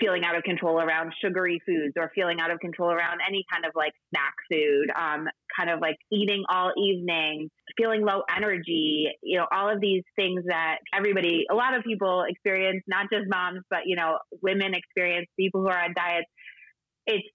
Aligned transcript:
feeling 0.00 0.24
out 0.24 0.36
of 0.36 0.42
control 0.42 0.80
around 0.80 1.12
sugary 1.22 1.60
foods 1.66 1.94
or 1.96 2.10
feeling 2.14 2.38
out 2.40 2.50
of 2.50 2.60
control 2.60 2.90
around 2.90 3.20
any 3.26 3.44
kind 3.52 3.64
of 3.64 3.72
like 3.74 3.92
snack 4.10 4.34
food, 4.50 4.86
um, 4.96 5.26
kind 5.58 5.70
of 5.70 5.80
like 5.80 5.96
eating 6.12 6.44
all 6.48 6.72
evening, 6.76 7.50
feeling 7.76 8.04
low 8.04 8.22
energy, 8.34 9.08
you 9.22 9.38
know, 9.38 9.46
all 9.50 9.68
of 9.72 9.80
these 9.80 10.02
things 10.14 10.42
that 10.46 10.78
everybody, 10.94 11.46
a 11.50 11.54
lot 11.54 11.74
of 11.74 11.82
people 11.84 12.24
experience, 12.28 12.82
not 12.86 13.06
just 13.12 13.24
moms, 13.28 13.62
but, 13.70 13.80
you 13.86 13.96
know, 13.96 14.18
women 14.42 14.74
experience, 14.74 15.26
people 15.38 15.62
who 15.62 15.68
are 15.68 15.84
on 15.84 15.94
diets. 15.94 16.26
It's 17.06 17.26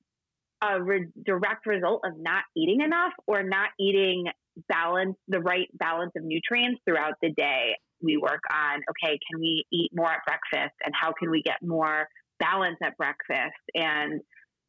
a 0.61 0.81
re- 0.81 1.09
direct 1.25 1.65
result 1.65 2.01
of 2.05 2.13
not 2.17 2.43
eating 2.55 2.81
enough 2.81 3.13
or 3.27 3.43
not 3.43 3.69
eating 3.79 4.25
balance, 4.69 5.15
the 5.27 5.39
right 5.39 5.67
balance 5.73 6.11
of 6.15 6.23
nutrients 6.23 6.81
throughout 6.85 7.13
the 7.21 7.31
day. 7.31 7.75
We 8.03 8.17
work 8.17 8.41
on, 8.51 8.81
okay, 8.89 9.19
can 9.29 9.39
we 9.39 9.65
eat 9.71 9.91
more 9.93 10.11
at 10.11 10.19
breakfast 10.25 10.75
and 10.83 10.93
how 10.99 11.13
can 11.17 11.29
we 11.29 11.43
get 11.43 11.57
more 11.61 12.07
balance 12.41 12.77
at 12.83 12.97
breakfast 12.97 13.61
and 13.75 14.19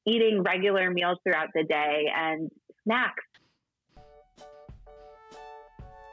eating 0.06 0.42
regular 0.42 0.90
meals 0.90 1.18
throughout 1.24 1.48
the 1.54 1.64
day 1.64 2.04
and 2.14 2.50
snacks. 2.84 3.24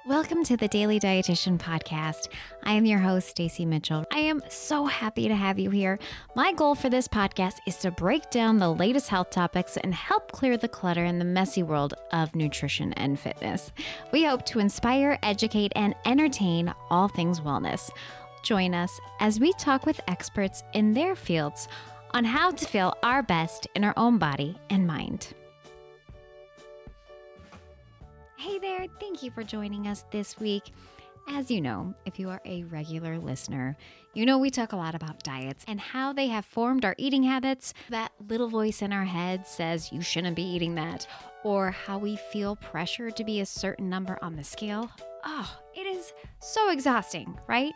Welcome 0.07 0.43
to 0.45 0.57
the 0.57 0.67
Daily 0.69 0.99
Dietitian 0.99 1.59
Podcast. 1.59 2.29
I 2.63 2.71
am 2.71 2.85
your 2.85 2.97
host, 2.97 3.27
Stacy 3.27 3.65
Mitchell. 3.65 4.05
I 4.11 4.19
am 4.19 4.41
so 4.49 4.85
happy 4.85 5.27
to 5.27 5.35
have 5.35 5.59
you 5.59 5.69
here. 5.69 5.99
My 6.35 6.51
goal 6.53 6.73
for 6.73 6.89
this 6.89 7.07
podcast 7.07 7.57
is 7.67 7.75
to 7.79 7.91
break 7.91 8.31
down 8.31 8.57
the 8.57 8.73
latest 8.73 9.09
health 9.09 9.29
topics 9.29 9.77
and 9.77 9.93
help 9.93 10.31
clear 10.31 10.57
the 10.57 10.67
clutter 10.67 11.03
in 11.03 11.19
the 11.19 11.25
messy 11.25 11.61
world 11.61 11.93
of 12.11 12.33
nutrition 12.33 12.93
and 12.93 13.19
fitness. 13.19 13.71
We 14.11 14.23
hope 14.23 14.45
to 14.47 14.59
inspire, 14.59 15.19
educate, 15.21 15.73
and 15.75 15.93
entertain 16.05 16.73
all 16.89 17.09
things 17.09 17.41
wellness. 17.41 17.91
Join 18.43 18.73
us 18.73 18.99
as 19.19 19.39
we 19.39 19.53
talk 19.53 19.85
with 19.85 19.99
experts 20.07 20.63
in 20.73 20.93
their 20.93 21.15
fields 21.15 21.67
on 22.11 22.25
how 22.25 22.51
to 22.51 22.65
feel 22.65 22.95
our 23.03 23.21
best 23.21 23.67
in 23.75 23.83
our 23.83 23.93
own 23.97 24.17
body 24.17 24.57
and 24.69 24.87
mind. 24.87 25.33
Hey 28.37 28.57
there, 28.57 28.87
thank 28.99 29.21
you 29.21 29.31
for 29.31 29.43
joining 29.43 29.87
us 29.87 30.05
this 30.11 30.39
week. 30.39 30.63
As 31.27 31.51
you 31.51 31.61
know, 31.61 31.93
if 32.05 32.17
you 32.17 32.29
are 32.29 32.41
a 32.45 32.63
regular 32.63 33.19
listener, 33.19 33.77
you 34.15 34.25
know 34.25 34.39
we 34.39 34.49
talk 34.49 34.71
a 34.71 34.77
lot 34.77 34.95
about 34.95 35.21
diets 35.21 35.63
and 35.67 35.79
how 35.79 36.13
they 36.13 36.27
have 36.27 36.45
formed 36.45 36.83
our 36.83 36.95
eating 36.97 37.21
habits. 37.21 37.73
That 37.89 38.11
little 38.27 38.47
voice 38.47 38.81
in 38.81 38.91
our 38.91 39.03
head 39.03 39.45
says 39.45 39.91
you 39.91 40.01
shouldn't 40.01 40.35
be 40.35 40.41
eating 40.41 40.73
that, 40.75 41.05
or 41.43 41.69
how 41.69 41.99
we 41.99 42.15
feel 42.15 42.55
pressure 42.55 43.11
to 43.11 43.23
be 43.23 43.41
a 43.41 43.45
certain 43.45 43.89
number 43.89 44.17
on 44.23 44.37
the 44.37 44.43
scale. 44.43 44.89
Oh, 45.23 45.55
it 45.75 45.85
so 46.39 46.71
exhausting, 46.71 47.37
right? 47.47 47.73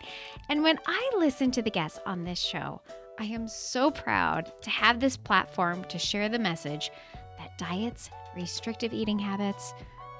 And 0.49 0.63
when 0.63 0.79
I 0.87 1.11
listen 1.17 1.51
to 1.51 1.61
the 1.61 1.69
guests 1.69 1.99
on 2.05 2.23
this 2.23 2.39
show, 2.39 2.81
I 3.19 3.25
am 3.25 3.47
so 3.47 3.91
proud 3.91 4.51
to 4.61 4.69
have 4.69 4.99
this 4.99 5.17
platform 5.17 5.83
to 5.85 5.99
share 5.99 6.29
the 6.29 6.39
message 6.39 6.91
that 7.37 7.57
diets, 7.57 8.09
restrictive 8.35 8.93
eating 8.93 9.19
habits, 9.19 9.73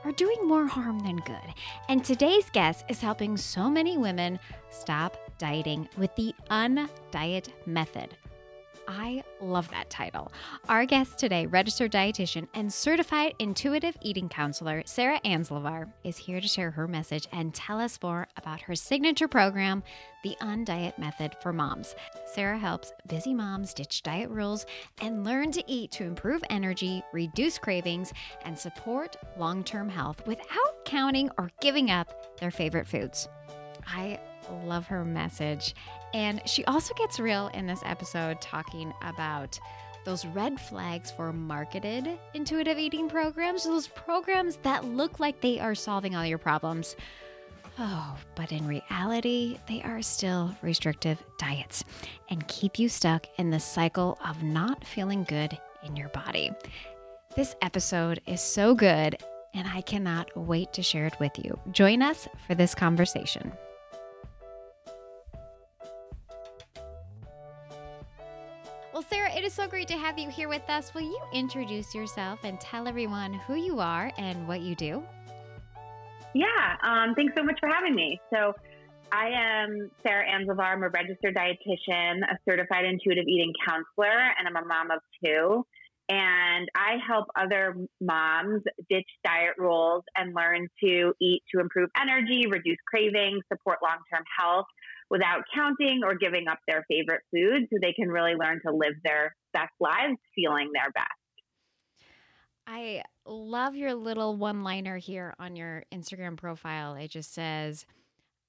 are 0.04 0.12
doing 0.12 0.48
more 0.48 0.68
harm 0.68 1.00
than 1.00 1.18
good. 1.18 1.54
And 1.90 2.04
today's 2.04 2.50
guest 2.52 2.86
is 2.90 3.00
helping 3.00 3.38
so 3.38 3.70
many 3.70 3.98
women 3.98 4.38
stop 4.70 5.18
dieting 5.38 5.88
with 5.98 6.14
the 6.16 6.36
undiet 6.52 7.50
method. 7.66 8.18
I 8.88 9.24
love 9.42 9.70
that 9.70 9.90
title. 9.90 10.32
Our 10.68 10.86
guest 10.86 11.18
today, 11.18 11.46
registered 11.46 11.92
dietitian 11.92 12.48
and 12.54 12.72
certified 12.72 13.34
intuitive 13.40 13.98
eating 14.02 14.30
counselor, 14.30 14.84
Sarah 14.86 15.20
Anzlovar, 15.24 15.92
is 16.04 16.18
here 16.18 16.42
to 16.42 16.48
share 16.48 16.72
her 16.72 16.88
message 16.88 17.28
and 17.32 17.54
tell 17.54 17.80
us 17.80 18.00
more 18.02 18.28
about 18.38 18.62
her 18.62 18.76
signature 18.76 19.28
program, 19.28 19.84
the 20.24 20.36
Undiet 20.42 20.98
Method 20.98 21.36
for 21.42 21.54
Moms. 21.54 21.96
Sarah 22.26 22.58
helps 22.58 22.92
busy 23.08 23.34
moms 23.34 23.74
ditch 23.74 24.04
diet 24.04 24.30
rules 24.30 24.66
and 25.02 25.24
learn 25.24 25.52
to 25.52 25.64
eat 25.68 25.92
to 25.92 26.04
improve 26.04 26.44
energy, 26.50 27.04
reduce 27.14 27.58
cravings, 27.58 28.14
and 28.44 28.58
support 28.58 29.16
long 29.38 29.64
term 29.64 29.90
health 29.90 30.26
without 30.28 30.86
counting 30.86 31.30
or 31.38 31.52
giving 31.62 31.90
up 31.92 32.38
their 32.40 32.52
favorite 32.52 32.88
foods. 32.88 33.28
I 33.88 34.20
love 34.66 34.88
her 34.88 35.04
message. 35.06 35.76
And 36.14 36.42
she 36.48 36.64
also 36.66 36.94
gets 36.94 37.20
real 37.20 37.48
in 37.54 37.66
this 37.66 37.82
episode 37.86 38.40
talking 38.40 38.94
about 39.02 39.60
those 40.06 40.26
red 40.26 40.60
flags 40.60 41.12
for 41.12 41.32
marketed 41.32 42.20
intuitive 42.34 42.78
eating 42.78 43.10
programs, 43.10 43.64
those 43.64 43.88
programs 43.88 44.58
that 44.58 44.86
look 44.86 45.20
like 45.20 45.42
they 45.42 45.60
are 45.60 45.76
solving 45.76 46.16
all 46.16 46.26
your 46.26 46.38
problems. 46.38 46.96
Oh, 47.80 48.16
but 48.36 48.52
in 48.52 48.68
reality, 48.68 49.58
they 49.68 49.82
are 49.82 50.02
still 50.04 50.56
restrictive 50.62 51.24
diets 51.40 51.84
and 52.30 52.48
keep 52.48 52.78
you 52.78 52.88
stuck 52.88 53.26
in 53.38 53.50
the 53.50 53.60
cycle 53.60 54.20
of 54.24 54.44
not 54.44 54.86
feeling 54.86 55.24
good 55.24 55.58
in 55.84 55.96
your 55.96 56.10
body. 56.10 56.52
This 57.36 57.56
episode 57.64 58.22
is 58.28 58.42
so 58.42 58.76
good, 58.76 59.18
and 59.56 59.68
I 59.68 59.82
cannot 59.82 60.30
wait 60.38 60.72
to 60.74 60.84
share 60.84 61.08
it 61.08 61.20
with 61.20 61.32
you. 61.40 61.60
Join 61.72 62.04
us 62.04 62.28
for 62.46 62.54
this 62.54 62.76
conversation. 62.76 63.52
Sarah, 69.10 69.34
it 69.36 69.44
is 69.44 69.54
so 69.54 69.68
great 69.68 69.88
to 69.90 69.98
have 69.98 70.18
you 70.18 70.30
here 70.30 70.48
with 70.48 70.68
us. 70.70 70.94
Will 70.94 71.02
you 71.02 71.20
introduce 71.34 71.94
yourself 71.94 72.40
and 72.44 72.60
tell 72.60 72.88
everyone 72.88 73.34
who 73.34 73.56
you 73.56 73.80
are 73.80 74.12
and 74.18 74.48
what 74.48 74.62
you 74.62 74.76
do? 74.76 75.04
Yeah, 76.34 76.46
um, 76.84 77.14
thanks 77.16 77.34
so 77.36 77.44
much 77.44 77.60
for 77.60 77.70
having 77.70 77.96
me. 77.96 78.20
So, 78.34 78.54
I 79.12 79.30
am 79.36 79.92
Sarah 80.02 80.26
Anzlovar. 80.26 80.74
I'm 80.74 80.82
a 80.84 80.90
registered 80.90 81.36
dietitian, 81.36 82.22
a 82.24 82.38
certified 82.50 82.86
intuitive 82.86 83.26
eating 83.28 83.54
counselor, 83.68 84.20
and 84.40 84.48
I'm 84.48 84.56
a 84.56 84.66
mom 84.66 84.90
of 84.90 85.00
two. 85.24 85.64
And 86.10 86.68
I 86.76 86.98
help 87.08 87.28
other 87.36 87.76
moms 88.02 88.64
ditch 88.90 89.08
diet 89.24 89.54
rules 89.58 90.04
and 90.16 90.34
learn 90.36 90.68
to 90.84 91.14
eat 91.22 91.44
to 91.54 91.62
improve 91.62 91.90
energy, 92.00 92.48
reduce 92.50 92.78
cravings, 92.88 93.44
support 93.52 93.80
long 93.84 94.00
term 94.12 94.24
health 94.38 94.66
without 95.14 95.44
counting 95.54 96.02
or 96.04 96.16
giving 96.16 96.48
up 96.48 96.58
their 96.68 96.84
favorite 96.90 97.22
food 97.32 97.68
so 97.70 97.78
they 97.80 97.94
can 97.94 98.10
really 98.10 98.34
learn 98.34 98.60
to 98.66 98.74
live 98.74 98.96
their 99.06 99.36
best 99.54 99.72
lives 99.80 100.18
feeling 100.36 100.72
their 100.74 100.92
best. 100.92 101.08
I 102.66 103.04
love 103.24 103.76
your 103.76 103.94
little 103.94 104.36
one 104.36 104.64
liner 104.64 104.98
here 104.98 105.36
on 105.38 105.56
your 105.56 105.84
Instagram 105.94 106.36
profile. 106.36 106.96
It 106.96 107.10
just 107.10 107.32
says, 107.32 107.86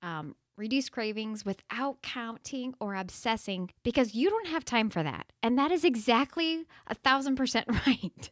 um, 0.00 0.36
reduce 0.56 0.88
cravings 0.88 1.44
without 1.44 2.00
counting 2.00 2.74
or 2.80 2.94
obsessing 2.94 3.70
because 3.82 4.14
you 4.14 4.30
don't 4.30 4.46
have 4.46 4.64
time 4.64 4.88
for 4.88 5.02
that. 5.02 5.26
And 5.42 5.58
that 5.58 5.70
is 5.70 5.84
exactly 5.84 6.64
a 6.86 6.94
thousand 6.94 7.36
percent 7.36 7.66
right. 7.86 8.30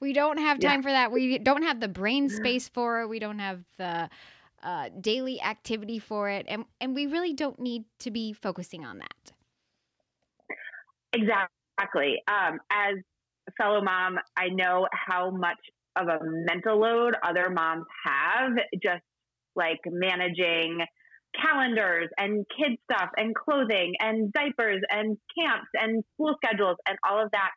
we 0.00 0.14
don't 0.14 0.38
have 0.38 0.60
time 0.60 0.80
yeah. 0.80 0.82
for 0.82 0.92
that. 0.92 1.12
We 1.12 1.36
don't 1.36 1.64
have 1.64 1.80
the 1.80 1.88
brain 1.88 2.30
space 2.30 2.68
for 2.68 3.02
it. 3.02 3.08
We 3.08 3.18
don't 3.18 3.40
have 3.40 3.64
the 3.76 4.08
uh, 4.62 4.88
daily 5.00 5.40
activity 5.40 5.98
for 5.98 6.28
it. 6.28 6.46
And, 6.48 6.64
and 6.80 6.94
we 6.94 7.06
really 7.06 7.32
don't 7.32 7.58
need 7.58 7.84
to 8.00 8.10
be 8.10 8.32
focusing 8.32 8.84
on 8.84 8.98
that. 8.98 9.32
Exactly. 11.12 12.22
Um, 12.28 12.60
as 12.70 12.96
a 13.48 13.52
fellow 13.58 13.82
mom, 13.82 14.18
I 14.36 14.48
know 14.48 14.86
how 14.92 15.30
much 15.30 15.58
of 15.96 16.08
a 16.08 16.18
mental 16.22 16.78
load 16.78 17.14
other 17.22 17.50
moms 17.50 17.84
have 18.04 18.52
just 18.82 19.02
like 19.56 19.80
managing 19.86 20.78
calendars 21.40 22.08
and 22.16 22.44
kid 22.56 22.78
stuff 22.90 23.10
and 23.16 23.34
clothing 23.34 23.94
and 24.00 24.32
diapers 24.32 24.80
and 24.90 25.16
camps 25.36 25.68
and 25.74 26.04
school 26.14 26.34
schedules 26.44 26.76
and 26.88 26.98
all 27.08 27.22
of 27.22 27.30
that, 27.32 27.50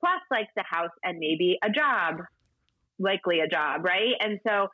plus 0.00 0.20
like 0.30 0.48
the 0.56 0.64
house 0.68 0.90
and 1.02 1.18
maybe 1.18 1.58
a 1.62 1.70
job, 1.70 2.16
likely 2.98 3.40
a 3.40 3.48
job, 3.48 3.84
right? 3.84 4.14
And 4.20 4.38
so 4.46 4.68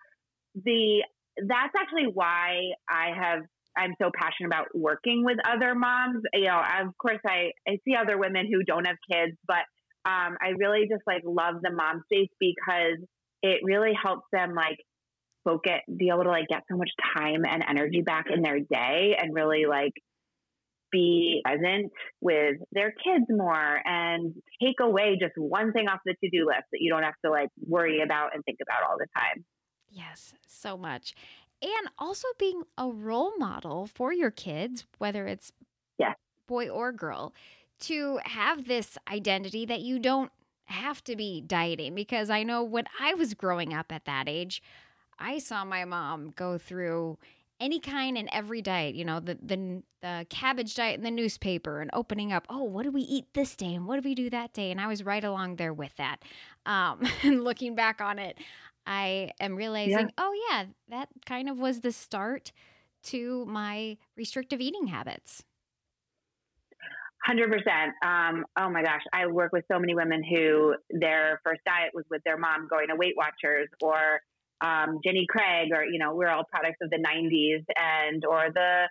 the 0.55 1.03
that's 1.37 1.73
actually 1.79 2.11
why 2.13 2.73
I 2.89 3.11
have 3.15 3.43
I'm 3.77 3.95
so 4.01 4.11
passionate 4.15 4.47
about 4.47 4.69
working 4.73 5.25
with 5.25 5.39
other 5.45 5.75
moms. 5.75 6.23
You 6.33 6.45
know, 6.45 6.61
of 6.83 6.97
course 6.99 7.19
I, 7.27 7.51
I 7.69 7.79
see 7.85 7.97
other 8.01 8.17
women 8.17 8.47
who 8.51 8.63
don't 8.63 8.87
have 8.87 8.97
kids, 9.11 9.37
but 9.47 9.67
um, 10.07 10.37
I 10.41 10.51
really 10.57 10.87
just 10.89 11.03
like 11.07 11.23
love 11.25 11.57
the 11.63 11.73
mom 11.73 12.03
space 12.05 12.31
because 12.39 12.99
it 13.43 13.61
really 13.65 13.93
helps 14.01 14.27
them 14.33 14.55
like 14.55 14.79
focus, 15.45 15.81
be 15.95 16.09
able 16.09 16.25
to 16.25 16.31
like 16.31 16.49
get 16.49 16.63
so 16.71 16.77
much 16.77 16.91
time 17.17 17.45
and 17.45 17.65
energy 17.69 18.03
back 18.03 18.27
in 18.33 18.43
their 18.43 18.61
day 18.61 19.17
and 19.21 19.35
really 19.35 19.67
like 19.69 19.93
be 20.93 21.43
present 21.45 21.91
with 22.21 22.57
their 22.73 22.93
kids 22.93 23.25
more 23.29 23.81
and 23.85 24.35
take 24.63 24.77
away 24.81 25.19
just 25.21 25.33
one 25.37 25.73
thing 25.73 25.89
off 25.89 25.99
the 26.07 26.15
to-do 26.23 26.47
list 26.47 26.65
that 26.73 26.79
you 26.81 26.91
don't 26.93 27.03
have 27.03 27.15
to 27.25 27.31
like 27.31 27.49
worry 27.67 28.01
about 28.03 28.31
and 28.35 28.45
think 28.45 28.59
about 28.63 28.89
all 28.89 28.97
the 28.97 29.07
time. 29.17 29.45
Yes, 29.95 30.35
so 30.47 30.77
much. 30.77 31.15
And 31.63 31.89
also 31.99 32.27
being 32.39 32.65
a 32.77 32.89
role 32.89 33.33
model 33.39 33.87
for 33.87 34.13
your 34.13 34.31
kids, 34.31 34.85
whether 34.99 35.27
it's 35.27 35.53
yeah. 35.99 36.15
boy 36.47 36.69
or 36.69 36.93
girl, 36.93 37.33
to 37.81 38.19
have 38.25 38.67
this 38.67 38.99
identity 39.11 39.65
that 39.67 39.81
you 39.81 39.99
don't 39.99 40.33
have 40.65 41.03
to 41.05 41.15
be 41.15 41.41
dieting. 41.41 41.95
Because 41.95 42.29
I 42.29 42.43
know 42.43 42.63
when 42.63 42.85
I 43.01 43.15
was 43.15 43.35
growing 43.35 43.73
up 43.73 43.93
at 43.93 44.05
that 44.05 44.29
age, 44.29 44.63
I 45.19 45.39
saw 45.39 45.65
my 45.65 45.85
mom 45.85 46.33
go 46.35 46.59
through 46.59 47.19
any 47.61 47.79
kind 47.79 48.19
and 48.19 48.29
every 48.33 48.61
diet, 48.61 48.97
you 48.97 49.05
know, 49.05 49.21
the, 49.21 49.39
the 49.41 49.83
the 50.03 50.27
cabbage 50.29 50.75
diet 50.75 50.99
in 50.99 51.05
the 51.05 51.11
newspaper 51.11 51.81
and 51.81 51.89
opening 51.95 52.31
up, 52.33 52.47
oh, 52.51 52.65
what 52.65 52.83
do 52.83 52.91
we 52.91 53.01
eat 53.03 53.25
this 53.33 53.57
day 53.57 53.75
and 53.75 53.87
what 53.87 54.03
do 54.03 54.07
we 54.07 54.15
do 54.15 54.29
that 54.29 54.53
day? 54.53 54.71
And 54.71 54.81
I 54.81 54.87
was 54.87 55.03
right 55.03 55.25
along 55.25 55.57
there 55.57 55.73
with 55.73 55.97
that. 55.97 56.17
Um, 56.67 57.07
and 57.23 57.43
looking 57.43 57.75
back 57.75 58.01
on 58.03 58.19
it, 58.19 58.37
I 58.87 59.31
am 59.41 59.57
realizing, 59.57 59.93
yeah. 59.93 60.07
oh 60.19 60.33
yeah, 60.51 60.65
that 60.89 61.09
kind 61.27 61.49
of 61.49 61.59
was 61.59 61.81
the 61.81 61.93
start 61.93 62.53
to 63.05 63.45
my 63.47 63.97
restrictive 64.17 64.61
eating 64.61 64.87
habits. 64.87 65.45
Hundred 67.25 67.45
um, 67.45 67.51
percent. 67.51 68.45
Oh 68.57 68.71
my 68.71 68.83
gosh, 68.83 69.03
I 69.13 69.27
work 69.27 69.53
with 69.53 69.65
so 69.71 69.79
many 69.79 69.95
women 69.95 70.23
who 70.23 70.75
their 70.91 71.41
first 71.45 71.61
diet 71.65 71.91
was 71.95 72.05
with 72.11 72.23
their 72.25 72.37
mom 72.37 72.69
going 72.69 72.89
to 72.89 72.97
Weight 72.97 73.15
Watchers 73.17 73.69
or 73.81 74.21
um, 74.61 75.01
Jenny 75.05 75.27
Craig, 75.29 75.71
or 75.73 75.85
you 75.85 75.99
know, 75.99 76.15
we're 76.15 76.29
all 76.29 76.45
products 76.45 76.79
of 76.83 76.91
the 76.91 76.99
'90s, 76.99 77.65
and 77.77 78.25
or 78.25 78.49
the 78.53 78.89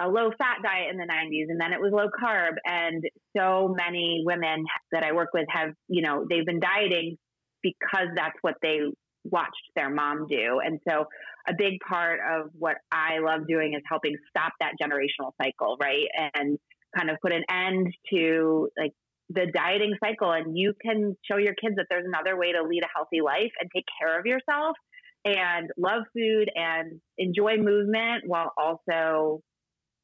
uh, 0.00 0.08
low 0.08 0.30
fat 0.38 0.58
diet 0.62 0.90
in 0.90 0.96
the 0.96 1.04
90s, 1.04 1.50
and 1.50 1.60
then 1.60 1.72
it 1.72 1.80
was 1.80 1.92
low 1.92 2.08
carb. 2.08 2.54
And 2.64 3.04
so 3.36 3.74
many 3.76 4.22
women 4.24 4.64
that 4.90 5.04
I 5.04 5.12
work 5.12 5.28
with 5.34 5.46
have, 5.50 5.74
you 5.88 6.02
know, 6.02 6.24
they've 6.28 6.46
been 6.46 6.60
dieting 6.60 7.18
because 7.62 8.08
that's 8.16 8.36
what 8.40 8.54
they 8.62 8.80
watched 9.24 9.70
their 9.76 9.90
mom 9.90 10.26
do. 10.28 10.60
And 10.64 10.80
so 10.88 11.06
a 11.48 11.52
big 11.56 11.78
part 11.88 12.20
of 12.20 12.50
what 12.58 12.76
I 12.90 13.18
love 13.20 13.46
doing 13.48 13.74
is 13.74 13.82
helping 13.88 14.16
stop 14.28 14.52
that 14.60 14.72
generational 14.82 15.32
cycle, 15.42 15.76
right? 15.80 16.06
And 16.34 16.58
kind 16.96 17.10
of 17.10 17.16
put 17.22 17.32
an 17.32 17.44
end 17.50 17.94
to 18.12 18.68
like 18.78 18.92
the 19.30 19.46
dieting 19.52 19.94
cycle 20.04 20.30
and 20.32 20.58
you 20.58 20.74
can 20.82 21.16
show 21.30 21.38
your 21.38 21.54
kids 21.54 21.76
that 21.76 21.86
there's 21.88 22.04
another 22.06 22.38
way 22.38 22.52
to 22.52 22.62
lead 22.62 22.82
a 22.82 22.88
healthy 22.94 23.20
life 23.24 23.52
and 23.60 23.70
take 23.74 23.84
care 24.00 24.18
of 24.18 24.26
yourself 24.26 24.76
and 25.24 25.70
love 25.78 26.02
food 26.12 26.50
and 26.54 27.00
enjoy 27.16 27.56
movement 27.56 28.24
while 28.26 28.52
also 28.58 29.40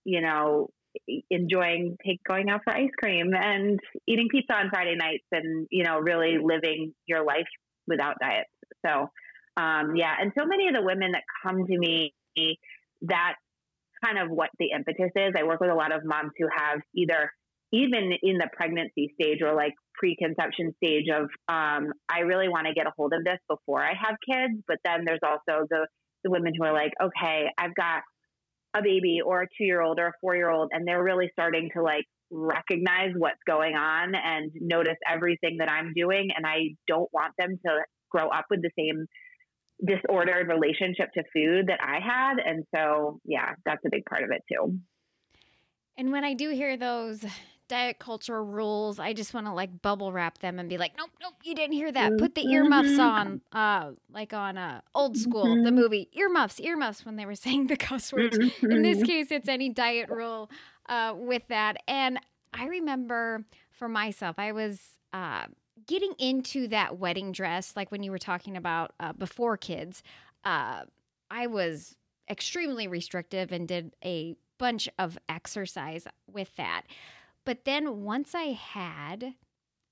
you 0.04 0.20
know 0.20 0.68
enjoying 1.30 1.96
take 2.06 2.22
going 2.26 2.48
out 2.48 2.60
for 2.64 2.72
ice 2.72 2.90
cream 2.98 3.32
and 3.34 3.78
eating 4.06 4.28
pizza 4.30 4.54
on 4.54 4.70
Friday 4.70 4.96
nights 4.96 5.24
and 5.32 5.66
you 5.70 5.84
know 5.84 5.98
really 5.98 6.38
living 6.42 6.94
your 7.06 7.24
life 7.24 7.46
without 7.86 8.16
diets 8.20 8.48
so 8.84 9.08
um, 9.56 9.96
yeah 9.96 10.14
and 10.20 10.32
so 10.38 10.46
many 10.46 10.68
of 10.68 10.74
the 10.74 10.82
women 10.82 11.12
that 11.12 11.22
come 11.42 11.66
to 11.66 11.78
me 11.78 12.12
that 13.02 13.34
kind 14.04 14.18
of 14.18 14.30
what 14.30 14.50
the 14.58 14.70
impetus 14.74 15.10
is. 15.16 15.34
I 15.36 15.44
work 15.44 15.60
with 15.60 15.70
a 15.70 15.74
lot 15.74 15.94
of 15.94 16.04
moms 16.04 16.32
who 16.38 16.46
have 16.54 16.80
either 16.94 17.30
even 17.72 18.12
in 18.22 18.38
the 18.38 18.48
pregnancy 18.52 19.12
stage 19.20 19.42
or 19.42 19.54
like 19.54 19.74
preconception 19.94 20.72
stage 20.82 21.06
of 21.14 21.24
um, 21.48 21.92
I 22.08 22.20
really 22.20 22.48
want 22.48 22.66
to 22.66 22.72
get 22.72 22.86
a 22.86 22.92
hold 22.96 23.12
of 23.12 23.24
this 23.24 23.38
before 23.48 23.82
I 23.82 23.92
have 24.00 24.16
kids. 24.26 24.62
But 24.66 24.78
then 24.84 25.04
there's 25.04 25.20
also 25.22 25.66
the 25.68 25.86
the 26.24 26.30
women 26.30 26.52
who 26.56 26.64
are 26.64 26.72
like, 26.72 26.92
okay, 27.00 27.46
I've 27.56 27.74
got 27.74 28.02
a 28.74 28.82
baby 28.82 29.20
or 29.24 29.42
a 29.42 29.46
two 29.46 29.64
year 29.64 29.80
old 29.80 29.98
or 29.98 30.08
a 30.08 30.12
four 30.20 30.34
year 30.34 30.50
old, 30.50 30.70
and 30.72 30.86
they're 30.86 31.02
really 31.02 31.28
starting 31.32 31.70
to 31.76 31.82
like 31.82 32.04
recognize 32.30 33.12
what's 33.16 33.38
going 33.46 33.74
on 33.74 34.14
and 34.14 34.50
notice 34.60 34.96
everything 35.10 35.58
that 35.58 35.70
I'm 35.70 35.92
doing, 35.94 36.30
and 36.34 36.46
I 36.46 36.74
don't 36.86 37.08
want 37.12 37.34
them 37.38 37.58
to 37.66 37.80
grow 38.10 38.28
up 38.28 38.46
with 38.50 38.62
the 38.62 38.70
same 38.78 39.06
disordered 39.84 40.48
relationship 40.48 41.12
to 41.14 41.22
food 41.32 41.68
that 41.68 41.80
I 41.82 42.00
had. 42.00 42.38
And 42.44 42.64
so, 42.74 43.20
yeah, 43.24 43.54
that's 43.64 43.84
a 43.86 43.90
big 43.90 44.04
part 44.06 44.24
of 44.24 44.30
it 44.30 44.42
too. 44.52 44.78
And 45.96 46.12
when 46.12 46.24
I 46.24 46.34
do 46.34 46.50
hear 46.50 46.76
those 46.76 47.24
diet 47.68 47.98
culture 47.98 48.42
rules, 48.42 48.98
I 48.98 49.12
just 49.12 49.34
want 49.34 49.46
to 49.46 49.52
like 49.52 49.82
bubble 49.82 50.12
wrap 50.12 50.38
them 50.38 50.58
and 50.58 50.68
be 50.68 50.78
like, 50.78 50.92
nope, 50.96 51.10
nope, 51.20 51.34
you 51.44 51.54
didn't 51.54 51.74
hear 51.74 51.92
that. 51.92 52.18
Put 52.18 52.34
the 52.34 52.46
earmuffs 52.46 52.90
mm-hmm. 52.90 53.00
on, 53.00 53.40
uh, 53.52 53.90
like 54.12 54.32
on 54.32 54.56
uh, 54.56 54.80
old 54.94 55.16
school, 55.16 55.44
mm-hmm. 55.44 55.64
the 55.64 55.72
movie 55.72 56.08
earmuffs, 56.12 56.60
earmuffs 56.60 57.04
when 57.04 57.16
they 57.16 57.26
were 57.26 57.34
saying 57.36 57.66
the 57.66 57.76
cuss 57.76 58.12
words. 58.12 58.38
Mm-hmm. 58.38 58.70
In 58.70 58.82
this 58.82 59.02
case, 59.02 59.30
it's 59.30 59.48
any 59.48 59.68
diet 59.68 60.08
rule 60.08 60.50
uh, 60.88 61.14
with 61.16 61.42
that. 61.48 61.76
And 61.86 62.18
I 62.52 62.66
remember 62.66 63.44
for 63.70 63.88
myself, 63.88 64.36
I 64.38 64.52
was 64.52 64.80
uh, 65.12 65.44
getting 65.88 66.12
into 66.18 66.68
that 66.68 66.98
wedding 66.98 67.32
dress, 67.32 67.72
like 67.74 67.90
when 67.90 68.04
you 68.04 68.12
were 68.12 68.18
talking 68.18 68.56
about 68.56 68.92
uh, 69.00 69.12
before 69.12 69.56
kids, 69.56 70.02
uh, 70.44 70.82
I 71.30 71.46
was 71.48 71.96
extremely 72.30 72.86
restrictive 72.86 73.50
and 73.50 73.66
did 73.66 73.96
a 74.04 74.36
bunch 74.58 74.88
of 74.98 75.18
exercise 75.28 76.06
with 76.30 76.54
that. 76.56 76.82
But 77.44 77.64
then 77.64 78.02
once 78.02 78.34
I 78.34 78.52
had 78.52 79.34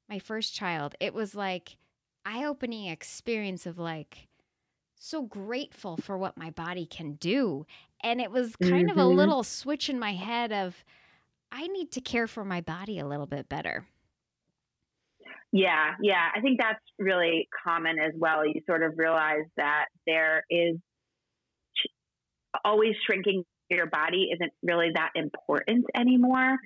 my 0.08 0.18
first 0.18 0.54
child, 0.54 0.94
it 1.00 1.14
was 1.14 1.34
like 1.34 1.78
eye-opening 2.24 2.86
experience 2.86 3.64
of 3.66 3.78
like 3.78 4.28
so 4.98 5.22
grateful 5.22 5.96
for 5.96 6.18
what 6.18 6.36
my 6.36 6.50
body 6.50 6.84
can 6.84 7.12
do. 7.14 7.66
And 8.02 8.20
it 8.20 8.30
was 8.30 8.56
kind 8.56 8.88
mm-hmm. 8.88 8.90
of 8.90 8.96
a 8.98 9.08
mm-hmm. 9.08 9.18
little 9.18 9.42
switch 9.44 9.88
in 9.88 9.98
my 9.98 10.12
head 10.12 10.52
of 10.52 10.84
I 11.50 11.68
need 11.68 11.92
to 11.92 12.00
care 12.00 12.26
for 12.26 12.44
my 12.44 12.60
body 12.60 12.98
a 12.98 13.06
little 13.06 13.26
bit 13.26 13.48
better. 13.48 13.86
Yeah, 15.56 15.92
yeah. 16.02 16.28
I 16.34 16.40
think 16.40 16.60
that's 16.60 16.82
really 16.98 17.48
common 17.64 17.98
as 17.98 18.12
well. 18.14 18.46
You 18.46 18.60
sort 18.66 18.82
of 18.82 18.92
realize 18.96 19.46
that 19.56 19.86
there 20.06 20.44
is 20.50 20.76
always 22.62 22.94
shrinking 23.06 23.44
your 23.70 23.86
body 23.86 24.28
isn't 24.32 24.52
really 24.62 24.90
that 24.94 25.10
important 25.14 25.86
anymore. 25.94 26.56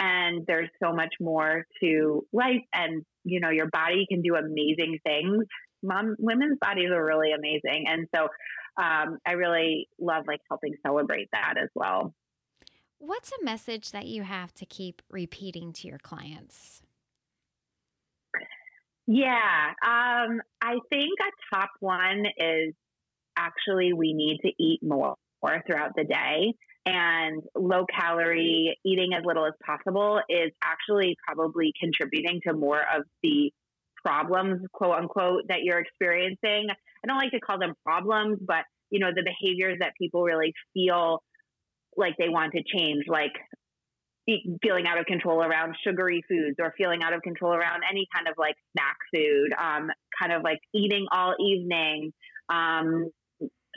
And 0.00 0.44
there's 0.46 0.68
so 0.82 0.92
much 0.92 1.14
more 1.20 1.64
to 1.82 2.26
life. 2.32 2.62
And, 2.74 3.04
you 3.24 3.40
know, 3.40 3.50
your 3.50 3.68
body 3.70 4.04
can 4.10 4.20
do 4.20 4.34
amazing 4.34 4.98
things. 5.04 5.44
Mom, 5.82 6.16
women's 6.18 6.58
bodies 6.60 6.90
are 6.92 7.04
really 7.04 7.32
amazing. 7.32 7.84
And 7.88 8.06
so 8.14 8.24
um, 8.82 9.18
I 9.24 9.32
really 9.32 9.88
love 10.00 10.24
like 10.26 10.40
helping 10.50 10.74
celebrate 10.84 11.28
that 11.32 11.54
as 11.56 11.68
well. 11.74 12.14
What's 12.98 13.30
a 13.40 13.44
message 13.44 13.92
that 13.92 14.06
you 14.06 14.24
have 14.24 14.52
to 14.54 14.66
keep 14.66 15.00
repeating 15.08 15.72
to 15.74 15.88
your 15.88 15.98
clients? 15.98 16.79
Yeah, 19.12 19.72
um, 19.84 20.40
I 20.62 20.78
think 20.88 21.18
a 21.18 21.56
top 21.56 21.70
one 21.80 22.26
is 22.38 22.74
actually 23.36 23.92
we 23.92 24.12
need 24.12 24.38
to 24.42 24.52
eat 24.56 24.78
more 24.84 25.16
throughout 25.66 25.96
the 25.96 26.04
day. 26.04 26.54
And 26.86 27.42
low 27.56 27.86
calorie, 27.92 28.78
eating 28.84 29.10
as 29.12 29.24
little 29.24 29.46
as 29.46 29.54
possible 29.66 30.20
is 30.28 30.52
actually 30.62 31.16
probably 31.26 31.72
contributing 31.80 32.40
to 32.46 32.54
more 32.54 32.78
of 32.78 33.02
the 33.24 33.50
problems, 34.04 34.64
quote 34.72 34.96
unquote, 34.96 35.42
that 35.48 35.64
you're 35.64 35.80
experiencing. 35.80 36.68
I 36.70 37.06
don't 37.08 37.18
like 37.18 37.32
to 37.32 37.40
call 37.40 37.58
them 37.58 37.74
problems, 37.84 38.38
but 38.40 38.62
you 38.90 39.00
know, 39.00 39.10
the 39.12 39.24
behaviors 39.24 39.78
that 39.80 39.94
people 40.00 40.22
really 40.22 40.54
feel 40.72 41.20
like 41.96 42.14
they 42.16 42.28
want 42.28 42.52
to 42.52 42.62
change, 42.62 43.06
like 43.08 43.32
feeling 44.62 44.86
out 44.86 44.98
of 44.98 45.06
control 45.06 45.42
around 45.42 45.74
sugary 45.86 46.22
foods 46.28 46.56
or 46.58 46.72
feeling 46.76 47.02
out 47.02 47.12
of 47.12 47.22
control 47.22 47.52
around 47.52 47.82
any 47.90 48.06
kind 48.14 48.28
of 48.28 48.34
like 48.38 48.54
snack 48.72 48.96
food, 49.14 49.52
um, 49.58 49.90
kind 50.20 50.32
of 50.32 50.42
like 50.42 50.58
eating 50.74 51.06
all 51.12 51.34
evening, 51.40 52.12
um, 52.48 53.10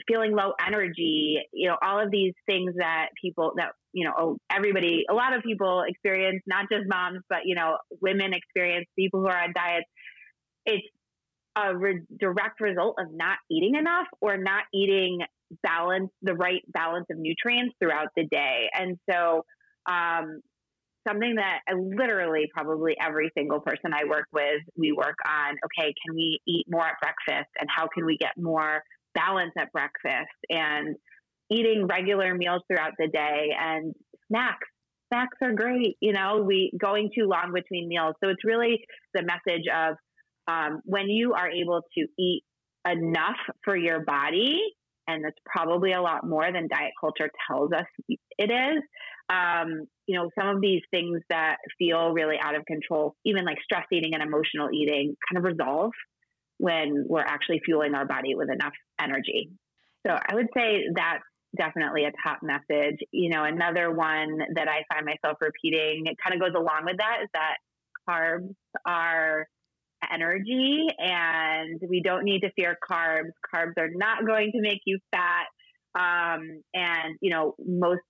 feeling 0.08 0.34
low 0.34 0.52
energy, 0.66 1.38
you 1.52 1.68
know, 1.68 1.76
all 1.82 2.00
of 2.00 2.10
these 2.10 2.32
things 2.46 2.74
that 2.78 3.08
people 3.20 3.52
that, 3.56 3.72
you 3.92 4.04
know, 4.04 4.12
oh, 4.18 4.36
everybody, 4.50 5.04
a 5.08 5.14
lot 5.14 5.34
of 5.34 5.42
people 5.42 5.84
experience, 5.86 6.42
not 6.46 6.66
just 6.70 6.84
moms, 6.86 7.20
but, 7.28 7.40
you 7.44 7.54
know, 7.54 7.78
women 8.00 8.34
experience, 8.34 8.86
people 8.98 9.20
who 9.20 9.28
are 9.28 9.38
on 9.38 9.52
diets. 9.54 9.86
It's 10.66 10.86
a 11.56 11.76
re- 11.76 12.02
direct 12.18 12.60
result 12.60 12.96
of 12.98 13.06
not 13.12 13.38
eating 13.50 13.76
enough 13.76 14.06
or 14.20 14.36
not 14.36 14.64
eating 14.74 15.20
balance, 15.62 16.10
the 16.22 16.34
right 16.34 16.62
balance 16.68 17.06
of 17.10 17.18
nutrients 17.18 17.74
throughout 17.78 18.08
the 18.16 18.26
day. 18.26 18.68
And 18.74 18.98
so, 19.08 19.44
um, 19.86 20.40
something 21.06 21.34
that 21.36 21.60
I 21.68 21.74
literally 21.74 22.48
probably 22.52 22.96
every 23.00 23.30
single 23.36 23.60
person 23.60 23.92
I 23.92 24.04
work 24.08 24.26
with, 24.32 24.62
we 24.76 24.92
work 24.92 25.16
on, 25.26 25.56
okay, 25.66 25.92
can 26.04 26.14
we 26.14 26.40
eat 26.46 26.66
more 26.68 26.86
at 26.86 26.94
breakfast 27.00 27.50
and 27.58 27.68
how 27.74 27.88
can 27.92 28.06
we 28.06 28.16
get 28.16 28.32
more 28.36 28.82
balance 29.14 29.52
at 29.58 29.70
breakfast 29.72 30.34
and 30.50 30.96
eating 31.50 31.86
regular 31.86 32.34
meals 32.34 32.62
throughout 32.68 32.92
the 32.98 33.08
day 33.08 33.50
and 33.58 33.94
snacks. 34.28 34.66
Snacks 35.12 35.36
are 35.42 35.52
great, 35.52 35.96
you 36.00 36.12
know, 36.12 36.42
we 36.44 36.72
going 36.80 37.10
too 37.16 37.26
long 37.26 37.52
between 37.54 37.88
meals. 37.88 38.14
So 38.22 38.30
it's 38.30 38.44
really 38.44 38.80
the 39.12 39.22
message 39.22 39.66
of 39.72 39.96
um, 40.48 40.80
when 40.84 41.08
you 41.08 41.34
are 41.34 41.48
able 41.48 41.82
to 41.96 42.06
eat 42.18 42.42
enough 42.88 43.36
for 43.62 43.76
your 43.76 44.04
body, 44.04 44.60
and 45.06 45.24
that's 45.24 45.36
probably 45.44 45.92
a 45.92 46.00
lot 46.00 46.26
more 46.26 46.50
than 46.52 46.68
diet 46.68 46.92
culture 47.00 47.30
tells 47.46 47.72
us 47.72 47.84
it 48.08 48.50
is, 48.50 48.82
um, 49.30 49.86
you 50.06 50.18
know, 50.18 50.28
some 50.38 50.54
of 50.54 50.60
these 50.60 50.82
things 50.90 51.20
that 51.30 51.56
feel 51.78 52.12
really 52.12 52.36
out 52.42 52.54
of 52.54 52.64
control, 52.66 53.14
even 53.24 53.44
like 53.44 53.58
stress 53.62 53.86
eating 53.92 54.14
and 54.14 54.22
emotional 54.22 54.68
eating, 54.72 55.16
kind 55.28 55.38
of 55.38 55.44
resolve 55.44 55.92
when 56.58 57.04
we're 57.08 57.20
actually 57.20 57.60
fueling 57.64 57.94
our 57.94 58.06
body 58.06 58.34
with 58.34 58.50
enough 58.50 58.74
energy. 59.00 59.50
So 60.06 60.12
I 60.12 60.34
would 60.34 60.48
say 60.56 60.84
that's 60.94 61.24
definitely 61.56 62.04
a 62.04 62.12
top 62.22 62.40
message. 62.42 62.98
You 63.12 63.30
know, 63.30 63.44
another 63.44 63.90
one 63.90 64.38
that 64.54 64.68
I 64.68 64.84
find 64.92 65.06
myself 65.06 65.38
repeating, 65.40 66.04
it 66.06 66.16
kind 66.22 66.34
of 66.34 66.40
goes 66.40 66.54
along 66.54 66.82
with 66.84 66.98
that, 66.98 67.18
is 67.22 67.28
that 67.32 67.56
carbs 68.08 68.54
are 68.86 69.46
energy 70.12 70.86
and 70.98 71.80
we 71.88 72.02
don't 72.02 72.24
need 72.24 72.40
to 72.40 72.50
fear 72.54 72.76
carbs. 72.90 73.30
Carbs 73.54 73.78
are 73.78 73.88
not 73.94 74.26
going 74.26 74.52
to 74.52 74.60
make 74.60 74.80
you 74.84 74.98
fat. 75.10 75.46
Um, 75.96 76.60
and, 76.74 77.16
you 77.22 77.30
know, 77.30 77.54
most 77.64 78.02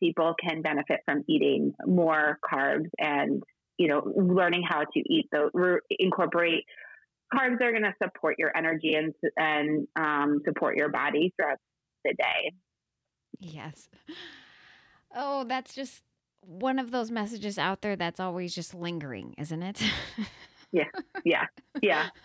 people 0.00 0.34
can 0.42 0.62
benefit 0.62 1.00
from 1.04 1.24
eating 1.28 1.74
more 1.86 2.38
carbs 2.44 2.88
and, 2.98 3.42
you 3.78 3.88
know, 3.88 4.02
learning 4.16 4.62
how 4.68 4.80
to 4.80 5.00
eat 5.06 5.26
those, 5.32 5.50
incorporate 5.90 6.64
carbs 7.32 7.58
that 7.58 7.68
are 7.68 7.72
going 7.72 7.84
to 7.84 7.94
support 8.02 8.36
your 8.38 8.56
energy 8.56 8.94
and, 8.94 9.14
and 9.36 9.86
um, 9.96 10.40
support 10.44 10.76
your 10.76 10.88
body 10.88 11.32
throughout 11.36 11.58
the 12.04 12.14
day. 12.14 12.52
Yes. 13.38 13.88
Oh, 15.14 15.44
that's 15.44 15.74
just 15.74 16.02
one 16.42 16.78
of 16.78 16.90
those 16.90 17.10
messages 17.10 17.58
out 17.58 17.82
there 17.82 17.96
that's 17.96 18.20
always 18.20 18.54
just 18.54 18.74
lingering, 18.74 19.34
isn't 19.38 19.62
it? 19.62 19.82
yeah. 20.72 20.84
Yeah. 21.24 21.46
Yeah. 21.82 22.08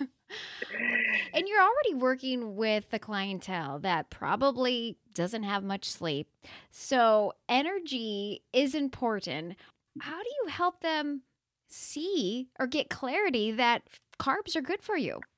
and 1.33 1.47
you're 1.47 1.61
already 1.61 1.93
working 1.95 2.55
with 2.55 2.89
the 2.89 2.99
clientele 2.99 3.79
that 3.79 4.09
probably 4.09 4.97
doesn't 5.13 5.43
have 5.43 5.63
much 5.63 5.89
sleep. 5.89 6.27
So, 6.71 7.33
energy 7.49 8.43
is 8.53 8.75
important. 8.75 9.55
How 10.01 10.21
do 10.21 10.29
you 10.43 10.49
help 10.49 10.81
them 10.81 11.21
see 11.69 12.49
or 12.59 12.67
get 12.67 12.89
clarity 12.89 13.51
that 13.51 13.83
carbs 14.19 14.55
are 14.55 14.61
good 14.61 14.81
for 14.81 14.97
you? 14.97 15.19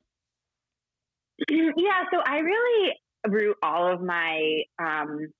Yeah, 1.49 2.03
so 2.11 2.19
I 2.25 2.39
really 2.39 2.93
root 3.27 3.57
all 3.61 3.93
of 3.93 4.01
my 4.01 4.63
um, 4.79 5.31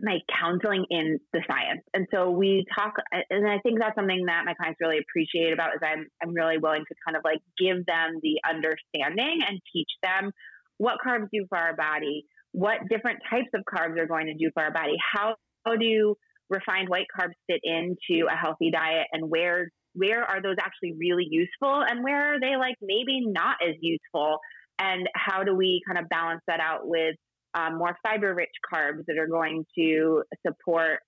my 0.00 0.18
counseling 0.40 0.84
in 0.90 1.18
the 1.32 1.42
science. 1.48 1.82
And 1.92 2.06
so 2.12 2.30
we 2.30 2.64
talk, 2.76 2.94
and 3.30 3.48
I 3.48 3.58
think 3.60 3.80
that's 3.80 3.96
something 3.96 4.24
that 4.26 4.44
my 4.44 4.54
clients 4.54 4.78
really 4.80 4.98
appreciate 4.98 5.52
about 5.52 5.74
is 5.74 5.80
I'm, 5.82 6.06
I'm 6.22 6.34
really 6.34 6.58
willing 6.58 6.84
to 6.86 6.94
kind 7.04 7.16
of 7.16 7.22
like 7.24 7.40
give 7.58 7.84
them 7.86 8.20
the 8.22 8.38
understanding 8.48 9.40
and 9.46 9.58
teach 9.72 9.90
them 10.02 10.30
what 10.78 10.98
carbs 11.04 11.26
do 11.32 11.46
for 11.48 11.58
our 11.58 11.74
body, 11.74 12.24
what 12.52 12.78
different 12.88 13.18
types 13.28 13.48
of 13.54 13.62
carbs 13.62 13.98
are 13.98 14.06
going 14.06 14.26
to 14.26 14.34
do 14.34 14.50
for 14.54 14.62
our 14.62 14.72
body, 14.72 14.94
how, 15.12 15.34
how 15.66 15.74
do 15.74 16.14
refined 16.48 16.88
white 16.88 17.06
carbs 17.18 17.34
fit 17.46 17.60
into 17.64 18.26
a 18.26 18.36
healthy 18.36 18.70
diet 18.70 19.06
and 19.12 19.28
where 19.28 19.70
where 19.94 20.22
are 20.22 20.40
those 20.40 20.56
actually 20.60 20.94
really 20.98 21.26
useful 21.28 21.82
and 21.82 22.04
where 22.04 22.34
are 22.34 22.40
they 22.40 22.56
like 22.56 22.76
maybe 22.80 23.20
not 23.26 23.56
as 23.66 23.74
useful 23.80 24.38
and 24.78 25.08
how 25.14 25.42
do 25.42 25.54
we 25.54 25.80
kind 25.86 25.98
of 25.98 26.08
balance 26.08 26.42
that 26.46 26.60
out 26.60 26.86
with 26.86 27.16
um, 27.58 27.78
more 27.78 27.96
fiber 28.02 28.34
rich 28.34 28.50
carbs 28.72 29.04
that 29.06 29.18
are 29.18 29.26
going 29.26 29.64
to 29.76 30.22
support 30.46 31.00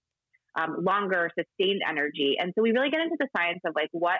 um, 0.59 0.77
longer 0.81 1.31
sustained 1.39 1.83
energy. 1.89 2.37
And 2.39 2.53
so 2.57 2.63
we 2.63 2.73
really 2.73 2.91
get 2.91 3.01
into 3.01 3.17
the 3.19 3.29
science 3.37 3.61
of 3.65 3.75
like 3.75 3.89
what 3.93 4.19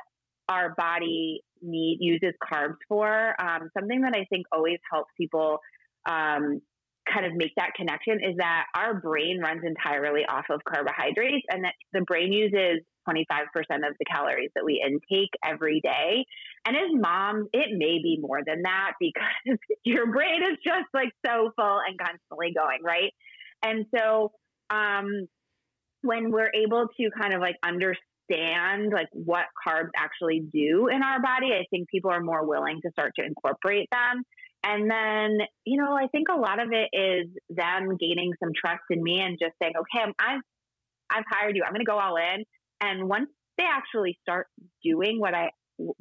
our 0.49 0.75
body 0.77 1.43
need 1.63 1.99
uses 2.01 2.35
carbs 2.43 2.77
for. 2.89 3.35
Um, 3.41 3.71
something 3.77 4.03
that 4.03 4.15
I 4.15 4.27
think 4.31 4.47
always 4.53 4.79
helps 4.91 5.11
people 5.19 5.59
um, 6.09 6.61
kind 7.13 7.27
of 7.27 7.35
make 7.35 7.53
that 7.57 7.71
connection 7.75 8.15
is 8.15 8.37
that 8.39 8.67
our 8.75 8.95
brain 8.95 9.41
runs 9.41 9.63
entirely 9.65 10.23
off 10.29 10.45
of 10.51 10.61
carbohydrates 10.69 11.47
and 11.51 11.65
that 11.65 11.75
the 11.93 12.03
brain 12.03 12.33
uses 12.33 12.83
25% 13.11 13.89
of 13.89 13.97
the 13.99 14.05
calories 14.11 14.51
that 14.55 14.65
we 14.65 14.83
intake 14.85 15.31
every 15.45 15.81
day. 15.81 16.25
And 16.67 16.77
as 16.77 16.91
moms, 16.93 17.49
it 17.53 17.77
may 17.77 17.99
be 18.03 18.19
more 18.21 18.41
than 18.47 18.63
that 18.63 18.93
because 19.01 19.59
your 19.85 20.13
brain 20.13 20.43
is 20.43 20.59
just 20.65 20.87
like 20.95 21.11
so 21.27 21.51
full 21.57 21.81
and 21.87 21.99
constantly 21.99 22.53
going, 22.55 22.83
right? 22.85 23.13
And 23.63 23.87
so, 23.95 24.33
um, 24.71 25.27
when 26.03 26.31
we're 26.31 26.51
able 26.55 26.87
to 26.97 27.11
kind 27.21 27.35
of 27.35 27.41
like 27.41 27.57
understand 27.63 28.93
like 28.93 29.09
what 29.13 29.47
carbs 29.67 29.91
actually 29.97 30.41
do 30.53 30.89
in 30.89 31.03
our 31.03 31.21
body, 31.21 31.49
I 31.53 31.65
think 31.71 31.89
people 31.89 32.11
are 32.11 32.23
more 32.23 32.47
willing 32.47 32.81
to 32.83 32.91
start 32.93 33.13
to 33.19 33.25
incorporate 33.25 33.89
them. 33.91 34.23
And 34.63 34.91
then, 34.91 35.39
you 35.65 35.81
know, 35.83 35.97
I 35.97 36.07
think 36.09 36.29
a 36.29 36.39
lot 36.39 36.61
of 36.61 36.69
it 36.73 36.89
is 36.93 37.29
them 37.49 37.97
gaining 37.99 38.33
some 38.43 38.53
trust 38.55 38.83
in 38.91 39.03
me 39.03 39.21
and 39.21 39.39
just 39.41 39.55
saying, 39.61 39.73
okay, 39.77 40.13
I've, 40.19 40.41
I've 41.11 41.25
hired 41.31 41.57
you. 41.57 41.63
I'm 41.65 41.73
going 41.73 41.85
to 41.85 41.91
go 41.91 41.99
all 41.99 42.17
in. 42.17 42.45
And 42.81 43.09
once 43.09 43.29
they 43.59 43.65
actually 43.65 44.19
start 44.23 44.47
doing 44.83 45.21
what 45.21 45.35
I, 45.35 45.51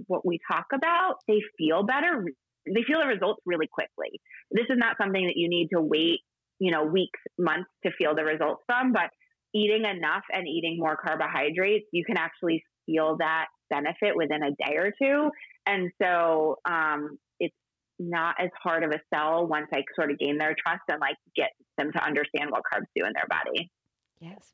what 0.08 0.26
we 0.26 0.40
talk 0.50 0.68
about, 0.74 1.16
they 1.28 1.40
feel 1.58 1.84
better. 1.84 2.26
They 2.66 2.84
feel 2.88 3.00
the 3.00 3.08
results 3.08 3.42
really 3.46 3.68
quickly. 3.68 4.20
This 4.52 4.66
is 4.70 4.78
not 4.78 4.98
something 5.02 5.26
that 5.26 5.36
you 5.36 5.50
need 5.50 5.70
to 5.74 5.82
wait, 5.82 6.20
you 6.60 6.72
know, 6.72 6.84
weeks, 6.84 7.20
months 7.38 7.70
to 7.86 7.92
feel 7.98 8.16
the 8.16 8.24
results 8.24 8.64
from, 8.66 8.94
but 8.94 9.10
eating 9.54 9.86
enough 9.86 10.24
and 10.32 10.48
eating 10.48 10.78
more 10.80 10.96
carbohydrates, 10.96 11.86
you 11.92 12.06
can 12.06 12.18
actually 12.18 12.64
feel 12.86 13.18
that 13.18 13.48
benefit 13.70 14.16
within 14.16 14.44
a 14.44 14.52
day 14.52 14.76
or 14.78 14.92
two. 15.02 15.30
And 15.66 15.92
so, 16.02 16.58
um, 16.70 17.18
it's 17.40 17.56
not 18.00 18.36
as 18.40 18.50
hard 18.62 18.84
of 18.84 18.92
a 18.92 19.00
sell 19.14 19.48
once 19.48 19.68
I 19.74 19.84
sort 19.96 20.12
of 20.12 20.20
gain 20.20 20.38
their 20.38 20.56
trust 20.66 20.84
and 20.90 21.00
like 21.00 21.16
get 21.36 21.50
them 21.78 21.92
to 21.92 22.04
understand 22.04 22.52
what 22.52 22.62
carbs 22.72 22.88
do 22.96 23.06
in 23.06 23.14
their 23.14 23.28
body. 23.28 23.72
Yes. 24.20 24.52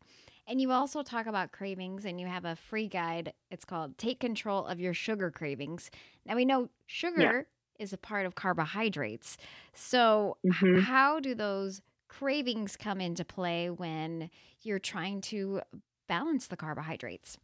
And 0.48 0.62
you 0.62 0.72
also 0.72 1.02
talk 1.02 1.26
about 1.26 1.52
cravings 1.52 2.06
and 2.06 2.20
you 2.20 2.28
have 2.28 2.46
a 2.46 2.56
free 2.56 2.88
guide. 2.88 3.34
It's 3.50 3.66
called 3.66 3.98
Take 3.98 4.20
Control 4.20 4.66
of 4.66 4.80
Your 4.80 4.94
Sugar 4.94 5.32
Cravings. 5.32 5.90
Now 6.26 6.36
we 6.36 6.46
know 6.46 6.70
sugar 6.86 7.48
yeah. 7.80 7.84
is 7.84 7.94
a 7.94 7.98
part 7.98 8.28
of 8.28 8.36
carbohydrates. 8.36 9.38
So, 9.74 10.38
mm-hmm. 10.46 10.82
how 10.82 11.20
do 11.20 11.34
those 11.34 11.82
cravings 12.10 12.78
come 12.78 13.02
into 13.02 13.26
play 13.26 13.72
when 13.72 14.30
you're 14.62 14.80
trying 14.80 15.22
to 15.22 15.62
balance 16.08 16.48
the 16.48 16.58
carbohydrates? 16.58 17.40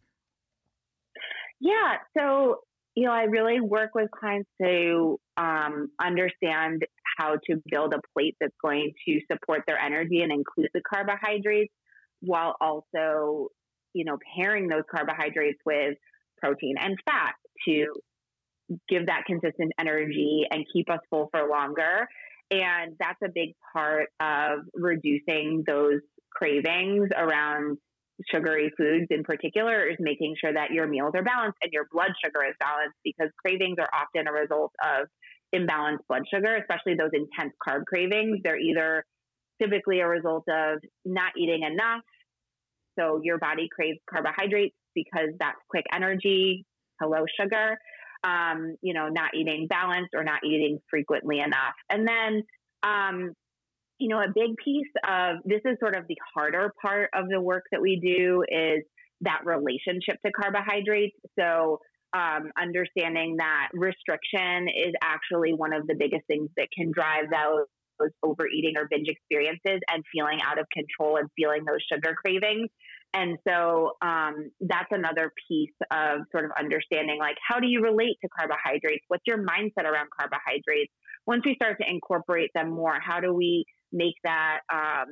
Yeah. 1.60 1.98
So, 2.18 2.60
you 2.96 3.06
know, 3.06 3.14
I 3.14 3.24
really 3.24 3.62
work 3.62 3.96
with 3.96 4.12
clients 4.12 4.50
to 4.62 5.20
um, 5.38 5.90
understand 6.00 6.86
how 7.18 7.38
to 7.48 7.62
build 7.72 7.94
a 7.94 8.00
plate 8.14 8.36
that's 8.40 8.56
going 8.62 8.94
to 9.08 9.20
support 9.32 9.62
their 9.66 9.80
energy 9.80 10.22
and 10.22 10.32
include 10.32 10.70
the 10.74 10.82
carbohydrates 10.82 11.74
while 12.22 12.56
also, 12.62 13.48
you 13.94 14.06
know, 14.06 14.18
pairing 14.36 14.68
those 14.68 14.84
carbohydrates 14.90 15.60
with 15.66 15.96
protein 16.38 16.76
and 16.80 16.98
fat 17.06 17.34
to 17.68 17.86
give 18.90 19.08
that 19.08 19.24
consistent 19.26 19.72
energy 19.80 20.44
and 20.50 20.66
keep 20.74 20.90
us 20.90 21.00
full 21.10 21.30
for 21.32 21.48
longer. 21.50 22.08
And 22.50 22.96
that's 23.00 23.20
a 23.24 23.30
big 23.34 23.50
part 23.74 24.10
of 24.20 24.60
reducing 24.74 25.64
those 25.68 26.02
cravings 26.34 27.10
around 27.16 27.78
sugary 28.32 28.72
foods 28.78 29.08
in 29.10 29.24
particular 29.24 29.88
is 29.88 29.98
making 30.00 30.36
sure 30.40 30.54
that 30.54 30.72
your 30.72 30.88
meals 30.88 31.12
are 31.16 31.24
balanced 31.24 31.58
and 31.64 31.72
your 31.74 31.88
blood 31.92 32.12
sugar 32.24 32.44
is 32.48 32.56
balanced 32.60 32.98
because 33.04 33.30
cravings 33.44 33.78
are 33.80 33.90
often 33.94 34.28
a 34.28 34.32
result 34.32 34.72
of 34.84 35.08
imbalanced 35.56 36.06
blood 36.08 36.24
sugar, 36.34 36.56
especially 36.56 36.96
those 36.96 37.12
intense 37.14 37.54
carb 37.66 37.86
cravings. 37.86 38.40
They're 38.44 38.60
either 38.60 39.04
typically 39.62 40.00
a 40.00 40.08
result 40.08 40.44
of 40.50 40.80
not 41.06 41.32
eating 41.38 41.64
enough. 41.64 42.02
So 43.00 43.22
your 43.24 43.38
body 43.38 43.68
craves 43.74 44.00
carbohydrates 44.10 44.76
because 44.96 45.30
that's 45.40 45.58
quick 45.70 45.86
energy. 45.94 46.66
Hello, 47.00 47.26
sugar. 47.40 47.78
Um, 48.24 48.76
you 48.82 48.94
know, 48.94 49.10
not 49.10 49.32
eating 49.34 49.68
balanced 49.68 50.12
or 50.16 50.24
not 50.24 50.44
eating 50.44 50.80
frequently 50.90 51.40
enough. 51.40 51.74
And 51.90 52.08
then 52.08 52.44
um, 52.84 53.34
you 54.02 54.08
know, 54.08 54.18
a 54.18 54.28
big 54.34 54.58
piece 54.58 54.92
of 55.08 55.38
this 55.46 55.62
is 55.64 55.78
sort 55.80 55.96
of 55.96 56.08
the 56.08 56.18
harder 56.36 56.74
part 56.82 57.12
of 57.14 57.30
the 57.30 57.40
work 57.40 57.64
that 57.72 57.80
we 57.80 58.00
do 58.02 58.44
is 58.50 58.84
that 59.22 59.42
relationship 59.46 60.18
to 60.26 60.32
carbohydrates. 60.32 61.16
So, 61.40 61.80
um, 62.14 62.52
understanding 62.60 63.38
that 63.38 63.70
restriction 63.74 64.68
is 64.68 64.94
actually 65.02 65.54
one 65.54 65.72
of 65.72 65.86
the 65.88 65.94
biggest 65.98 66.26
things 66.28 66.50
that 66.58 66.68
can 66.76 66.92
drive 66.92 67.26
those, 67.32 67.68
those 68.02 68.12
overeating 68.24 68.74
or 68.78 68.88
binge 68.90 69.08
experiences 69.08 69.80
and 69.92 70.04
feeling 70.12 70.40
out 70.44 70.60
of 70.60 70.66
control 70.74 71.18
and 71.18 71.30
feeling 71.36 71.64
those 71.66 71.84
sugar 71.92 72.16
cravings. 72.16 72.70
And 73.14 73.38
so 73.48 73.92
um, 74.02 74.52
that's 74.62 74.88
another 74.92 75.32
piece 75.50 75.76
of 75.92 76.22
sort 76.32 76.46
of 76.46 76.52
understanding 76.58 77.18
like, 77.20 77.36
how 77.46 77.60
do 77.60 77.68
you 77.68 77.82
relate 77.82 78.18
to 78.24 78.30
carbohydrates? 78.38 79.04
What's 79.10 79.24
your 79.28 79.38
mindset 79.38 79.84
around 79.84 80.10
carbohydrates? 80.18 80.94
Once 81.28 81.44
we 81.46 81.56
start 81.56 81.78
to 81.82 81.90
incorporate 81.90 82.52
them 82.56 82.72
more, 82.72 82.98
how 83.06 83.20
do 83.20 83.34
we 83.34 83.66
make 83.92 84.16
that 84.24 84.60
um, 84.74 85.08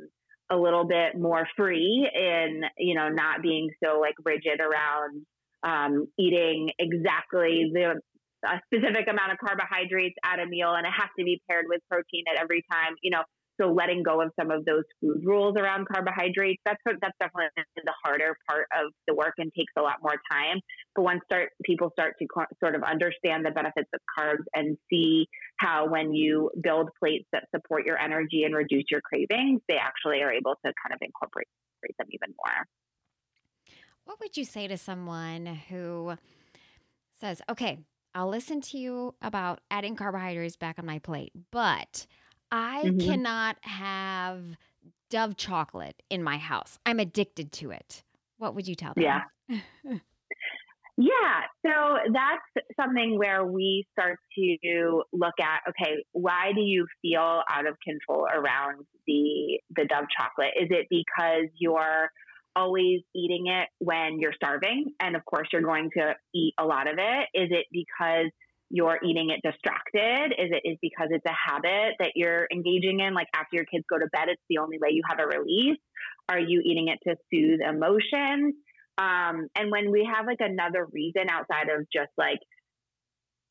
a 0.50 0.58
little 0.58 0.86
bit 0.86 1.18
more 1.18 1.48
free 1.56 2.10
in 2.14 2.62
you 2.78 2.96
know 2.96 3.10
not 3.10 3.42
being 3.42 3.70
so 3.84 4.00
like 4.00 4.16
rigid 4.26 4.60
around 4.60 5.26
um, 5.64 6.08
eating 6.18 6.70
exactly 6.80 7.70
the 7.74 8.00
a 8.46 8.60
specific 8.68 9.08
amount 9.08 9.32
of 9.32 9.38
carbohydrates 9.38 10.16
at 10.24 10.40
a 10.40 10.46
meal 10.46 10.74
and 10.74 10.86
it 10.86 10.94
has 10.96 11.10
to 11.18 11.26
be 11.26 11.42
paired 11.50 11.66
with 11.68 11.82
protein 11.90 12.24
at 12.32 12.42
every 12.42 12.64
time 12.72 12.96
you 13.02 13.12
know 13.12 13.24
so 13.60 13.72
letting 13.72 14.04
go 14.04 14.22
of 14.22 14.32
some 14.40 14.52
of 14.52 14.64
those 14.66 14.84
food 15.02 15.22
rules 15.24 15.56
around 15.58 15.88
carbohydrates, 15.92 16.62
that's 16.66 16.80
that's 16.86 17.16
definitely 17.20 17.50
the 17.76 17.94
harder 18.04 18.38
part 18.48 18.68
of 18.74 18.92
the 19.08 19.14
work 19.14 19.34
and 19.38 19.52
takes 19.54 19.74
a 19.78 19.82
lot 19.82 19.96
more 20.02 20.16
time. 20.32 20.62
But 20.96 21.04
once 21.04 21.22
start 21.26 21.50
people 21.64 21.90
start 21.92 22.16
to 22.20 22.28
sort 22.64 22.76
of 22.76 22.84
understand 22.84 23.46
the 23.46 23.52
benefits 23.52 23.90
of 23.94 24.00
carbs 24.18 24.46
and 24.54 24.78
see 24.90 25.28
how 25.58 25.88
when 25.88 26.14
you 26.14 26.52
build 26.62 26.90
plates 27.00 27.28
that 27.34 27.46
support 27.54 27.86
your 27.86 28.00
energy 28.00 28.44
and 28.44 28.56
reduce 28.56 28.86
your 28.90 29.02
cravings, 29.02 29.62
they 29.68 29.78
actually 29.78 30.22
are 30.22 30.32
able 30.32 30.56
to 30.66 30.74
kind 30.82 30.94
of 30.94 31.00
incorporate 31.02 31.48
them 31.98 32.08
even 32.12 32.34
more. 32.38 32.66
What 34.06 34.20
would 34.20 34.38
you 34.38 34.46
say 34.46 34.68
to 34.68 34.78
someone 34.78 35.46
who 35.46 36.14
says, 37.20 37.42
"Okay, 37.50 37.80
I'll 38.16 38.30
listen 38.30 38.62
to 38.62 38.78
you 38.78 39.16
about 39.22 39.62
adding 39.70 39.96
carbohydrates 39.96 40.56
back 40.56 40.80
on 40.80 40.86
my 40.86 41.00
plate, 41.00 41.32
but 41.52 42.08
I 42.52 42.84
mm-hmm. 42.86 43.00
cannot 43.00 43.58
have 43.62 44.58
Dove 45.10 45.38
chocolate 45.38 46.02
in 46.10 46.24
my 46.24 46.38
house. 46.38 46.78
I'm 46.86 47.00
addicted 47.00 47.52
to 47.54 47.72
it. 47.72 48.04
What 48.38 48.56
would 48.56 48.68
you 48.68 48.76
tell 48.76 48.94
them? 48.94 49.04
Yeah. 49.04 49.62
Yeah, 51.02 51.44
so 51.66 52.12
that's 52.12 52.68
something 52.76 53.18
where 53.18 53.46
we 53.46 53.88
start 53.94 54.20
to 54.38 55.04
look 55.14 55.36
at 55.40 55.62
okay, 55.70 56.04
why 56.12 56.52
do 56.54 56.60
you 56.60 56.86
feel 57.02 57.42
out 57.50 57.66
of 57.66 57.78
control 57.82 58.26
around 58.26 58.86
the 59.08 59.62
the 59.78 59.86
Dove 59.86 60.08
chocolate? 60.16 60.52
Is 60.60 60.68
it 60.70 60.88
because 60.90 61.48
you're 61.58 62.10
always 62.60 63.02
eating 63.16 63.48
it 63.48 63.70
when 63.80 64.20
you're 64.20 64.34
starving 64.34 64.94
and 65.00 65.16
of 65.16 65.24
course 65.26 65.48
you're 65.54 65.62
going 65.62 65.90
to 65.98 66.14
eat 66.34 66.54
a 66.60 66.66
lot 66.66 66.88
of 66.88 66.96
it? 66.98 67.28
Is 67.34 67.50
it 67.52 67.66
because 67.72 68.32
you're 68.70 69.00
eating 69.04 69.30
it 69.30 69.40
distracted? 69.48 70.34
Is 70.38 70.52
it 70.52 70.62
is 70.68 70.78
because 70.82 71.08
it's 71.12 71.26
a 71.26 71.52
habit 71.52 71.96
that 72.00 72.12
you're 72.16 72.48
engaging 72.52 73.00
in 73.00 73.14
like 73.14 73.28
after 73.34 73.56
your 73.56 73.66
kids 73.66 73.86
go 73.90 73.98
to 73.98 74.08
bed 74.12 74.28
it's 74.28 74.42
the 74.50 74.60
only 74.60 74.78
way 74.78 74.90
you 74.92 75.02
have 75.08 75.20
a 75.20 75.26
release? 75.26 75.80
Are 76.28 76.40
you 76.40 76.62
eating 76.64 76.90
it 76.90 77.00
to 77.08 77.16
soothe 77.32 77.62
emotions? 77.62 78.56
Um, 78.98 79.48
and 79.56 79.72
when 79.72 79.92
we 79.92 80.08
have 80.14 80.26
like 80.26 80.42
another 80.42 80.86
reason 80.92 81.30
outside 81.30 81.70
of 81.70 81.88
just 81.92 82.12
like 82.18 82.40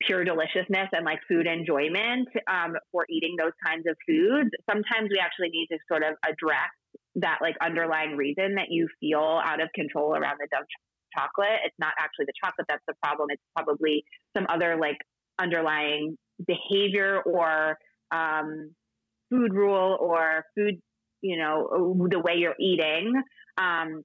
pure 0.03 0.23
deliciousness 0.23 0.89
and 0.93 1.05
like 1.05 1.19
food 1.27 1.47
enjoyment 1.47 2.29
um, 2.49 2.77
for 2.93 3.07
eating 3.11 3.35
those 3.39 3.57
kinds 3.65 3.87
of 3.89 3.97
foods, 4.07 4.51
sometimes 4.71 5.09
we 5.11 5.19
actually 5.19 5.49
need 5.51 5.67
to 5.73 5.79
sort 5.91 6.03
of 6.05 6.15
address 6.23 6.71
that 7.17 7.39
like 7.41 7.57
underlying 7.61 8.17
reason 8.17 8.55
that 8.57 8.67
you 8.71 8.89
feel 9.01 9.41
out 9.45 9.61
of 9.61 9.69
control 9.75 10.15
around 10.15 10.37
the 10.41 10.49
Dove 10.51 10.65
ch- 10.65 11.17
chocolate. 11.17 11.61
It's 11.65 11.75
not 11.79 11.93
actually 11.99 12.27
the 12.27 12.35
chocolate 12.43 12.67
that's 12.69 12.85
the 12.87 12.95
problem. 13.03 13.29
It's 13.31 13.43
probably 13.57 14.05
some 14.37 14.47
other 14.49 14.77
like 14.81 14.99
underlying 15.41 16.17
behavior 16.47 17.21
or 17.25 17.77
um, 18.11 18.71
food 19.31 19.53
rule 19.53 19.97
or 20.01 20.45
food, 20.55 20.81
you 21.23 21.39
know, 21.39 21.97
the 22.11 22.21
way 22.21 22.35
you're 22.37 22.57
eating. 22.61 23.13
Um, 23.57 24.03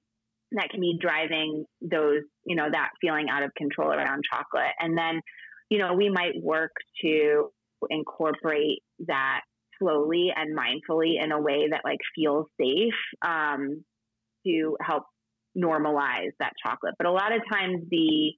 that 0.52 0.68
can 0.70 0.80
be 0.80 0.98
driving 1.00 1.64
those, 1.80 2.22
you 2.46 2.54
know, 2.54 2.68
that 2.70 2.90
feeling 3.00 3.26
out 3.30 3.42
of 3.42 3.52
control 3.56 3.90
around 3.90 4.22
chocolate. 4.30 4.72
And 4.78 4.96
then, 4.96 5.20
you 5.68 5.78
know, 5.78 5.94
we 5.94 6.10
might 6.10 6.34
work 6.40 6.70
to 7.02 7.50
incorporate 7.90 8.82
that 9.06 9.40
slowly 9.78 10.32
and 10.34 10.56
mindfully 10.56 11.22
in 11.22 11.32
a 11.32 11.40
way 11.40 11.68
that 11.70 11.82
like 11.84 11.98
feels 12.14 12.46
safe 12.60 12.94
um, 13.22 13.84
to 14.46 14.76
help 14.80 15.04
normalize 15.56 16.32
that 16.40 16.52
chocolate. 16.64 16.94
But 16.98 17.06
a 17.06 17.12
lot 17.12 17.32
of 17.32 17.42
times 17.50 17.84
the 17.90 18.32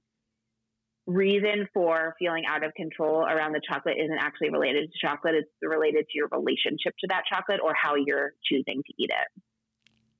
reason 1.06 1.68
for 1.72 2.14
feeling 2.18 2.44
out 2.48 2.64
of 2.64 2.74
control 2.74 3.24
around 3.24 3.52
the 3.52 3.60
chocolate 3.68 3.96
isn't 3.98 4.18
actually 4.18 4.50
related 4.50 4.90
to 4.90 5.06
chocolate. 5.06 5.34
It's 5.34 5.50
related 5.62 6.06
to 6.08 6.12
your 6.14 6.28
relationship 6.32 6.94
to 7.00 7.06
that 7.08 7.22
chocolate 7.32 7.60
or 7.62 7.72
how 7.80 7.94
you're 7.94 8.32
choosing 8.44 8.82
to 8.84 8.92
eat 8.98 9.10
it. 9.10 9.42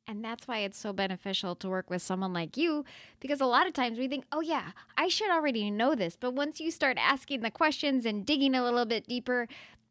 And 0.08 0.25
that's 0.25 0.46
why 0.46 0.58
it's 0.58 0.78
so 0.78 0.92
beneficial 0.92 1.56
to 1.56 1.68
work 1.68 1.90
with 1.90 2.00
someone 2.00 2.32
like 2.32 2.56
you 2.56 2.85
because 3.18 3.40
a 3.40 3.46
lot 3.46 3.66
of 3.66 3.73
times 3.73 3.99
we 3.99 4.06
think, 4.06 4.25
oh, 4.30 4.40
yeah, 4.40 4.70
I 4.96 5.08
should 5.08 5.30
already 5.30 5.68
know 5.68 5.96
this. 5.96 6.16
But 6.16 6.35
once 6.35 6.61
you 6.61 6.70
start 6.70 6.96
asking 6.96 7.40
the 7.40 7.50
questions 7.50 8.06
and 8.06 8.25
digging 8.25 8.54
a 8.54 8.62
little 8.62 8.87
bit 8.87 9.08
deeper, 9.08 9.49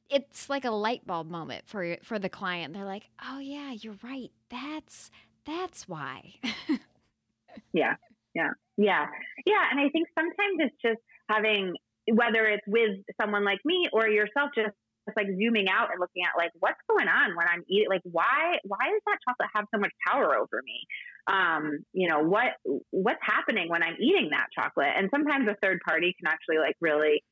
it's 0.10 0.50
like 0.50 0.66
a 0.66 0.72
light 0.72 1.06
bulb 1.06 1.30
moment 1.30 1.64
for 1.68 1.98
for 2.04 2.20
the 2.20 2.30
client. 2.30 2.74
They're 2.74 2.86
like, 2.86 3.10
"Oh 3.24 3.40
yeah, 3.40 3.72
you're 3.72 3.98
right. 4.04 4.32
That's 4.50 5.12
that's 5.46 5.88
why." 5.88 6.36
yeah. 7.74 7.96
Yeah. 8.34 8.52
Yeah. 8.78 9.06
Yeah, 9.46 9.64
and 9.72 9.80
I 9.80 9.90
think 9.90 10.08
sometimes 10.18 10.58
it's 10.60 10.76
just 10.82 11.00
having 11.30 11.74
whether 12.12 12.46
it's 12.46 12.66
with 12.68 13.00
someone 13.20 13.44
like 13.44 13.60
me 13.66 13.90
or 13.92 14.08
yourself 14.08 14.52
just 14.56 14.76
just 15.08 15.18
like 15.18 15.28
zooming 15.28 15.68
out 15.70 15.90
and 15.92 16.00
looking 16.00 16.24
at 16.24 16.38
like 16.38 16.52
what's 16.60 16.80
going 16.90 17.08
on 17.08 17.36
when 17.36 17.48
I'm 17.48 17.64
eating 17.70 17.90
like 17.90 18.02
why 18.04 18.58
why 18.64 18.90
does 18.92 19.02
that 19.06 19.18
chocolate 19.28 19.50
have 19.56 19.66
so 19.74 19.80
much 19.80 19.92
power 20.06 20.36
over 20.36 20.62
me? 20.64 20.86
Um, 21.28 21.86
you 21.94 22.08
know, 22.10 22.22
what 22.22 22.54
what's 22.92 23.22
happening 23.22 23.70
when 23.70 23.84
I'm 23.84 23.96
eating 24.00 24.30
that 24.32 24.48
chocolate? 24.54 24.94
And 24.96 25.10
sometimes 25.14 25.48
a 25.48 25.56
third 25.62 25.80
party 25.88 26.16
can 26.20 26.28
actually 26.32 26.58
like 26.58 26.76
really, 26.82 27.24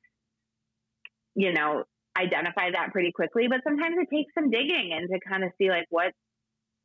you 1.36 1.51
know, 1.53 1.84
identify 2.17 2.71
that 2.71 2.91
pretty 2.91 3.12
quickly, 3.12 3.47
but 3.49 3.62
sometimes 3.63 3.95
it 3.97 4.13
takes 4.13 4.34
some 4.34 4.49
digging 4.52 4.91
and 4.93 5.10
to 5.10 5.19
kind 5.28 5.43
of 5.43 5.52
see 5.58 5.69
like 5.69 5.86
what 5.89 6.13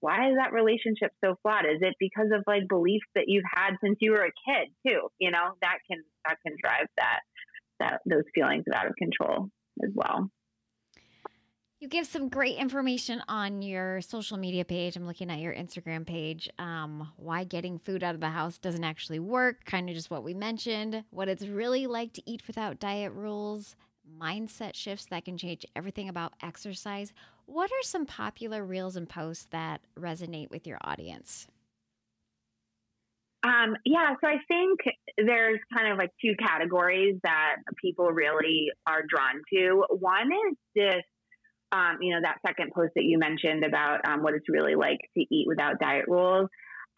why 0.01 0.31
is 0.31 0.37
that 0.37 0.53
relationship 0.53 1.11
so 1.25 1.35
flawed? 1.43 1.65
Is 1.67 1.81
it 1.81 1.95
because 1.99 2.29
of 2.33 2.45
like 2.47 2.69
beliefs 2.69 3.07
that 3.15 3.25
you've 3.27 3.45
had 3.53 3.75
since 3.83 3.99
you 4.01 4.13
were 4.13 4.25
a 4.25 4.31
kid 4.47 4.69
too? 4.87 5.09
You 5.19 5.31
know, 5.31 5.55
that 5.61 5.79
can 5.91 6.03
that 6.27 6.37
can 6.47 6.57
drive 6.63 6.87
that 6.97 7.21
that 7.81 8.01
those 8.07 8.25
feelings 8.35 8.65
of 8.69 8.75
out 8.75 8.87
of 8.87 8.97
control 8.97 9.49
as 9.83 9.91
well. 9.95 10.31
You 11.81 11.87
give 11.87 12.07
some 12.07 12.29
great 12.29 12.57
information 12.57 13.23
on 13.29 13.63
your 13.63 14.01
social 14.01 14.37
media 14.37 14.65
page. 14.65 14.97
I'm 14.97 15.07
looking 15.07 15.31
at 15.31 15.39
your 15.39 15.55
Instagram 15.55 16.05
page. 16.05 16.49
Um, 16.59 17.13
why 17.17 17.45
getting 17.45 17.79
food 17.79 18.03
out 18.03 18.17
of 18.17 18.21
the 18.21 18.31
house 18.31 18.59
doesn't 18.59 18.83
actually 18.83 19.21
work, 19.21 19.65
kind 19.65 19.89
of 19.89 19.95
just 19.95 20.11
what 20.11 20.25
we 20.25 20.35
mentioned, 20.35 21.05
what 21.11 21.29
it's 21.29 21.47
really 21.47 21.87
like 21.87 22.13
to 22.15 22.23
eat 22.29 22.43
without 22.49 22.81
diet 22.81 23.13
rules, 23.13 23.77
mindset 24.21 24.75
shifts 24.75 25.07
that 25.07 25.25
can 25.25 25.37
change 25.37 25.67
everything 25.75 26.09
about 26.09 26.35
exercise. 26.43 27.13
What 27.47 27.71
are 27.71 27.83
some 27.83 28.07
popular 28.07 28.65
reels 28.65 28.97
and 28.97 29.09
posts 29.09 29.47
that 29.51 29.81
resonate 29.99 30.51
with 30.51 30.67
your 30.67 30.79
audience? 30.83 31.47
Um, 33.45 33.77
yeah, 33.85 34.15
so 34.21 34.29
I 34.29 34.39
think 34.49 34.81
there's 35.17 35.61
kind 35.77 35.93
of 35.93 35.99
like 35.99 36.11
two 36.21 36.35
categories 36.39 37.17
that 37.23 37.57
people 37.81 38.11
really 38.11 38.67
are 38.87 39.03
drawn 39.09 39.43
to. 39.53 39.85
One 39.91 40.27
is 40.27 40.57
this 40.75 41.03
um, 41.73 41.99
you 42.01 42.15
know, 42.15 42.21
that 42.23 42.39
second 42.47 42.73
post 42.75 42.93
that 42.97 43.05
you 43.05 43.19
mentioned 43.19 43.65
about 43.65 44.01
um, 44.09 44.23
what 44.23 44.35
it's 44.35 44.49
really 44.49 44.75
like 44.75 44.99
to 45.17 45.21
eat 45.31 45.47
without 45.47 45.79
diet 45.79 46.07
rules. 46.09 46.49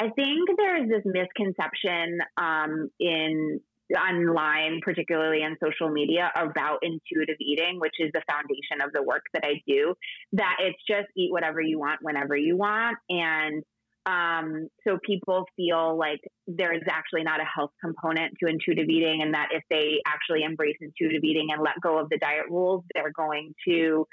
I 0.00 0.08
think 0.10 0.48
there's 0.56 0.88
this 0.88 1.02
misconception 1.04 2.20
um, 2.36 2.88
in 2.98 3.60
online, 3.92 4.81
particularly 4.83 5.42
in 5.42 5.57
social 5.62 5.90
media, 5.90 6.31
about 6.37 6.79
intuitive 6.83 7.37
eating, 7.40 7.81
which 7.81 7.94
is 7.98 8.11
the 8.12 8.22
foundation 8.31 8.81
of 8.85 8.92
the 8.92 9.03
work 9.03 9.22
that 9.35 9.44
I 9.44 9.61
do. 9.66 9.94
That 10.33 10.57
it's 10.61 10.79
just 10.88 11.09
eat 11.16 11.33
whatever 11.33 11.61
you 11.61 11.79
want 11.79 12.00
whenever 12.03 12.37
you 12.37 12.57
want, 12.57 12.96
and 13.09 13.62
um, 14.07 14.68
so 14.87 14.98
people 15.05 15.44
feel 15.57 15.96
like 15.98 16.20
there's 16.46 16.83
actually 16.90 17.22
not 17.22 17.40
a 17.40 17.44
health 17.44 17.72
component 17.85 18.35
to 18.40 18.48
intuitive 18.48 18.88
eating, 18.88 19.20
and 19.22 19.35
that 19.35 19.48
if 19.53 19.62
they 19.70 20.00
actually 20.07 20.42
embrace 20.42 20.76
intuitive 20.81 21.22
eating 21.22 21.48
and 21.53 21.62
let 21.62 21.74
go 21.83 21.98
of 21.98 22.09
the 22.09 22.18
diet 22.18 22.46
rules, 22.48 22.85
they're 22.94 23.12
going 23.14 23.55
to 23.68 24.07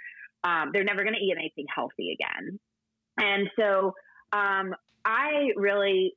um, 0.43 0.69
they're 0.73 0.83
never 0.83 1.03
going 1.03 1.15
to 1.15 1.23
eat 1.23 1.35
anything 1.37 1.65
healthy 1.73 2.15
again. 2.19 2.59
And 3.19 3.49
so 3.57 3.93
um, 4.31 4.75
I 5.03 5.49
really 5.55 6.13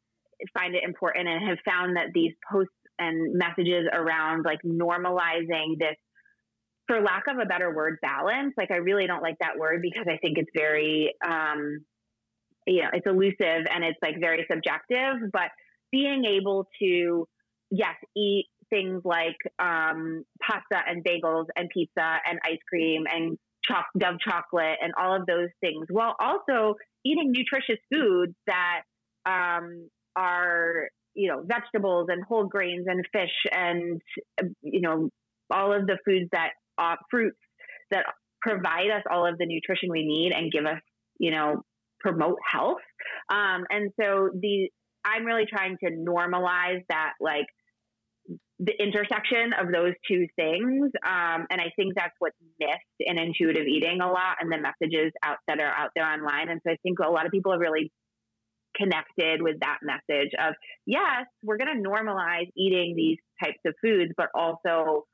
find 0.57 0.75
it 0.75 0.85
important 0.85 1.29
and 1.29 1.49
have 1.49 1.59
found 1.65 1.97
that 1.97 2.09
these 2.15 2.33
posts 2.51 2.73
and 3.01 3.35
messages 3.35 3.87
around 3.93 4.45
like 4.45 4.61
normalizing 4.65 5.79
this 5.79 5.97
for 6.87 7.01
lack 7.01 7.25
of 7.29 7.39
a 7.39 7.47
better 7.47 7.75
word 7.75 7.99
balance. 8.03 8.55
Like 8.57 8.71
i 8.71 8.77
really 8.77 9.07
don't 9.07 9.23
like 9.23 9.37
that 9.41 9.59
word 9.59 9.81
because 9.83 10.07
i 10.09 10.17
think 10.19 10.39
it's 10.39 10.51
very 10.55 11.15
um 11.27 11.81
you 12.67 12.83
know 12.83 12.91
it's 12.93 13.07
elusive 13.07 13.67
and 13.73 13.85
it's 13.85 13.99
like 14.03 14.17
very 14.21 14.47
subjective 14.51 15.31
but 15.33 15.51
being 15.91 16.25
able 16.25 16.69
to 16.81 17.27
yes 17.71 17.97
eat 18.17 18.47
things 18.71 19.03
like 19.05 19.37
um, 19.59 20.25
pasta 20.41 20.81
and 20.87 21.05
bagels 21.05 21.47
and 21.57 21.69
pizza 21.75 22.19
and 22.25 22.39
ice 22.45 22.61
cream 22.69 23.05
and 23.13 23.37
Dove 23.99 24.19
chocolate 24.21 24.79
and 24.83 24.93
all 24.99 25.15
of 25.15 25.27
those 25.27 25.49
things, 25.61 25.87
while 25.91 26.17
also 26.19 26.75
eating 27.05 27.33
nutritious 27.33 27.81
foods 27.93 28.33
that 28.47 28.83
um, 29.27 29.89
are 30.17 30.89
you 31.15 31.29
know 31.29 31.43
vegetables 31.45 32.07
and 32.09 32.23
whole 32.25 32.47
grains 32.47 32.87
and 32.87 33.05
fish 33.13 33.33
and 33.53 34.01
you 34.63 34.81
know 34.81 35.09
all 35.51 35.73
of 35.73 35.87
the 35.87 35.99
foods 36.05 36.29
that 36.33 36.51
uh, 36.79 36.97
fruits 37.11 37.39
that 37.91 38.07
provide 38.41 38.91
us 38.91 39.03
all 39.11 39.27
of 39.27 39.37
the 39.39 39.47
nutrition 39.47 39.91
we 39.91 40.07
need 40.07 40.33
and 40.33 40.53
give 40.53 40.65
us 40.65 40.81
you 41.19 41.31
know 41.31 41.63
promote 42.01 42.39
health 42.51 42.79
um, 43.31 43.65
and 43.71 43.91
so 44.01 44.31
the 44.41 44.69
i'm 45.05 45.25
really 45.25 45.47
trying 45.47 45.77
to 45.83 45.91
normalize 45.91 46.83
that 46.89 47.13
like 47.21 47.47
the 48.61 48.75
intersection 48.79 49.53
of 49.59 49.73
those 49.73 49.95
two 50.07 50.27
things. 50.37 50.91
Um, 51.03 51.47
and 51.51 51.61
I 51.61 51.73
think 51.77 51.95
that's 51.97 52.15
what's 52.19 52.37
missed 52.61 53.01
in 53.01 53.19
intuitive 53.19 53.67
eating 53.67 54.01
a 54.03 54.07
lot 54.07 54.37
and 54.41 54.53
the 54.53 54.59
messages 54.59 55.13
out 55.25 55.39
that 55.49 55.59
are 55.59 55.73
out 55.73 55.91
there 55.97 56.05
online. 56.05 56.51
And 56.51 56.61
so 56.65 56.73
I 56.73 56.77
think 56.83 56.99
a 56.99 57.09
lot 57.09 57.25
of 57.25 57.33
people 57.33 57.55
are 57.55 57.59
really 57.59 57.91
connected 58.77 59.43
with 59.43 59.57
that 59.61 59.79
message 59.83 60.31
of, 60.39 60.55
yes, 60.87 61.27
we're 61.43 61.57
going 61.57 61.83
to 61.83 61.89
normalize 61.89 62.49
eating 62.57 62.95
these 62.97 63.19
types 63.43 63.59
of 63.67 63.75
foods, 63.83 64.13
but 64.17 64.29
also 64.35 65.05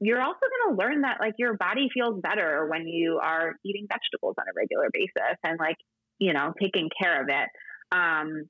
you're 0.00 0.22
also 0.22 0.40
going 0.40 0.76
to 0.76 0.82
learn 0.82 1.02
that 1.02 1.18
like 1.20 1.34
your 1.38 1.54
body 1.54 1.88
feels 1.92 2.20
better 2.22 2.66
when 2.70 2.88
you 2.88 3.20
are 3.22 3.54
eating 3.64 3.86
vegetables 3.86 4.34
on 4.38 4.46
a 4.48 4.52
regular 4.56 4.88
basis 4.92 5.36
and 5.44 5.58
like, 5.58 5.76
you 6.18 6.32
know, 6.32 6.54
taking 6.60 6.88
care 7.02 7.22
of 7.22 7.28
it. 7.28 7.48
Um, 7.92 8.48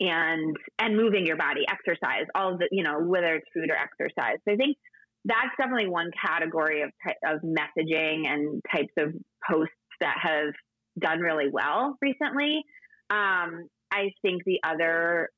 and 0.00 0.56
and 0.78 0.96
moving 0.96 1.26
your 1.26 1.36
body, 1.36 1.62
exercise, 1.68 2.26
all 2.34 2.56
the 2.56 2.68
you 2.70 2.84
know 2.84 3.00
whether 3.00 3.34
it's 3.34 3.46
food 3.52 3.68
or 3.70 3.76
exercise. 3.76 4.38
So 4.46 4.54
I 4.54 4.56
think 4.56 4.76
that's 5.24 5.50
definitely 5.58 5.88
one 5.88 6.10
category 6.24 6.82
of 6.82 6.90
of 7.26 7.40
messaging 7.42 8.28
and 8.28 8.62
types 8.72 8.92
of 8.96 9.12
posts 9.50 9.74
that 10.00 10.16
have 10.22 10.54
done 11.00 11.20
really 11.20 11.50
well 11.52 11.96
recently. 12.00 12.62
Um, 13.10 13.68
I 13.90 14.10
think 14.22 14.42
the 14.44 14.60
other 14.64 15.30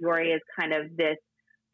story 0.00 0.32
is 0.32 0.40
kind 0.58 0.72
of 0.72 0.96
this 0.96 1.16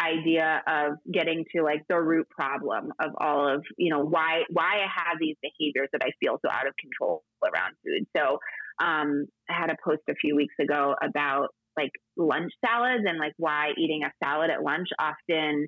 idea 0.02 0.60
of 0.66 0.94
getting 1.12 1.44
to 1.54 1.62
like 1.62 1.82
the 1.88 2.00
root 2.00 2.28
problem 2.28 2.92
of 3.00 3.12
all 3.18 3.48
of 3.48 3.62
you 3.78 3.90
know 3.90 4.00
why 4.00 4.42
why 4.50 4.82
I 4.82 4.88
have 4.92 5.18
these 5.20 5.36
behaviors 5.40 5.88
that 5.92 6.02
I 6.02 6.10
feel 6.20 6.38
so 6.44 6.50
out 6.50 6.66
of 6.66 6.74
control 6.76 7.22
around 7.44 7.74
food. 7.84 8.06
So 8.16 8.38
um, 8.84 9.26
I 9.48 9.54
had 9.60 9.70
a 9.70 9.76
post 9.84 10.02
a 10.08 10.14
few 10.14 10.34
weeks 10.34 10.54
ago 10.60 10.94
about 11.00 11.48
like 11.76 11.92
lunch 12.16 12.52
salads 12.64 13.04
and 13.06 13.18
like 13.18 13.34
why 13.36 13.70
eating 13.78 14.02
a 14.04 14.12
salad 14.24 14.50
at 14.50 14.62
lunch 14.62 14.88
often 14.98 15.66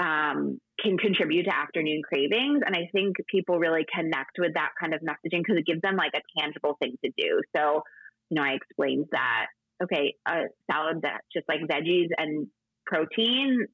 um, 0.00 0.58
can 0.82 0.96
contribute 0.96 1.44
to 1.44 1.54
afternoon 1.54 2.02
cravings. 2.02 2.62
And 2.64 2.74
I 2.74 2.88
think 2.92 3.16
people 3.28 3.58
really 3.58 3.84
connect 3.94 4.38
with 4.38 4.54
that 4.54 4.70
kind 4.80 4.94
of 4.94 5.00
messaging 5.00 5.42
because 5.44 5.58
it 5.58 5.66
gives 5.66 5.82
them 5.82 5.96
like 5.96 6.12
a 6.14 6.40
tangible 6.40 6.76
thing 6.80 6.96
to 7.04 7.10
do. 7.16 7.40
So, 7.54 7.82
you 8.30 8.36
know, 8.36 8.42
I 8.42 8.54
explained 8.54 9.06
that, 9.12 9.46
okay, 9.82 10.14
a 10.26 10.44
salad 10.70 11.00
that's 11.02 11.26
just 11.34 11.46
like 11.48 11.60
veggies 11.60 12.08
and 12.16 12.46
protein 12.86 13.66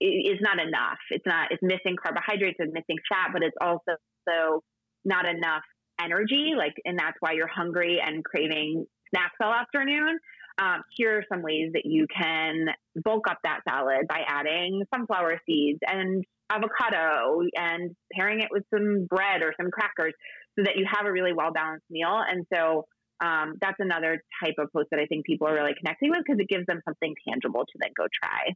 is 0.00 0.38
not 0.40 0.58
enough. 0.58 0.98
It's 1.10 1.26
not, 1.26 1.48
it's 1.50 1.62
missing 1.62 1.96
carbohydrates 2.02 2.56
and 2.58 2.72
missing 2.72 2.96
fat, 3.08 3.30
but 3.32 3.42
it's 3.42 3.56
also 3.60 3.96
so 4.28 4.62
not 5.04 5.26
enough 5.26 5.62
energy. 6.00 6.52
Like, 6.56 6.74
and 6.84 6.98
that's 6.98 7.16
why 7.20 7.32
you're 7.32 7.48
hungry 7.48 8.00
and 8.04 8.24
craving 8.24 8.86
snacks 9.10 9.36
all 9.42 9.52
afternoon 9.52 10.18
um, 10.58 10.82
here 10.96 11.18
are 11.18 11.24
some 11.30 11.42
ways 11.42 11.70
that 11.74 11.84
you 11.84 12.06
can 12.14 12.66
bulk 13.04 13.24
up 13.28 13.38
that 13.44 13.60
salad 13.68 14.06
by 14.08 14.22
adding 14.26 14.82
sunflower 14.94 15.40
seeds 15.46 15.80
and 15.86 16.24
avocado 16.50 17.40
and 17.56 17.94
pairing 18.12 18.40
it 18.40 18.48
with 18.50 18.64
some 18.72 19.06
bread 19.08 19.42
or 19.42 19.52
some 19.60 19.70
crackers 19.70 20.14
so 20.58 20.64
that 20.64 20.76
you 20.76 20.86
have 20.90 21.06
a 21.06 21.12
really 21.12 21.32
well 21.34 21.52
balanced 21.52 21.84
meal. 21.90 22.22
And 22.26 22.46
so 22.52 22.86
um, 23.20 23.54
that's 23.60 23.78
another 23.78 24.22
type 24.42 24.54
of 24.58 24.72
post 24.72 24.88
that 24.90 25.00
I 25.00 25.06
think 25.06 25.24
people 25.24 25.48
are 25.48 25.54
really 25.54 25.74
connecting 25.78 26.10
with 26.10 26.20
because 26.26 26.38
it 26.38 26.48
gives 26.48 26.66
them 26.66 26.80
something 26.84 27.14
tangible 27.28 27.64
to 27.64 27.72
then 27.80 27.90
go 27.96 28.06
try. 28.12 28.54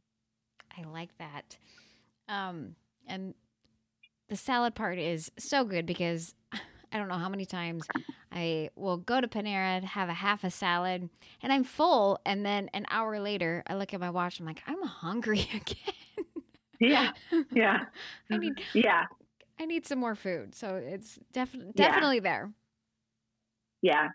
I 0.77 0.87
like 0.87 1.17
that. 1.17 1.57
Um, 2.27 2.75
and 3.07 3.33
the 4.29 4.35
salad 4.35 4.75
part 4.75 4.99
is 4.99 5.31
so 5.37 5.63
good 5.63 5.85
because 5.85 6.35
I 6.91 6.97
don't 6.97 7.07
know 7.07 7.17
how 7.17 7.29
many 7.29 7.45
times 7.45 7.87
I 8.31 8.69
will 8.75 8.97
go 8.97 9.19
to 9.19 9.27
Panera, 9.27 9.83
have 9.83 10.09
a 10.09 10.13
half 10.13 10.43
a 10.43 10.51
salad, 10.51 11.09
and 11.41 11.53
I'm 11.53 11.63
full. 11.63 12.19
And 12.25 12.45
then 12.45 12.69
an 12.73 12.85
hour 12.89 13.19
later, 13.19 13.63
I 13.67 13.75
look 13.75 13.93
at 13.93 13.99
my 13.99 14.09
watch. 14.09 14.39
And 14.39 14.47
I'm 14.47 14.55
like, 14.55 14.63
I'm 14.67 14.81
hungry 14.87 15.49
again. 15.53 16.35
yeah, 16.79 17.11
yeah. 17.51 17.85
I 18.31 18.37
need. 18.37 18.53
Yeah. 18.73 19.05
I 19.59 19.65
need 19.65 19.85
some 19.85 19.99
more 19.99 20.15
food. 20.15 20.55
So 20.55 20.75
it's 20.75 21.19
definitely 21.33 21.73
definitely 21.75 22.15
yeah. 22.17 22.21
there. 22.21 22.51
Yeah. 23.81 24.07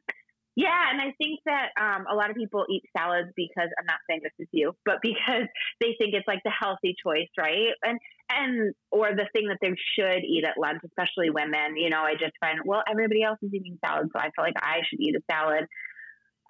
Yeah, 0.56 0.90
and 0.90 1.02
I 1.02 1.12
think 1.18 1.40
that 1.44 1.68
um, 1.78 2.06
a 2.10 2.14
lot 2.14 2.30
of 2.30 2.36
people 2.36 2.64
eat 2.70 2.82
salads 2.96 3.28
because 3.36 3.68
I'm 3.78 3.84
not 3.84 4.00
saying 4.08 4.22
this 4.22 4.32
is 4.38 4.48
you, 4.52 4.72
but 4.86 4.96
because 5.02 5.44
they 5.80 5.94
think 5.98 6.14
it's 6.14 6.26
like 6.26 6.40
the 6.44 6.50
healthy 6.50 6.96
choice, 7.04 7.28
right? 7.38 7.76
And 7.84 7.98
and 8.30 8.74
or 8.90 9.10
the 9.14 9.28
thing 9.34 9.48
that 9.48 9.58
they 9.60 9.74
should 9.94 10.24
eat 10.24 10.44
at 10.48 10.58
lunch, 10.58 10.80
especially 10.84 11.28
women. 11.28 11.76
You 11.76 11.90
know, 11.90 12.00
I 12.00 12.14
just 12.14 12.32
find 12.40 12.60
well, 12.64 12.82
everybody 12.90 13.22
else 13.22 13.38
is 13.42 13.52
eating 13.52 13.78
salad, 13.84 14.08
so 14.12 14.18
I 14.18 14.30
feel 14.34 14.44
like 14.44 14.56
I 14.58 14.78
should 14.88 14.98
eat 14.98 15.14
a 15.14 15.20
salad. 15.30 15.66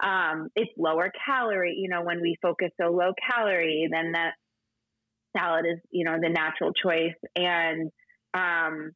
Um, 0.01 0.47
it's 0.55 0.71
lower 0.77 1.11
calorie. 1.25 1.75
You 1.77 1.89
know, 1.89 2.01
when 2.01 2.21
we 2.21 2.37
focus 2.41 2.69
so 2.81 2.91
low 2.91 3.11
calorie, 3.29 3.89
then 3.91 4.13
that 4.13 4.35
salad 5.35 5.65
is 5.65 5.79
you 5.91 6.05
know 6.05 6.15
the 6.21 6.29
natural 6.29 6.71
choice, 6.71 7.17
and 7.35 7.91
um, 8.33 8.91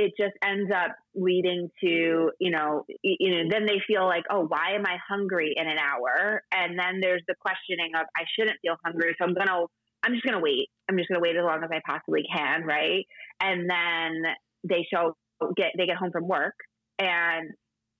it 0.00 0.12
just 0.18 0.34
ends 0.42 0.70
up 0.74 0.96
leading 1.14 1.68
to 1.82 2.30
you 2.40 2.50
know 2.50 2.86
you 3.02 3.30
know 3.30 3.50
then 3.50 3.66
they 3.66 3.80
feel 3.86 4.06
like 4.06 4.24
oh 4.30 4.46
why 4.48 4.72
am 4.74 4.86
i 4.86 4.96
hungry 5.06 5.52
in 5.54 5.66
an 5.66 5.76
hour? 5.78 6.42
And 6.52 6.78
then 6.78 7.00
there's 7.00 7.22
the 7.28 7.34
questioning 7.38 7.92
of 7.94 8.06
i 8.16 8.22
shouldn't 8.34 8.58
feel 8.62 8.76
hungry 8.84 9.14
so 9.18 9.26
i'm 9.26 9.34
gonna 9.34 9.66
i'm 10.02 10.12
just 10.14 10.24
gonna 10.24 10.40
wait. 10.40 10.68
I'm 10.88 10.96
just 10.96 11.08
gonna 11.08 11.20
wait 11.20 11.36
as 11.36 11.44
long 11.44 11.62
as 11.62 11.70
i 11.70 11.80
possibly 11.86 12.22
can 12.34 12.64
right? 12.64 13.04
And 13.40 13.68
then 13.68 14.22
they 14.64 14.86
show 14.92 15.16
get 15.56 15.72
they 15.76 15.86
get 15.86 15.96
home 15.96 16.12
from 16.12 16.26
work 16.26 16.54
and 16.98 17.50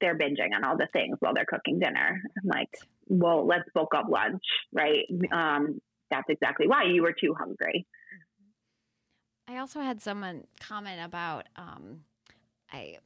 they're 0.00 0.16
binging 0.16 0.54
on 0.56 0.64
all 0.64 0.78
the 0.78 0.88
things 0.94 1.16
while 1.20 1.34
they're 1.34 1.44
cooking 1.44 1.80
dinner. 1.80 2.22
I'm 2.42 2.48
like 2.48 2.74
well 3.08 3.46
let's 3.46 3.68
bulk 3.74 3.94
up 3.94 4.06
lunch 4.08 4.42
right? 4.72 5.04
Um, 5.32 5.80
that's 6.10 6.30
exactly 6.30 6.66
why 6.66 6.84
you 6.84 7.02
were 7.02 7.12
too 7.12 7.34
hungry 7.38 7.86
I 9.50 9.58
also 9.58 9.80
had 9.80 10.00
someone 10.00 10.44
comment 10.60 11.00
about 11.04 11.48
um, 11.56 12.02
I 12.72 12.98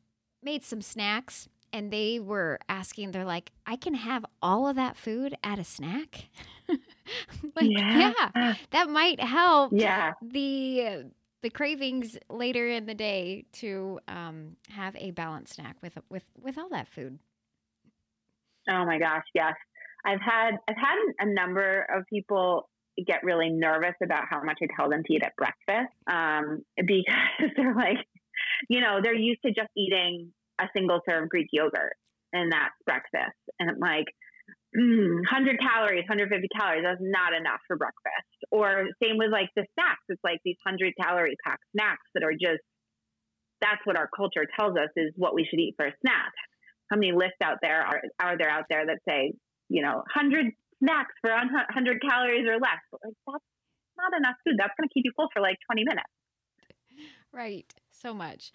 made 0.43 0.63
some 0.63 0.83
snacks 0.83 1.49
and 1.73 1.91
they 1.91 2.21
were 2.21 2.59
asking, 2.69 3.13
they're 3.13 3.25
like, 3.25 3.51
I 3.67 3.77
can 3.77 3.95
have 3.95 4.27
all 4.43 4.69
of 4.69 4.77
that 4.77 4.99
food 4.99 5.35
at 5.43 5.59
a 5.59 5.65
snack. 5.65 6.27
like, 6.69 7.71
yeah. 7.71 8.13
yeah. 8.37 8.55
that 8.73 8.91
might 8.91 9.21
help. 9.21 9.73
Yeah, 9.75 10.13
the 10.21 11.07
the 11.43 11.51
cravings 11.51 12.19
later 12.31 12.69
in 12.69 12.87
the 12.87 12.95
day 12.95 13.45
to 13.55 14.01
um, 14.07 14.57
have 14.69 14.95
a 14.97 15.13
balanced 15.13 15.55
snack 15.55 15.77
with 15.83 15.97
with 16.11 16.25
with 16.41 16.59
all 16.59 16.69
that 16.71 16.89
food. 16.89 17.19
Oh 18.71 18.85
my 18.85 18.99
gosh, 18.99 19.25
yes. 19.35 19.55
I've 20.05 20.21
had 20.21 20.53
I've 20.69 20.77
had 20.77 20.97
a 21.21 21.27
number 21.27 21.87
of 21.95 22.05
people 22.09 22.69
get 23.07 23.25
really 23.25 23.51
nervous 23.51 23.95
about 24.03 24.25
how 24.31 24.43
much 24.43 24.59
I 24.63 24.67
tell 24.79 24.89
them 24.89 25.03
to 25.05 25.13
eat 25.13 25.23
at 25.25 25.35
breakfast 25.37 25.95
um, 26.11 26.63
because 26.77 27.51
they're 27.57 27.75
like, 27.75 27.99
you 28.69 28.81
know, 28.81 29.01
they're 29.03 29.15
used 29.15 29.41
to 29.45 29.53
just 29.53 29.71
eating 29.77 30.33
a 30.61 30.67
single 30.77 31.01
serve 31.09 31.29
Greek 31.29 31.49
yogurt 31.53 31.95
and 32.33 32.53
that's 32.53 32.75
breakfast. 32.87 33.39
And 33.59 33.71
I'm 33.71 33.79
like, 33.79 34.07
mm, 34.77 35.23
100 35.27 35.59
calories, 35.61 36.05
150 36.07 36.49
calories, 36.59 36.85
that's 36.85 37.01
not 37.01 37.33
enough 37.33 37.61
for 37.67 37.77
breakfast. 37.77 38.39
Or 38.51 38.87
same 39.03 39.19
with 39.19 39.31
like 39.31 39.51
the 39.57 39.67
snacks. 39.75 40.05
It's 40.09 40.23
like 40.23 40.41
these 40.45 40.59
100 40.65 40.95
calorie 41.01 41.37
packed 41.47 41.65
snacks 41.73 42.07
that 42.15 42.25
are 42.25 42.35
just, 42.35 42.63
that's 43.61 43.81
what 43.85 43.97
our 43.97 44.11
culture 44.15 44.47
tells 44.59 44.77
us 44.77 44.91
is 44.97 45.13
what 45.17 45.35
we 45.35 45.47
should 45.49 45.61
eat 45.61 45.75
for 45.77 45.87
a 45.87 45.95
snack. 46.03 46.33
How 46.91 46.97
many 46.97 47.13
lists 47.13 47.41
out 47.43 47.59
there 47.63 47.81
are, 47.81 48.03
are 48.21 48.37
there 48.37 48.51
out 48.51 48.65
there 48.69 48.85
that 48.87 48.99
say, 49.09 49.33
you 49.69 49.83
know, 49.83 50.05
100 50.15 50.53
snacks 50.85 51.15
for 51.21 51.31
100 51.31 52.03
calories 52.03 52.47
or 52.47 52.55
less. 52.55 52.83
But 52.93 53.01
like 53.05 53.15
that's 53.27 53.45
not 53.97 54.19
enough 54.19 54.37
food. 54.45 54.57
That's 54.59 54.73
going 54.79 54.89
to 54.89 54.93
keep 54.93 55.05
you 55.05 55.13
full 55.17 55.29
for 55.33 55.41
like 55.41 55.57
20 55.71 55.85
minutes. 55.85 56.11
Right. 57.33 57.73
So 57.91 58.13
much. 58.15 58.53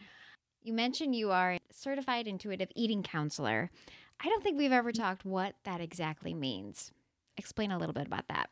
You 0.61 0.73
mentioned 0.73 1.15
you 1.15 1.31
are 1.31 1.53
a 1.53 1.59
certified 1.71 2.27
intuitive 2.27 2.69
eating 2.75 3.03
counselor. 3.03 3.69
I 4.21 4.27
don't 4.27 4.43
think 4.43 4.57
we've 4.57 4.71
ever 4.71 4.91
talked 4.91 5.25
what 5.25 5.55
that 5.63 5.81
exactly 5.81 6.33
means. 6.33 6.91
Explain 7.37 7.71
a 7.71 7.77
little 7.77 7.93
bit 7.93 8.07
about 8.07 8.27
that. 8.27 8.49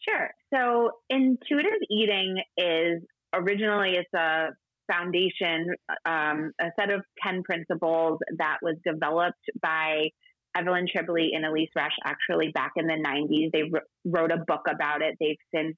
Sure. 0.00 0.30
So, 0.52 0.92
intuitive 1.10 1.78
eating 1.90 2.42
is 2.56 3.02
originally 3.34 3.96
it's 3.96 4.12
a 4.14 4.48
foundation, 4.90 5.74
um, 6.06 6.52
a 6.58 6.70
set 6.78 6.90
of 6.90 7.02
10 7.22 7.42
principles 7.42 8.18
that 8.38 8.56
was 8.62 8.76
developed 8.84 9.44
by 9.60 10.08
Evelyn 10.56 10.86
Tribole 10.86 11.34
and 11.34 11.44
Elise 11.44 11.70
Resch 11.76 11.90
actually 12.04 12.48
back 12.52 12.72
in 12.76 12.86
the 12.86 12.94
90s. 12.94 13.50
They 13.52 13.70
wrote 14.04 14.32
a 14.32 14.44
book 14.46 14.62
about 14.68 15.02
it. 15.02 15.16
They've 15.20 15.36
since 15.54 15.76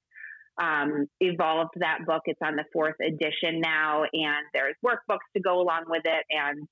um, 0.61 1.07
evolved 1.19 1.71
that 1.77 1.99
book. 2.05 2.21
It's 2.25 2.39
on 2.43 2.55
the 2.55 2.65
fourth 2.71 2.95
edition 3.01 3.61
now, 3.61 4.03
and 4.03 4.45
there's 4.53 4.75
workbooks 4.85 5.25
to 5.35 5.41
go 5.41 5.61
along 5.61 5.85
with 5.87 6.03
it, 6.05 6.25
and 6.29 6.67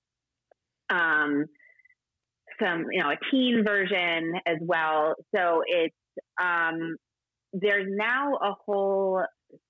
um, 0.90 1.46
some, 2.62 2.86
you 2.92 3.02
know, 3.02 3.10
a 3.10 3.18
teen 3.32 3.64
version 3.66 4.34
as 4.46 4.58
well. 4.62 5.16
So 5.36 5.64
it's 5.66 5.96
um, 6.42 6.96
there's 7.54 7.88
now 7.90 8.36
a 8.36 8.54
whole. 8.66 9.24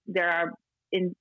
There 0.07 0.29
are 0.29 0.51
in, 0.91 1.15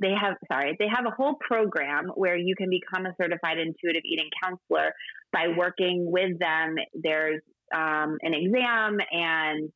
they 0.00 0.12
have 0.20 0.34
sorry 0.50 0.76
they 0.78 0.88
have 0.88 1.06
a 1.06 1.10
whole 1.10 1.34
program 1.46 2.10
where 2.14 2.36
you 2.36 2.54
can 2.56 2.70
become 2.70 3.06
a 3.06 3.14
certified 3.20 3.58
intuitive 3.58 4.02
eating 4.04 4.30
counselor 4.42 4.92
by 5.32 5.48
working 5.56 6.10
with 6.10 6.38
them. 6.38 6.76
There's 6.94 7.42
um, 7.74 8.18
an 8.22 8.32
exam 8.34 8.98
and 9.10 9.70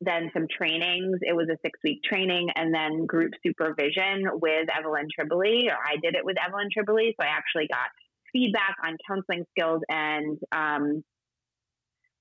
then 0.00 0.30
some 0.32 0.46
trainings. 0.50 1.18
It 1.22 1.36
was 1.36 1.48
a 1.50 1.56
six 1.64 1.78
week 1.84 2.02
training 2.02 2.48
and 2.56 2.74
then 2.74 3.06
group 3.06 3.32
supervision 3.46 4.24
with 4.34 4.66
evelyn 4.76 5.06
tribole 5.18 5.66
or 5.66 5.76
i 5.86 5.96
did 6.02 6.14
it 6.14 6.24
with 6.24 6.36
evelyn 6.44 6.68
tribole 6.76 7.06
so 7.08 7.26
i 7.26 7.28
actually 7.28 7.68
got 7.68 7.88
feedback 8.32 8.76
on 8.84 8.96
counseling 9.08 9.44
skills 9.50 9.82
and 9.88 10.38
um, 10.52 11.02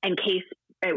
and 0.04 0.18
case 0.18 0.44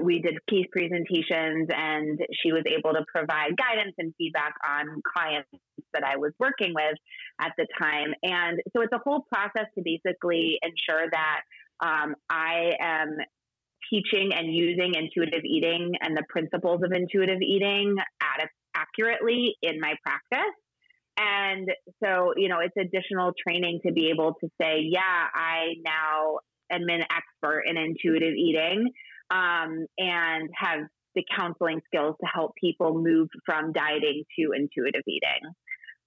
we 0.02 0.20
did 0.20 0.34
case 0.48 0.66
presentations 0.70 1.68
and 1.74 2.20
she 2.42 2.52
was 2.52 2.62
able 2.66 2.92
to 2.94 3.04
provide 3.08 3.56
guidance 3.56 3.94
and 3.98 4.14
feedback 4.16 4.54
on 4.64 5.02
clients 5.12 5.48
that 5.92 6.04
I 6.04 6.16
was 6.16 6.32
working 6.38 6.72
with 6.74 6.96
at 7.40 7.52
the 7.58 7.66
time. 7.80 8.14
And 8.22 8.60
so 8.74 8.82
it's 8.82 8.92
a 8.92 9.00
whole 9.04 9.26
process 9.32 9.66
to 9.76 9.82
basically 9.84 10.58
ensure 10.62 11.10
that 11.10 11.40
um, 11.80 12.14
I 12.30 12.72
am 12.80 13.16
teaching 13.90 14.32
and 14.32 14.54
using 14.54 14.94
intuitive 14.94 15.44
eating 15.44 15.92
and 16.00 16.16
the 16.16 16.22
principles 16.28 16.82
of 16.84 16.92
intuitive 16.92 17.42
eating 17.42 17.96
accurately 18.74 19.56
in 19.62 19.80
my 19.80 19.94
practice. 20.02 20.54
And 21.18 21.68
so, 22.02 22.32
you 22.36 22.48
know, 22.48 22.60
it's 22.60 22.76
additional 22.78 23.32
training 23.46 23.80
to 23.86 23.92
be 23.92 24.10
able 24.10 24.34
to 24.40 24.48
say, 24.60 24.88
yeah, 24.88 25.26
I 25.34 25.74
now 25.84 26.38
am 26.70 26.88
an 26.88 27.02
expert 27.02 27.64
in 27.66 27.76
intuitive 27.76 28.34
eating 28.34 28.90
um, 29.32 29.86
and 29.98 30.50
have 30.54 30.80
the 31.14 31.24
counseling 31.36 31.80
skills 31.86 32.14
to 32.20 32.26
help 32.32 32.52
people 32.60 32.94
move 32.94 33.28
from 33.44 33.72
dieting 33.72 34.24
to 34.38 34.52
intuitive 34.54 35.02
eating. 35.06 35.52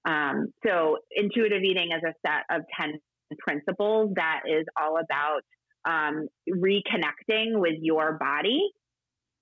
Um, 0.06 0.48
so, 0.66 0.98
intuitive 1.12 1.64
eating 1.64 1.90
is 1.92 2.02
a 2.04 2.14
set 2.26 2.44
of 2.56 2.64
10 2.80 3.00
principles 3.40 4.12
that 4.16 4.42
is 4.48 4.66
all 4.80 4.98
about 4.98 5.42
um, 5.86 6.28
reconnecting 6.50 7.60
with 7.60 7.76
your 7.82 8.18
body 8.20 8.70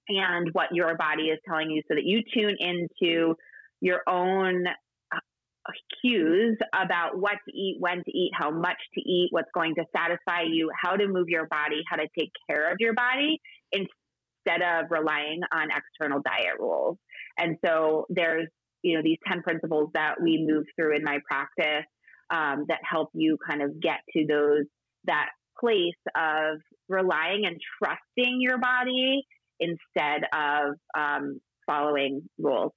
and 0.08 0.50
what 0.54 0.74
your 0.74 0.96
body 0.96 1.24
is 1.24 1.39
telling 1.48 1.69
you 1.69 1.82
so 1.88 1.96
that 1.96 2.04
you 2.04 2.22
tune 2.34 2.56
into 2.60 3.36
your 3.82 4.02
own 4.08 4.65
uh, 5.13 5.72
cues 6.02 6.58
about 6.74 7.17
what 7.17 7.38
to 7.48 7.56
eat, 7.56 7.78
when 7.80 7.98
to 8.04 8.12
eat, 8.12 8.32
how 8.34 8.52
much 8.52 8.78
to 8.93 9.02
eat, 9.02 9.30
what's 9.32 9.52
going 9.54 9.76
to 9.76 9.84
satisfy 9.96 10.41
you, 10.50 10.69
how 10.82 10.96
to 10.96 11.08
move 11.08 11.28
your 11.28 11.48
body, 11.48 11.82
how 11.89 11.98
to 11.98 12.08
take 12.17 12.32
care 12.50 12.72
of 12.72 12.78
your 12.80 12.93
body 12.93 13.39
instead 13.74 14.62
of 14.62 14.92
relying 14.92 15.42
on 15.52 15.68
external 15.72 16.22
diet 16.22 16.60
rules. 16.60 16.98
And 17.38 17.58
so 17.66 18.06
there's, 18.10 18.48
you 18.82 18.96
know, 18.96 19.02
these 19.04 19.18
10 19.28 19.42
principles 19.42 19.90
that 19.94 20.16
we 20.22 20.46
move 20.48 20.66
through 20.76 20.96
in 20.96 21.04
my 21.04 21.20
practice 21.30 21.86
um, 22.30 22.66
that 22.68 22.80
help 22.90 23.10
you 23.14 23.38
kind 23.48 23.62
of 23.62 23.80
get 23.82 24.00
to 24.16 24.26
those, 24.28 24.66
that 25.06 25.30
place 25.60 25.94
of 26.16 26.60
relying 26.90 27.46
and 27.46 27.58
trusting 27.82 28.40
your 28.42 28.58
body 28.58 29.24
instead 29.60 30.24
of 30.34 30.76
um, 30.98 31.40
following 31.66 32.28
rules 32.38 32.72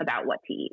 about 0.00 0.26
what 0.26 0.38
to 0.46 0.52
eat. 0.52 0.72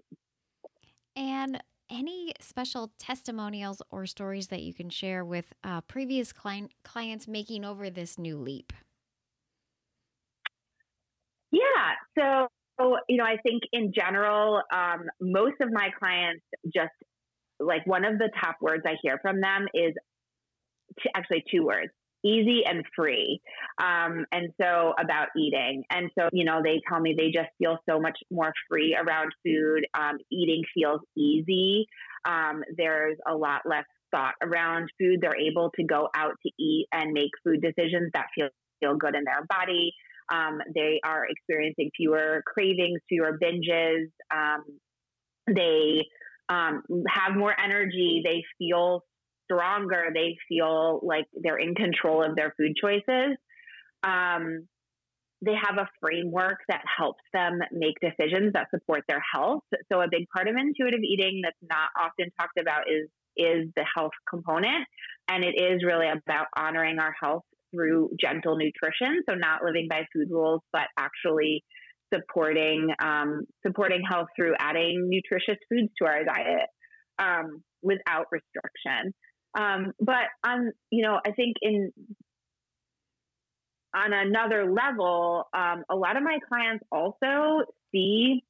And 1.15 1.61
any 1.89 2.33
special 2.39 2.91
testimonials 2.97 3.81
or 3.89 4.05
stories 4.05 4.47
that 4.47 4.61
you 4.61 4.73
can 4.73 4.89
share 4.89 5.25
with 5.25 5.53
uh, 5.63 5.81
previous 5.81 6.31
client, 6.31 6.71
clients 6.83 7.27
making 7.27 7.65
over 7.65 7.89
this 7.89 8.17
new 8.17 8.37
leap? 8.37 8.73
Yeah. 11.51 12.47
So, 12.79 12.97
you 13.07 13.17
know, 13.17 13.23
I 13.25 13.37
think 13.45 13.63
in 13.73 13.91
general, 13.93 14.61
um, 14.73 15.05
most 15.19 15.55
of 15.61 15.69
my 15.71 15.89
clients 15.97 16.43
just 16.73 16.91
like 17.59 17.85
one 17.85 18.05
of 18.05 18.17
the 18.17 18.29
top 18.41 18.55
words 18.61 18.83
I 18.85 18.95
hear 19.01 19.19
from 19.21 19.41
them 19.41 19.67
is 19.73 19.93
t- 21.01 21.09
actually 21.15 21.43
two 21.51 21.65
words 21.65 21.91
easy 22.23 22.63
and 22.65 22.83
free. 22.95 23.39
Um, 23.81 24.25
and 24.31 24.49
so 24.61 24.93
about 24.99 25.27
eating. 25.37 25.83
And 25.89 26.09
so, 26.17 26.27
you 26.33 26.43
know, 26.43 26.61
they 26.63 26.81
tell 26.89 26.99
me 26.99 27.15
they 27.17 27.31
just 27.31 27.49
feel 27.57 27.77
so 27.89 27.99
much 27.99 28.17
more 28.31 28.51
free 28.69 28.95
around 28.95 29.31
food. 29.45 29.85
Um, 29.97 30.17
eating 30.31 30.63
feels 30.73 31.01
easy. 31.15 31.87
Um, 32.25 32.63
there's 32.77 33.17
a 33.27 33.35
lot 33.35 33.61
less 33.65 33.85
thought 34.11 34.33
around 34.43 34.89
food. 34.99 35.19
They're 35.21 35.39
able 35.39 35.71
to 35.77 35.83
go 35.83 36.09
out 36.15 36.33
to 36.45 36.51
eat 36.59 36.87
and 36.91 37.13
make 37.13 37.31
food 37.43 37.61
decisions 37.61 38.11
that 38.13 38.25
feel, 38.35 38.49
feel 38.79 38.97
good 38.97 39.15
in 39.15 39.23
their 39.23 39.45
body. 39.47 39.93
Um, 40.31 40.59
they 40.73 40.99
are 41.03 41.25
experiencing 41.27 41.91
fewer 41.95 42.43
cravings, 42.45 42.99
fewer 43.09 43.37
binges. 43.41 44.07
Um, 44.33 44.63
they 45.47 46.05
um, 46.49 46.83
have 47.07 47.35
more 47.35 47.53
energy. 47.59 48.21
They 48.23 48.43
feel 48.57 49.03
stronger. 49.45 50.07
They 50.13 50.37
feel 50.47 50.99
like 51.03 51.25
they're 51.33 51.57
in 51.57 51.75
control 51.75 52.23
of 52.23 52.35
their 52.35 52.53
food 52.57 52.73
choices. 52.79 53.37
Um, 54.03 54.67
they 55.41 55.53
have 55.53 55.77
a 55.77 55.87
framework 56.01 56.59
that 56.67 56.81
helps 56.97 57.23
them 57.33 57.59
make 57.71 57.95
decisions 58.01 58.53
that 58.53 58.67
support 58.71 59.03
their 59.07 59.23
health. 59.33 59.63
So 59.91 60.01
a 60.01 60.07
big 60.09 60.27
part 60.35 60.47
of 60.47 60.55
intuitive 60.55 61.01
eating 61.01 61.41
that's 61.43 61.57
not 61.61 61.89
often 61.97 62.31
talked 62.39 62.59
about 62.59 62.83
is 62.89 63.09
is 63.37 63.69
the 63.77 63.85
health 63.95 64.11
component, 64.29 64.85
and 65.29 65.45
it 65.45 65.55
is 65.55 65.81
really 65.85 66.09
about 66.09 66.47
honoring 66.57 66.99
our 66.99 67.15
health 67.21 67.43
through 67.73 68.11
gentle 68.19 68.57
nutrition. 68.57 69.23
So 69.29 69.35
not 69.35 69.63
living 69.63 69.87
by 69.89 70.05
food 70.13 70.29
rules, 70.29 70.61
but 70.71 70.87
actually 70.97 71.63
supporting 72.13 72.89
um, 73.03 73.41
supporting 73.65 74.01
health 74.09 74.27
through 74.35 74.55
adding 74.59 75.09
nutritious 75.09 75.57
foods 75.69 75.89
to 76.01 76.07
our 76.07 76.23
diet 76.23 76.67
um, 77.19 77.63
without 77.81 78.25
restriction. 78.31 79.13
Um, 79.57 79.93
but 79.99 80.27
on, 80.45 80.71
you 80.91 81.03
know, 81.03 81.19
I 81.25 81.31
think 81.31 81.55
in 81.61 81.91
on 83.95 84.13
another 84.13 84.71
level, 84.71 85.45
um, 85.53 85.83
a 85.89 85.95
lot 85.95 86.15
of 86.15 86.23
my 86.23 86.37
clients 86.47 86.83
also 86.91 87.65
see 87.91 88.43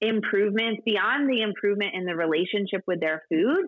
improvements 0.00 0.80
beyond 0.84 1.28
the 1.28 1.42
improvement 1.42 1.92
in 1.94 2.06
the 2.06 2.16
relationship 2.16 2.82
with 2.86 3.00
their 3.00 3.22
food. 3.30 3.66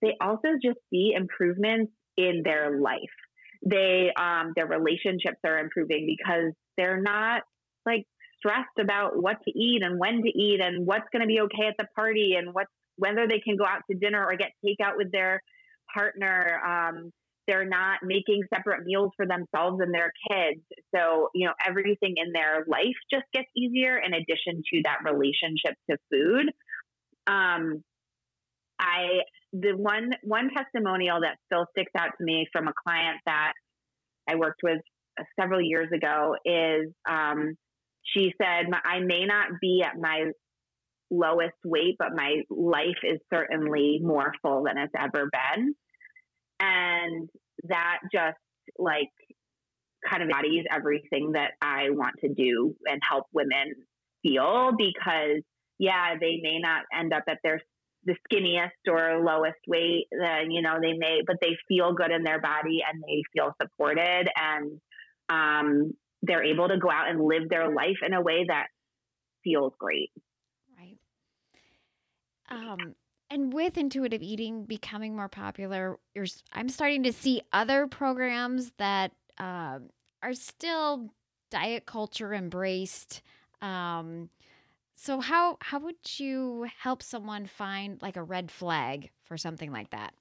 They 0.00 0.14
also 0.20 0.48
just 0.62 0.78
see 0.90 1.12
improvements 1.14 1.92
in 2.16 2.42
their 2.42 2.80
life. 2.80 3.00
They 3.64 4.12
um, 4.18 4.52
their 4.56 4.66
relationships 4.66 5.38
are 5.44 5.58
improving 5.58 6.06
because 6.06 6.52
they're 6.76 7.00
not 7.00 7.42
like 7.86 8.04
stressed 8.38 8.78
about 8.78 9.22
what 9.22 9.38
to 9.44 9.58
eat 9.58 9.82
and 9.82 9.98
when 9.98 10.22
to 10.22 10.28
eat 10.28 10.60
and 10.60 10.86
what's 10.86 11.08
going 11.12 11.22
to 11.22 11.26
be 11.28 11.40
okay 11.40 11.66
at 11.68 11.74
the 11.78 11.86
party 11.94 12.34
and 12.36 12.52
what 12.52 12.66
whether 12.96 13.26
they 13.26 13.40
can 13.40 13.56
go 13.56 13.64
out 13.64 13.82
to 13.90 13.96
dinner 13.96 14.24
or 14.24 14.36
get 14.36 14.52
takeout 14.64 14.96
with 14.96 15.10
their 15.12 15.40
partner. 15.92 16.60
Um, 16.64 17.10
they're 17.46 17.68
not 17.68 17.98
making 18.02 18.42
separate 18.54 18.84
meals 18.84 19.10
for 19.16 19.26
themselves 19.26 19.80
and 19.80 19.92
their 19.92 20.12
kids. 20.30 20.60
So, 20.94 21.28
you 21.34 21.46
know, 21.46 21.52
everything 21.66 22.14
in 22.16 22.32
their 22.32 22.64
life 22.66 22.96
just 23.10 23.24
gets 23.32 23.48
easier 23.56 23.98
in 23.98 24.14
addition 24.14 24.62
to 24.72 24.82
that 24.84 24.98
relationship 25.04 25.74
to 25.90 25.98
food. 26.10 26.48
Um, 27.26 27.82
I, 28.78 29.20
the 29.54 29.76
one, 29.76 30.10
one 30.22 30.50
testimonial 30.50 31.20
that 31.20 31.36
still 31.46 31.66
sticks 31.70 31.92
out 31.96 32.10
to 32.18 32.24
me 32.24 32.46
from 32.52 32.66
a 32.66 32.72
client 32.82 33.18
that 33.24 33.52
I 34.28 34.34
worked 34.34 34.60
with 34.62 34.80
several 35.38 35.60
years 35.60 35.88
ago 35.94 36.34
is, 36.44 36.92
um, 37.08 37.54
she 38.02 38.32
said, 38.40 38.66
I 38.84 38.98
may 38.98 39.24
not 39.26 39.60
be 39.60 39.82
at 39.84 39.98
my 39.98 40.32
lowest 41.10 41.54
weight, 41.64 41.94
but 41.98 42.08
my 42.14 42.42
life 42.50 42.98
is 43.04 43.20
certainly 43.32 44.00
more 44.02 44.32
full 44.42 44.64
than 44.64 44.76
it's 44.76 44.92
ever 44.98 45.30
been. 45.30 45.74
And 46.58 47.28
that 47.68 47.98
just 48.12 48.36
like 48.78 49.10
kind 50.08 50.22
of 50.22 50.28
embodies 50.28 50.64
everything 50.70 51.32
that 51.32 51.52
I 51.62 51.90
want 51.90 52.16
to 52.22 52.28
do 52.28 52.74
and 52.86 53.00
help 53.08 53.26
women 53.32 53.74
feel 54.22 54.72
because 54.76 55.42
yeah, 55.78 56.14
they 56.20 56.40
may 56.42 56.58
not 56.60 56.82
end 56.96 57.12
up 57.12 57.24
at 57.28 57.38
their 57.42 57.60
the 58.04 58.16
skinniest 58.28 58.90
or 58.90 59.22
lowest 59.24 59.58
weight, 59.66 60.06
then 60.10 60.50
you 60.50 60.62
know 60.62 60.78
they 60.80 60.92
may, 60.92 61.20
but 61.26 61.36
they 61.40 61.56
feel 61.68 61.94
good 61.94 62.10
in 62.10 62.22
their 62.22 62.40
body 62.40 62.80
and 62.88 63.02
they 63.02 63.22
feel 63.32 63.54
supported 63.60 64.28
and 64.36 64.80
um, 65.28 65.92
they're 66.22 66.44
able 66.44 66.68
to 66.68 66.78
go 66.78 66.90
out 66.90 67.08
and 67.08 67.22
live 67.22 67.48
their 67.48 67.72
life 67.72 67.98
in 68.04 68.14
a 68.14 68.22
way 68.22 68.44
that 68.48 68.66
feels 69.42 69.72
great. 69.78 70.10
Right. 70.78 70.98
Um, 72.50 72.94
and 73.30 73.52
with 73.52 73.76
intuitive 73.76 74.22
eating 74.22 74.64
becoming 74.64 75.16
more 75.16 75.28
popular, 75.28 75.98
I'm 76.52 76.68
starting 76.68 77.02
to 77.04 77.12
see 77.12 77.42
other 77.52 77.86
programs 77.86 78.72
that 78.78 79.12
uh, 79.38 79.80
are 80.22 80.34
still 80.34 81.10
diet 81.50 81.86
culture 81.86 82.34
embraced. 82.34 83.22
Um, 83.60 84.28
so 84.96 85.20
how 85.20 85.58
how 85.60 85.78
would 85.80 86.18
you 86.18 86.66
help 86.78 87.02
someone 87.02 87.46
find 87.46 88.00
like 88.00 88.16
a 88.16 88.22
red 88.22 88.50
flag 88.50 89.10
for 89.22 89.36
something 89.36 89.72
like 89.72 89.90
that? 89.90 90.14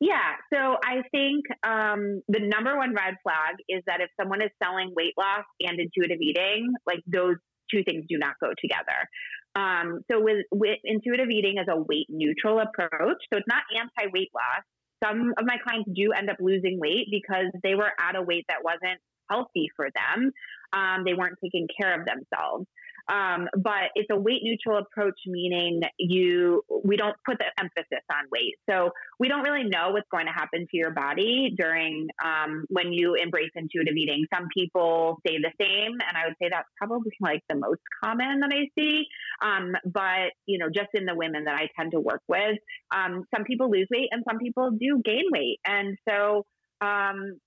Yeah, 0.00 0.38
so 0.52 0.76
I 0.84 1.02
think 1.10 1.44
um, 1.66 2.22
the 2.28 2.38
number 2.38 2.76
one 2.76 2.94
red 2.94 3.14
flag 3.24 3.56
is 3.68 3.82
that 3.86 4.00
if 4.00 4.10
someone 4.20 4.40
is 4.40 4.50
selling 4.62 4.92
weight 4.94 5.14
loss 5.18 5.44
and 5.60 5.80
intuitive 5.80 6.20
eating, 6.20 6.72
like 6.86 7.00
those 7.06 7.34
two 7.68 7.82
things 7.82 8.04
do 8.08 8.16
not 8.16 8.34
go 8.40 8.50
together. 8.60 9.08
Um, 9.56 10.00
so 10.10 10.20
with, 10.20 10.46
with 10.52 10.78
intuitive 10.84 11.30
eating 11.30 11.56
as 11.58 11.66
a 11.68 11.76
weight 11.76 12.06
neutral 12.08 12.60
approach, 12.60 13.18
so 13.32 13.38
it's 13.38 13.48
not 13.48 13.62
anti 13.74 14.10
weight 14.14 14.30
loss. 14.34 14.62
Some 15.02 15.34
of 15.36 15.44
my 15.44 15.56
clients 15.62 15.90
do 15.94 16.12
end 16.12 16.30
up 16.30 16.36
losing 16.40 16.78
weight 16.78 17.08
because 17.10 17.50
they 17.64 17.74
were 17.74 17.90
at 17.98 18.14
a 18.14 18.22
weight 18.22 18.44
that 18.48 18.62
wasn't 18.62 19.00
healthy 19.30 19.68
for 19.74 19.88
them. 19.90 20.30
Um, 20.72 21.04
they 21.04 21.14
weren't 21.14 21.38
taking 21.42 21.66
care 21.80 21.98
of 21.98 22.06
themselves. 22.06 22.66
Um, 23.08 23.48
but 23.56 23.90
it's 23.94 24.08
a 24.10 24.16
weight 24.16 24.42
neutral 24.42 24.78
approach, 24.78 25.18
meaning 25.26 25.80
you 25.98 26.62
we 26.84 26.96
don't 26.96 27.16
put 27.24 27.38
the 27.38 27.46
emphasis 27.58 28.04
on 28.12 28.24
weight. 28.30 28.54
So 28.68 28.90
we 29.18 29.28
don't 29.28 29.42
really 29.42 29.64
know 29.64 29.90
what's 29.90 30.08
going 30.10 30.26
to 30.26 30.32
happen 30.32 30.66
to 30.70 30.76
your 30.76 30.90
body 30.90 31.54
during 31.56 32.08
um, 32.24 32.64
when 32.68 32.92
you 32.92 33.14
embrace 33.14 33.50
intuitive 33.54 33.96
eating. 33.96 34.26
Some 34.34 34.48
people 34.54 35.18
stay 35.26 35.38
the 35.38 35.52
same, 35.60 35.92
and 35.92 36.16
I 36.16 36.26
would 36.26 36.34
say 36.40 36.48
that's 36.50 36.68
probably 36.76 37.12
like 37.20 37.42
the 37.48 37.56
most 37.56 37.80
common 38.04 38.40
that 38.40 38.50
I 38.52 38.68
see. 38.78 39.06
Um, 39.42 39.74
but 39.84 40.32
you 40.46 40.58
know, 40.58 40.68
just 40.74 40.88
in 40.94 41.06
the 41.06 41.14
women 41.14 41.44
that 41.44 41.54
I 41.54 41.68
tend 41.78 41.92
to 41.92 42.00
work 42.00 42.22
with, 42.28 42.58
um, 42.94 43.24
some 43.34 43.44
people 43.44 43.70
lose 43.70 43.88
weight 43.90 44.08
and 44.10 44.22
some 44.28 44.38
people 44.38 44.70
do 44.72 45.00
gain 45.04 45.24
weight, 45.32 45.58
and 45.66 45.96
so 46.08 46.44
um, 46.80 47.38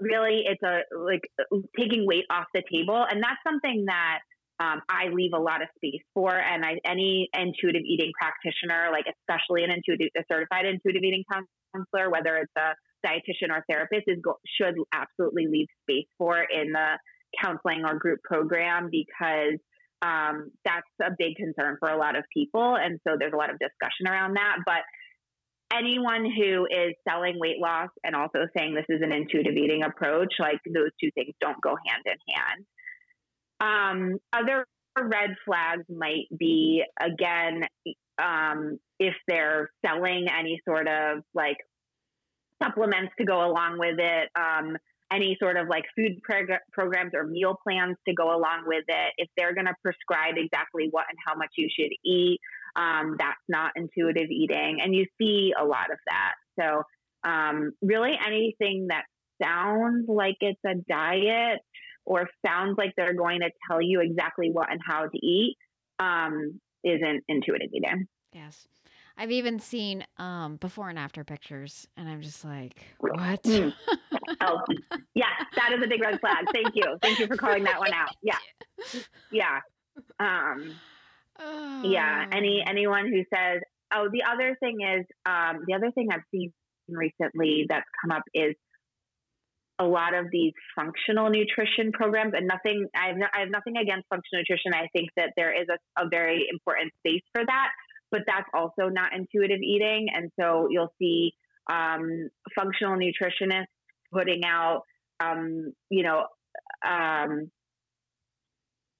really 0.00 0.44
it's 0.46 0.62
a 0.62 0.80
like 0.96 1.22
taking 1.78 2.06
weight 2.06 2.24
off 2.30 2.46
the 2.54 2.62
table 2.72 3.04
and 3.10 3.22
that's 3.22 3.40
something 3.46 3.84
that 3.86 4.20
um, 4.62 4.80
I 4.88 5.08
leave 5.12 5.32
a 5.34 5.40
lot 5.40 5.62
of 5.62 5.68
space 5.76 6.02
for. 6.14 6.30
And 6.30 6.64
I, 6.64 6.78
any 6.84 7.28
intuitive 7.34 7.82
eating 7.82 8.12
practitioner, 8.18 8.90
like 8.92 9.06
especially 9.10 9.64
an 9.64 9.70
intuitive, 9.70 10.10
a 10.16 10.22
certified 10.30 10.66
intuitive 10.66 11.02
eating 11.02 11.24
counselor, 11.32 12.10
whether 12.10 12.36
it's 12.36 12.52
a 12.56 12.74
dietitian 13.04 13.50
or 13.50 13.64
therapist, 13.68 14.04
is 14.06 14.18
go, 14.22 14.38
should 14.60 14.74
absolutely 14.92 15.46
leave 15.48 15.66
space 15.82 16.06
for 16.16 16.38
in 16.38 16.70
the 16.72 16.98
counseling 17.42 17.84
or 17.84 17.98
group 17.98 18.20
program 18.22 18.88
because 18.90 19.58
um, 20.02 20.50
that's 20.64 20.86
a 21.00 21.10
big 21.18 21.36
concern 21.36 21.76
for 21.80 21.88
a 21.88 21.98
lot 21.98 22.16
of 22.16 22.24
people. 22.32 22.76
And 22.76 23.00
so 23.06 23.16
there's 23.18 23.32
a 23.32 23.36
lot 23.36 23.50
of 23.50 23.58
discussion 23.58 24.06
around 24.06 24.34
that. 24.34 24.58
But 24.64 24.82
anyone 25.72 26.24
who 26.24 26.66
is 26.66 26.94
selling 27.08 27.38
weight 27.40 27.58
loss 27.58 27.88
and 28.04 28.14
also 28.14 28.46
saying 28.56 28.74
this 28.74 28.84
is 28.88 29.02
an 29.02 29.12
intuitive 29.12 29.56
eating 29.56 29.82
approach, 29.82 30.34
like 30.38 30.60
those 30.66 30.90
two 31.02 31.10
things 31.14 31.34
don't 31.40 31.60
go 31.62 31.70
hand 31.70 32.04
in 32.06 32.34
hand. 32.34 32.66
Um, 33.62 34.18
other 34.32 34.66
red 34.98 35.36
flags 35.46 35.84
might 35.88 36.26
be 36.36 36.82
again 37.00 37.62
um, 38.22 38.78
if 38.98 39.14
they're 39.26 39.70
selling 39.84 40.26
any 40.28 40.60
sort 40.68 40.88
of 40.88 41.22
like 41.34 41.58
supplements 42.62 43.12
to 43.18 43.24
go 43.24 43.44
along 43.44 43.78
with 43.78 43.98
it, 43.98 44.28
um, 44.36 44.76
any 45.12 45.36
sort 45.40 45.56
of 45.56 45.68
like 45.68 45.84
food 45.96 46.22
prog- 46.22 46.60
programs 46.72 47.12
or 47.14 47.24
meal 47.24 47.56
plans 47.62 47.96
to 48.06 48.14
go 48.14 48.34
along 48.34 48.64
with 48.66 48.84
it. 48.88 49.12
If 49.16 49.28
they're 49.36 49.54
going 49.54 49.66
to 49.66 49.74
prescribe 49.82 50.34
exactly 50.36 50.88
what 50.90 51.06
and 51.08 51.18
how 51.24 51.34
much 51.34 51.50
you 51.56 51.68
should 51.68 51.92
eat, 52.04 52.40
um, 52.76 53.16
that's 53.18 53.40
not 53.48 53.72
intuitive 53.76 54.30
eating. 54.30 54.78
And 54.82 54.94
you 54.94 55.06
see 55.20 55.52
a 55.58 55.64
lot 55.64 55.90
of 55.90 55.98
that. 56.06 56.32
So, 56.58 56.82
um, 57.24 57.72
really 57.82 58.18
anything 58.24 58.88
that 58.88 59.04
sounds 59.42 60.06
like 60.08 60.36
it's 60.40 60.60
a 60.66 60.74
diet 60.88 61.60
or 62.04 62.28
sounds 62.44 62.76
like 62.78 62.92
they're 62.96 63.14
going 63.14 63.40
to 63.40 63.50
tell 63.68 63.80
you 63.80 64.00
exactly 64.00 64.50
what 64.50 64.70
and 64.70 64.80
how 64.86 65.02
to 65.06 65.18
eat 65.26 65.56
um, 65.98 66.60
isn't 66.84 67.22
intuitive 67.28 67.68
eating. 67.72 68.06
Yes. 68.32 68.66
I've 69.16 69.30
even 69.30 69.58
seen 69.58 70.04
um, 70.16 70.56
before 70.56 70.88
and 70.88 70.98
after 70.98 71.22
pictures, 71.22 71.86
and 71.96 72.08
I'm 72.08 72.22
just 72.22 72.44
like, 72.44 72.82
what? 72.98 73.42
Mm. 73.42 73.72
oh, 74.40 74.60
yes, 75.14 75.28
that 75.54 75.72
is 75.72 75.84
a 75.84 75.86
big 75.86 76.00
red 76.00 76.18
flag. 76.20 76.46
Thank 76.52 76.74
you. 76.74 76.96
Thank 77.02 77.18
you 77.18 77.26
for 77.26 77.36
calling 77.36 77.64
that 77.64 77.78
one 77.78 77.92
out. 77.92 78.10
Yeah. 78.22 78.38
Yeah. 79.30 79.60
Um, 80.18 80.74
oh. 81.38 81.82
Yeah. 81.84 82.26
Any 82.32 82.64
anyone 82.66 83.06
who 83.06 83.22
says, 83.32 83.60
oh, 83.94 84.08
the 84.10 84.22
other 84.24 84.56
thing 84.58 84.78
is, 84.80 85.06
um, 85.24 85.64
the 85.68 85.74
other 85.74 85.90
thing 85.92 86.08
I've 86.10 86.24
seen 86.30 86.52
recently 86.88 87.66
that's 87.68 87.86
come 88.02 88.10
up 88.10 88.22
is 88.34 88.54
a 89.82 89.88
lot 89.88 90.14
of 90.14 90.26
these 90.30 90.52
functional 90.76 91.30
nutrition 91.30 91.92
programs 91.92 92.32
and 92.36 92.46
nothing 92.46 92.86
I 92.94 93.08
have, 93.08 93.16
no, 93.16 93.26
I 93.34 93.40
have 93.40 93.50
nothing 93.50 93.76
against 93.76 94.06
functional 94.08 94.42
nutrition 94.42 94.72
i 94.74 94.86
think 94.92 95.10
that 95.16 95.30
there 95.36 95.52
is 95.52 95.66
a, 95.68 96.02
a, 96.02 96.08
very 96.08 96.46
important 96.50 96.92
space 97.00 97.22
for 97.34 97.42
that 97.44 97.68
but 98.10 98.22
that's 98.26 98.48
also 98.54 98.88
not 98.88 99.12
intuitive 99.14 99.60
eating 99.60 100.06
and 100.14 100.30
so 100.38 100.68
you'll 100.70 100.92
see 100.98 101.32
um, 101.70 102.28
functional 102.56 102.96
nutritionists 102.96 103.72
putting 104.12 104.44
out 104.44 104.82
um, 105.20 105.72
you 105.90 106.02
know 106.02 106.26
um, 106.86 107.50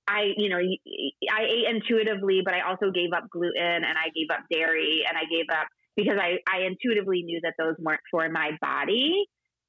I, 0.09 0.33
you 0.37 0.49
know, 0.49 0.59
I 0.59 1.42
ate 1.42 1.75
intuitively, 1.75 2.42
but 2.45 2.55
I 2.55 2.68
also 2.68 2.90
gave 2.90 3.12
up 3.16 3.31
gluten 3.31 3.55
and 3.57 3.97
I 3.97 4.11
gave 4.14 4.29
up 4.33 4.45
dairy 4.51 5.05
and 5.09 5.16
I 5.16 5.23
gave 5.31 5.47
up 5.51 5.68
because 5.97 6.16
I, 6.21 6.38
I 6.49 6.66
intuitively 6.66 7.23
knew 7.23 7.40
that 7.42 7.55
those 7.59 7.77
weren't 7.79 8.01
for 8.11 8.29
my 8.29 8.51
body. 8.61 9.27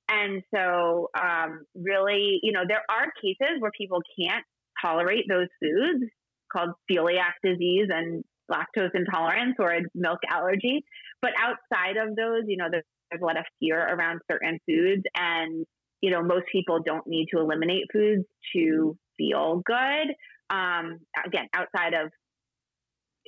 And 0.10 0.44
so, 0.54 1.10
um, 1.20 1.66
really, 1.76 2.40
you 2.44 2.52
know, 2.52 2.64
there 2.68 2.84
are 2.90 3.08
cases 3.22 3.60
where 3.60 3.72
people 3.78 4.02
can't 4.20 4.44
tolerate 4.82 5.26
those 5.30 5.48
foods 5.62 6.04
called 6.52 6.72
celiac 6.92 7.34
disease 7.44 7.88
and 7.90 8.24
lactose 8.52 8.94
intolerance 8.94 9.56
or 9.60 9.80
milk 9.96 10.20
allergy. 10.30 10.84
But 11.22 11.32
outside 11.40 11.98
of 11.98 12.16
those, 12.16 12.44
you 12.48 12.58
know, 12.58 12.68
there's, 12.70 12.84
there's 13.10 13.22
a 13.22 13.26
lot 13.26 13.38
of 13.38 13.46
fear 13.60 13.80
around 13.80 14.20
certain 14.30 14.60
foods. 14.68 15.04
And, 15.16 15.66
you 16.02 16.12
know, 16.12 16.22
most 16.22 16.46
people 16.52 16.80
don't 16.86 17.08
need 17.08 17.28
to 17.34 17.40
eliminate 17.40 17.86
foods 17.92 18.26
to 18.54 18.98
feel 19.18 19.62
good. 19.66 20.14
Um, 20.50 21.00
again, 21.26 21.48
outside 21.54 21.94
of 21.94 22.12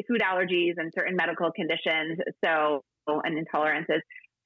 food 0.08 0.22
allergies 0.22 0.74
and 0.78 0.92
certain 0.94 1.16
medical 1.16 1.52
conditions. 1.52 2.20
So, 2.44 2.84
and 3.08 3.48
intolerances. 3.48 4.02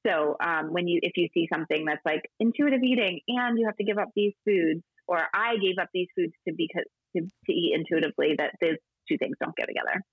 So 0.10 0.36
um, 0.44 0.74
when 0.74 0.88
you 0.88 1.00
if 1.02 1.14
you 1.16 1.28
see 1.34 1.48
something 1.52 1.86
that's 1.86 2.04
like 2.06 2.30
intuitive 2.40 2.82
eating 2.84 3.20
and 3.28 3.58
you 3.60 3.66
have 3.66 3.78
to 3.78 3.84
give 3.84 3.98
up 3.98 4.10
these 4.16 4.34
foods, 4.46 4.82
or 5.08 5.20
I 5.34 5.56
gave 5.58 5.78
up 5.82 5.90
these 5.94 6.08
foods 6.16 6.34
to 6.48 6.54
because 6.56 6.86
to, 7.16 7.22
to 7.22 7.52
eat 7.52 7.74
intuitively, 7.76 8.36
that 8.38 8.54
those 8.62 8.78
two 9.08 9.18
things 9.18 9.36
don't 9.40 9.56
go 9.56 9.66
together. 9.66 10.04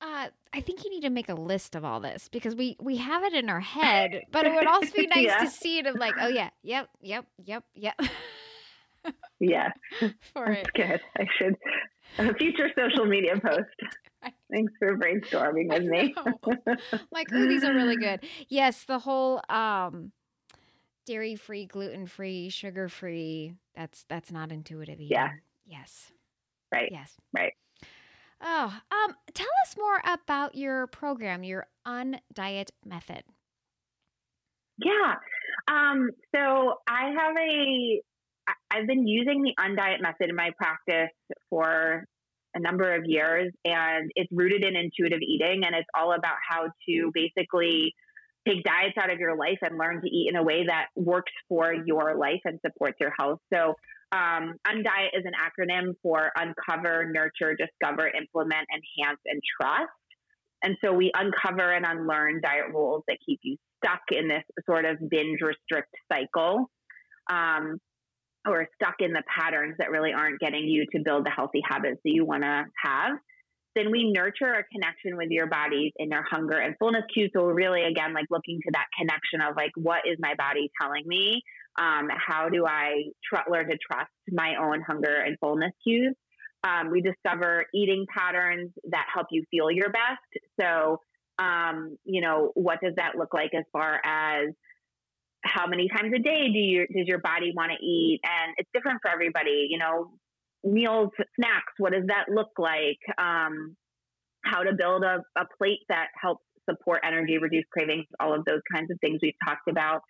Uh, 0.00 0.28
I 0.52 0.60
think 0.60 0.84
you 0.84 0.90
need 0.90 1.02
to 1.02 1.10
make 1.10 1.28
a 1.28 1.34
list 1.34 1.74
of 1.74 1.84
all 1.84 2.00
this 2.00 2.28
because 2.28 2.54
we 2.54 2.76
we 2.80 2.96
have 2.98 3.24
it 3.24 3.32
in 3.32 3.48
our 3.48 3.60
head, 3.78 4.22
but 4.30 4.46
it 4.46 4.54
would 4.54 4.66
also 4.66 4.92
be 4.94 5.06
nice 5.06 5.26
yeah. 5.26 5.38
to 5.38 5.50
see 5.50 5.78
it 5.78 5.86
of 5.86 5.96
like, 5.96 6.14
oh 6.20 6.28
yeah, 6.28 6.50
yep, 6.62 6.88
yep, 7.00 7.26
yep, 7.44 7.64
yep. 7.74 8.00
yeah, 9.40 9.70
for 10.32 10.46
That's 10.46 10.68
it. 10.68 10.74
good. 10.74 11.00
I 11.18 11.26
should 11.38 11.56
a 12.18 12.34
future 12.34 12.70
social 12.76 13.06
media 13.06 13.38
post. 13.40 13.64
Thanks 14.54 14.72
for 14.78 14.96
brainstorming 14.96 15.68
with 15.68 15.82
me. 15.82 16.14
like, 17.10 17.26
oh, 17.32 17.48
these 17.48 17.64
are 17.64 17.74
really 17.74 17.96
good. 17.96 18.20
Yes, 18.48 18.84
the 18.84 19.00
whole 19.00 19.42
um, 19.48 20.12
dairy 21.06 21.34
free, 21.34 21.66
gluten 21.66 22.06
free, 22.06 22.50
sugar 22.50 22.88
free. 22.88 23.54
That's 23.74 24.04
that's 24.08 24.30
not 24.30 24.52
intuitive 24.52 25.00
either. 25.00 25.12
Yeah. 25.12 25.30
Yes. 25.66 26.12
Right. 26.72 26.88
Yes. 26.92 27.16
Right. 27.32 27.54
Oh, 28.40 28.72
um, 28.92 29.16
tell 29.32 29.48
us 29.66 29.76
more 29.76 30.00
about 30.06 30.54
your 30.54 30.86
program, 30.86 31.42
your 31.42 31.66
Undiet 31.84 32.70
Method. 32.84 33.24
Yeah. 34.78 35.14
Um, 35.66 36.10
so 36.32 36.74
I 36.86 37.10
have 37.10 37.36
a 37.36 38.02
I've 38.70 38.86
been 38.86 39.08
using 39.08 39.42
the 39.42 39.54
Undiet 39.58 40.00
Method 40.00 40.28
in 40.28 40.36
my 40.36 40.50
practice 40.56 41.10
for 41.50 42.04
a 42.54 42.60
number 42.60 42.94
of 42.94 43.04
years 43.06 43.52
and 43.64 44.10
it's 44.14 44.30
rooted 44.32 44.64
in 44.64 44.76
intuitive 44.76 45.20
eating 45.20 45.64
and 45.64 45.74
it's 45.74 45.88
all 45.94 46.12
about 46.12 46.36
how 46.48 46.68
to 46.88 47.10
basically 47.12 47.94
take 48.46 48.62
diets 48.62 48.96
out 49.00 49.10
of 49.10 49.18
your 49.18 49.36
life 49.36 49.58
and 49.62 49.78
learn 49.78 50.00
to 50.02 50.08
eat 50.08 50.28
in 50.28 50.36
a 50.36 50.42
way 50.42 50.66
that 50.66 50.86
works 50.94 51.32
for 51.48 51.72
your 51.72 52.16
life 52.16 52.40
and 52.44 52.60
supports 52.64 52.96
your 53.00 53.12
health. 53.18 53.40
So, 53.52 53.74
um, 54.12 54.54
Undiet 54.66 55.10
is 55.14 55.24
an 55.24 55.32
acronym 55.34 55.94
for 56.02 56.30
Uncover, 56.36 57.10
Nurture, 57.10 57.56
Discover, 57.56 58.08
Implement, 58.08 58.66
Enhance, 58.72 59.18
and 59.26 59.40
Trust. 59.60 59.90
And 60.62 60.76
so 60.82 60.92
we 60.92 61.10
uncover 61.14 61.72
and 61.72 61.84
unlearn 61.84 62.40
diet 62.42 62.72
rules 62.72 63.02
that 63.08 63.18
keep 63.26 63.40
you 63.42 63.56
stuck 63.84 64.00
in 64.12 64.28
this 64.28 64.44
sort 64.66 64.84
of 64.84 64.98
binge 65.10 65.40
restrict 65.42 65.94
cycle. 66.10 66.70
Um, 67.30 67.78
or 68.46 68.68
stuck 68.74 68.96
in 69.00 69.12
the 69.12 69.22
patterns 69.26 69.76
that 69.78 69.90
really 69.90 70.12
aren't 70.12 70.40
getting 70.40 70.68
you 70.68 70.86
to 70.92 71.02
build 71.02 71.24
the 71.24 71.30
healthy 71.30 71.62
habits 71.68 72.00
that 72.04 72.10
you 72.10 72.24
want 72.24 72.42
to 72.42 72.64
have, 72.82 73.12
then 73.74 73.90
we 73.90 74.12
nurture 74.12 74.52
a 74.52 74.64
connection 74.72 75.16
with 75.16 75.30
your 75.30 75.46
body's 75.46 75.92
inner 75.98 76.24
hunger 76.30 76.56
and 76.56 76.76
fullness 76.78 77.02
cues. 77.12 77.30
So 77.34 77.42
we're 77.42 77.54
really, 77.54 77.82
again, 77.82 78.14
like 78.14 78.26
looking 78.30 78.60
to 78.62 78.70
that 78.72 78.86
connection 78.96 79.40
of 79.40 79.56
like, 79.56 79.72
what 79.76 80.02
is 80.06 80.16
my 80.20 80.34
body 80.36 80.70
telling 80.80 81.02
me? 81.06 81.42
Um, 81.76 82.08
how 82.14 82.48
do 82.48 82.66
I 82.66 83.04
tr- 83.24 83.50
learn 83.50 83.68
to 83.68 83.76
trust 83.90 84.12
my 84.30 84.54
own 84.60 84.80
hunger 84.80 85.16
and 85.16 85.36
fullness 85.40 85.72
cues? 85.82 86.14
Um, 86.62 86.90
we 86.90 87.00
discover 87.02 87.66
eating 87.74 88.06
patterns 88.16 88.70
that 88.90 89.06
help 89.12 89.26
you 89.30 89.44
feel 89.50 89.70
your 89.70 89.90
best. 89.90 90.44
So, 90.60 91.00
um, 91.38 91.98
you 92.04 92.20
know, 92.20 92.52
what 92.54 92.78
does 92.80 92.94
that 92.96 93.16
look 93.18 93.34
like 93.34 93.50
as 93.58 93.64
far 93.72 94.00
as 94.04 94.54
how 95.44 95.66
many 95.66 95.88
times 95.88 96.12
a 96.14 96.18
day 96.18 96.48
do 96.52 96.58
you 96.58 96.86
does 96.86 97.06
your 97.06 97.18
body 97.18 97.52
want 97.54 97.70
to 97.70 97.84
eat 97.84 98.20
and 98.24 98.54
it's 98.56 98.68
different 98.72 98.98
for 99.02 99.10
everybody 99.10 99.68
you 99.70 99.78
know 99.78 100.10
meals 100.64 101.10
snacks 101.36 101.72
what 101.78 101.92
does 101.92 102.04
that 102.06 102.24
look 102.28 102.50
like 102.58 102.98
um, 103.18 103.76
how 104.44 104.62
to 104.62 104.72
build 104.72 105.02
a, 105.04 105.22
a 105.38 105.44
plate 105.58 105.80
that 105.88 106.08
helps 106.20 106.44
support 106.68 107.00
energy 107.04 107.38
reduce 107.38 107.64
cravings 107.72 108.06
all 108.20 108.34
of 108.34 108.44
those 108.46 108.60
kinds 108.72 108.90
of 108.90 108.98
things 109.00 109.18
we've 109.22 109.34
talked 109.46 109.68
about 109.68 110.00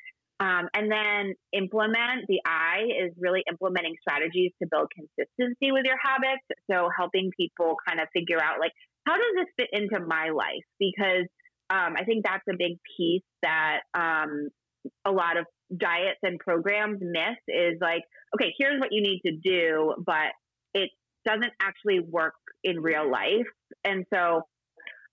um, 0.41 0.69
and 0.75 0.91
then 0.91 1.35
implement 1.53 2.27
the 2.29 2.41
I 2.45 2.83
is 3.07 3.13
really 3.19 3.43
implementing 3.49 3.95
strategies 4.01 4.51
to 4.61 4.69
build 4.69 4.89
consistency 4.91 5.71
with 5.71 5.85
your 5.85 5.97
habits. 6.03 6.43
So 6.69 6.89
helping 6.97 7.31
people 7.39 7.77
kind 7.87 8.01
of 8.01 8.09
figure 8.13 8.43
out 8.43 8.59
like, 8.59 8.73
how 9.07 9.15
does 9.15 9.35
this 9.37 9.47
fit 9.57 9.69
into 9.73 10.05
my 10.05 10.31
life? 10.31 10.67
Because 10.81 11.29
um, 11.71 11.95
I 11.97 12.05
think 12.05 12.25
that's 12.25 12.45
a 12.51 12.57
big 12.59 12.79
piece 12.97 13.23
that 13.43 13.81
um, 13.95 14.49
a 15.05 15.13
lot 15.13 15.37
of 15.37 15.47
diets 15.77 16.21
and 16.23 16.39
programs 16.39 16.99
miss 17.01 17.39
is 17.49 17.79
like, 17.81 18.03
okay, 18.35 18.53
here's 18.59 18.81
what 18.81 18.91
you 18.93 19.03
need 19.03 19.21
to 19.27 19.37
do, 19.43 19.95
but 20.05 20.33
it 20.75 20.91
doesn't 21.25 21.53
actually 21.61 22.01
work 22.01 22.35
in 22.63 22.81
real 22.81 23.11
life. 23.11 23.47
And 23.85 24.05
so 24.13 24.43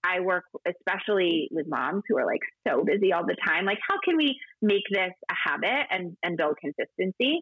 I 0.04 0.20
work 0.20 0.44
especially 0.66 1.48
with 1.52 1.66
moms 1.68 2.02
who 2.08 2.18
are 2.18 2.26
like 2.26 2.40
so 2.66 2.84
busy 2.84 3.12
all 3.12 3.24
the 3.24 3.36
time. 3.46 3.64
Like, 3.64 3.78
how 3.88 3.96
can 4.04 4.16
we 4.16 4.38
make 4.60 4.82
this 4.90 5.12
a 5.30 5.34
habit 5.50 5.86
and, 5.90 6.16
and 6.22 6.36
build 6.36 6.56
consistency? 6.60 7.40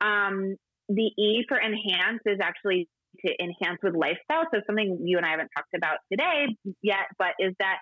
Um, 0.00 0.56
the 0.88 1.10
E 1.18 1.44
for 1.48 1.58
enhance 1.58 2.20
is 2.26 2.38
actually 2.42 2.88
to 3.24 3.32
enhance 3.42 3.78
with 3.82 3.94
lifestyle. 3.94 4.44
So 4.52 4.60
something 4.66 5.00
you 5.04 5.16
and 5.16 5.26
I 5.26 5.30
haven't 5.30 5.50
talked 5.56 5.74
about 5.76 5.98
today 6.10 6.46
yet, 6.82 7.06
but 7.18 7.32
is 7.38 7.54
that 7.60 7.78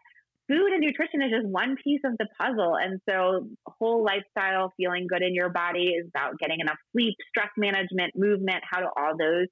food 0.51 0.73
and 0.73 0.81
nutrition 0.81 1.23
is 1.23 1.31
just 1.31 1.47
one 1.47 1.77
piece 1.83 2.01
of 2.05 2.19
the 2.19 2.27
puzzle. 2.41 2.75
And 2.77 3.01
so 3.09 3.47
whole 3.79 4.05
lifestyle, 4.05 4.73
feeling 4.77 5.07
good 5.09 5.23
in 5.23 5.35
your 5.35 5.51
body 5.51 5.95
is 5.95 6.09
about 6.09 6.39
getting 6.39 6.59
enough 6.61 6.79
sleep, 6.93 7.15
stress 7.29 7.51
management, 7.57 8.13
movement, 8.17 8.65
how 8.69 8.81
do 8.81 8.87
all 8.97 9.17
those 9.17 9.47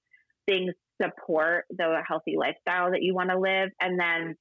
things 0.47 0.73
support 1.01 1.65
the 1.71 2.03
healthy 2.07 2.35
lifestyle 2.37 2.91
that 2.91 3.03
you 3.03 3.15
want 3.15 3.31
to 3.31 3.39
live. 3.39 3.71
And 3.81 4.01
then 4.01 4.35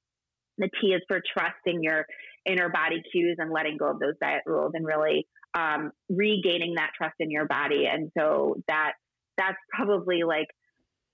the 0.58 0.68
T 0.80 0.88
is 0.88 1.02
for 1.06 1.20
trusting 1.32 1.82
your 1.82 2.04
inner 2.44 2.68
body 2.68 3.02
cues 3.12 3.36
and 3.38 3.52
letting 3.52 3.76
go 3.76 3.90
of 3.90 4.00
those 4.00 4.14
diet 4.20 4.42
rules 4.44 4.72
and 4.74 4.84
really 4.84 5.28
um, 5.54 5.92
regaining 6.08 6.74
that 6.76 6.90
trust 6.96 7.14
in 7.20 7.30
your 7.30 7.46
body. 7.46 7.84
And 7.90 8.10
so 8.18 8.56
that 8.66 8.92
that's 9.36 9.56
probably 9.72 10.24
like 10.24 10.48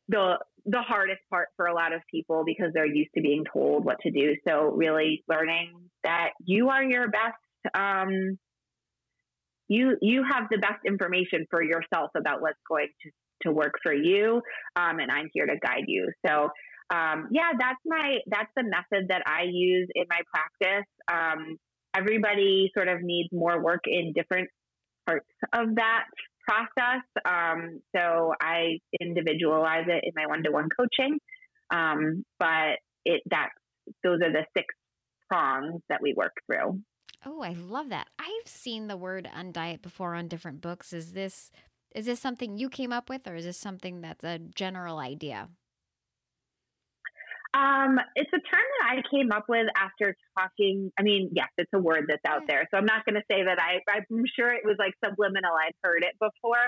the 0.09 0.39
the 0.67 0.81
hardest 0.81 1.21
part 1.31 1.49
for 1.57 1.67
a 1.67 1.75
lot 1.75 1.93
of 1.93 2.01
people 2.11 2.43
because 2.45 2.73
they're 2.73 2.87
used 2.87 3.11
to 3.15 3.21
being 3.21 3.45
told 3.53 3.85
what 3.85 3.99
to 4.01 4.11
do. 4.11 4.35
So 4.49 4.73
really 4.75 5.23
learning 5.29 5.73
that 6.03 6.31
you 6.45 6.71
are 6.71 6.83
your 6.83 7.09
best 7.09 7.37
um, 7.75 8.39
you 9.69 9.97
you 10.03 10.25
have 10.31 10.45
the 10.51 10.59
best 10.59 10.81
information 10.87 11.47
for 11.51 11.63
yourself 11.63 12.11
about 12.17 12.43
what's 12.43 12.59
going 12.69 12.89
to, 13.03 13.11
to 13.43 13.53
work 13.53 13.75
for 13.83 13.95
you 13.95 14.43
um, 14.77 14.99
and 14.99 15.11
i'm 15.11 15.29
here 15.33 15.47
to 15.47 15.57
guide 15.63 15.85
you. 15.87 16.11
So 16.27 16.51
um, 16.91 17.29
yeah 17.31 17.53
that's 17.59 17.81
my 17.87 18.19
that's 18.27 18.51
the 18.57 18.65
method 18.65 19.09
that 19.09 19.23
i 19.27 19.45
use 19.51 19.89
in 19.95 20.05
my 20.09 20.21
practice. 20.33 20.87
Um, 21.11 21.57
everybody 21.97 22.71
sort 22.77 22.89
of 22.89 23.03
needs 23.03 23.31
more 23.33 23.63
work 23.63 23.85
in 23.87 24.13
different 24.15 24.51
parts 25.07 25.27
of 25.53 25.77
that 25.77 26.05
process. 26.47 27.03
Um, 27.25 27.81
so 27.95 28.35
I 28.41 28.79
individualize 29.01 29.87
it 29.89 30.05
in 30.05 30.13
my 30.17 30.27
one-to-one 30.27 30.69
coaching. 30.79 31.19
Um, 31.71 32.25
but 32.39 32.79
it 33.05 33.23
that 33.31 33.51
those 34.03 34.21
are 34.23 34.33
the 34.33 34.45
six 34.57 34.75
prongs 35.31 35.81
that 35.89 36.01
we 36.03 36.15
work 36.15 36.33
through. 36.47 36.81
Oh, 37.27 37.41
I 37.43 37.53
love 37.53 37.89
that. 37.89 38.09
I've 38.19 38.47
seen 38.47 38.87
the 38.87 38.97
word 38.97 39.29
undiet 39.35 39.83
before 39.83 40.15
on 40.15 40.29
different 40.29 40.61
books. 40.61 40.93
Is 40.93 41.13
this 41.13 41.51
is 41.95 42.07
this 42.07 42.21
something 42.21 42.57
you 42.57 42.69
came 42.69 42.93
up 42.93 43.09
with 43.09 43.27
or 43.27 43.37
is 43.37 43.45
this 43.45 43.57
something 43.57 44.01
that's 44.01 44.25
a 44.25 44.39
general 44.39 44.99
idea? 44.99 45.49
Um, 47.55 48.01
it's 48.17 48.31
a 48.33 48.39
term 48.39 48.67
that 48.81 48.91
I 48.91 49.03
came 49.15 49.31
up 49.31 49.45
with 49.49 49.67
after 49.77 50.17
talking. 50.37 50.91
I 50.99 51.03
mean, 51.03 51.31
yes, 51.33 51.49
it's 51.57 51.71
a 51.73 51.79
word 51.79 52.07
that's 52.09 52.25
out 52.27 52.43
there. 52.49 52.67
So 52.71 52.77
I'm 52.77 52.85
not 52.85 53.05
going 53.05 53.15
to 53.15 53.23
say 53.31 53.45
that 53.45 53.59
I, 53.61 53.79
I'm 53.89 54.25
sure 54.37 54.53
it 54.53 54.65
was 54.65 54.77
like 54.79 54.95
subliminal. 55.05 55.53
I'd 55.55 55.75
heard 55.83 56.03
it 56.03 56.15
before, 56.19 56.67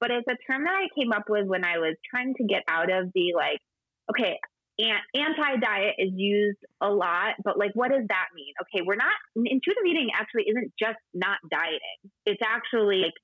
but 0.00 0.10
it's 0.10 0.26
a 0.28 0.36
term 0.50 0.64
that 0.64 0.74
I 0.74 0.88
came 0.98 1.12
up 1.12 1.24
with 1.28 1.46
when 1.46 1.64
I 1.64 1.78
was 1.78 1.94
trying 2.10 2.34
to 2.34 2.44
get 2.44 2.62
out 2.68 2.90
of 2.90 3.10
the 3.14 3.34
like, 3.36 3.60
okay, 4.10 4.38
anti 4.80 5.56
diet 5.60 5.94
is 5.98 6.10
used 6.14 6.58
a 6.80 6.88
lot, 6.88 7.34
but 7.44 7.56
like, 7.56 7.70
what 7.74 7.92
does 7.92 8.04
that 8.08 8.26
mean? 8.34 8.54
Okay, 8.62 8.84
we're 8.84 8.96
not, 8.96 9.14
intuitive 9.36 9.86
eating 9.88 10.08
actually 10.18 10.44
isn't 10.48 10.72
just 10.78 10.98
not 11.14 11.38
dieting, 11.48 12.10
it's 12.26 12.42
actually 12.44 13.02
like, 13.02 13.14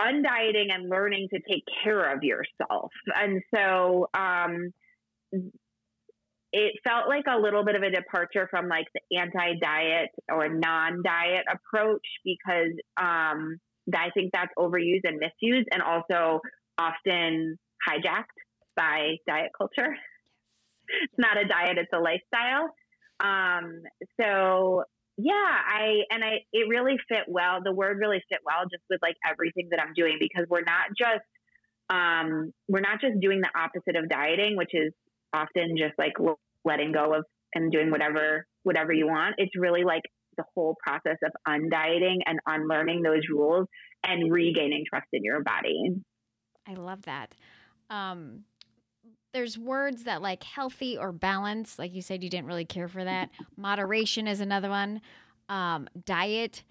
undieting 0.00 0.72
and 0.72 0.88
learning 0.88 1.28
to 1.32 1.38
take 1.48 1.62
care 1.84 2.12
of 2.12 2.22
yourself. 2.22 2.90
And 3.14 3.42
so, 3.54 4.08
um, 4.14 4.72
it 6.52 6.72
felt 6.82 7.08
like 7.08 7.24
a 7.28 7.38
little 7.38 7.64
bit 7.64 7.76
of 7.76 7.82
a 7.82 7.90
departure 7.90 8.48
from 8.50 8.68
like 8.68 8.86
the 8.94 9.16
anti-diet 9.18 10.10
or 10.28 10.48
non-diet 10.48 11.44
approach 11.50 12.06
because 12.24 12.72
um, 13.00 13.56
I 13.94 14.10
think 14.14 14.32
that's 14.32 14.52
overused 14.58 15.04
and 15.04 15.18
misused 15.18 15.68
and 15.72 15.82
also 15.82 16.40
often 16.78 17.56
hijacked 17.88 18.24
by 18.76 19.16
diet 19.26 19.50
culture. 19.56 19.94
It's 21.02 21.18
not 21.18 21.38
a 21.38 21.46
diet, 21.46 21.78
it's 21.78 21.92
a 21.94 22.00
lifestyle. 22.00 22.74
Um, 23.20 23.82
so 24.20 24.82
yeah, 25.16 25.32
I 25.32 26.02
and 26.10 26.24
I 26.24 26.40
it 26.52 26.68
really 26.68 26.96
fit 27.08 27.24
well. 27.28 27.60
The 27.62 27.72
word 27.72 27.98
really 28.00 28.22
fit 28.28 28.40
well 28.44 28.64
just 28.70 28.82
with 28.88 29.00
like 29.02 29.16
everything 29.28 29.68
that 29.70 29.80
I'm 29.80 29.92
doing 29.94 30.16
because 30.18 30.46
we're 30.48 30.64
not 30.64 30.88
just 30.98 31.22
um, 31.90 32.52
we're 32.68 32.80
not 32.80 33.00
just 33.00 33.20
doing 33.20 33.40
the 33.40 33.50
opposite 33.54 33.96
of 33.96 34.08
dieting, 34.08 34.56
which 34.56 34.70
is 34.72 34.92
often 35.32 35.76
just 35.76 35.94
like 35.98 36.14
letting 36.64 36.92
go 36.92 37.14
of 37.14 37.24
and 37.54 37.72
doing 37.72 37.90
whatever 37.90 38.46
whatever 38.62 38.92
you 38.92 39.06
want. 39.06 39.36
It's 39.38 39.56
really 39.56 39.84
like 39.84 40.02
the 40.36 40.44
whole 40.54 40.76
process 40.84 41.16
of 41.24 41.32
undieting 41.48 42.18
and 42.26 42.38
unlearning 42.46 43.02
those 43.02 43.22
rules 43.28 43.66
and 44.04 44.32
regaining 44.32 44.84
trust 44.88 45.06
in 45.12 45.24
your 45.24 45.42
body. 45.42 46.02
I 46.68 46.74
love 46.74 47.02
that. 47.02 47.34
Um, 47.88 48.44
there's 49.32 49.58
words 49.58 50.04
that 50.04 50.22
like 50.22 50.42
healthy 50.42 50.96
or 50.98 51.12
balance, 51.12 51.78
like 51.78 51.94
you 51.94 52.02
said, 52.02 52.22
you 52.22 52.30
didn't 52.30 52.46
really 52.46 52.64
care 52.64 52.88
for 52.88 53.04
that. 53.04 53.30
Moderation 53.56 54.26
is 54.26 54.40
another 54.40 54.68
one. 54.68 55.00
Um, 55.48 55.88
diet, 56.04 56.62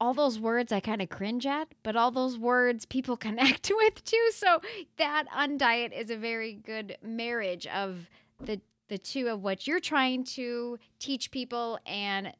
all 0.00 0.14
those 0.14 0.38
words 0.38 0.72
I 0.72 0.80
kind 0.80 1.02
of 1.02 1.08
cringe 1.08 1.46
at, 1.46 1.68
but 1.82 1.96
all 1.96 2.10
those 2.10 2.38
words 2.38 2.84
people 2.84 3.16
connect 3.28 3.70
with 3.74 4.04
too. 4.04 4.30
So 4.32 4.60
that 4.98 5.24
undiet 5.34 5.98
is 5.98 6.10
a 6.10 6.16
very 6.16 6.54
good 6.54 6.96
marriage 7.02 7.66
of 7.66 8.06
the 8.40 8.60
the 8.88 8.98
two 8.98 9.28
of 9.28 9.42
what 9.42 9.66
you're 9.66 9.80
trying 9.80 10.24
to 10.24 10.78
teach 10.98 11.30
people 11.30 11.78
and 11.86 12.32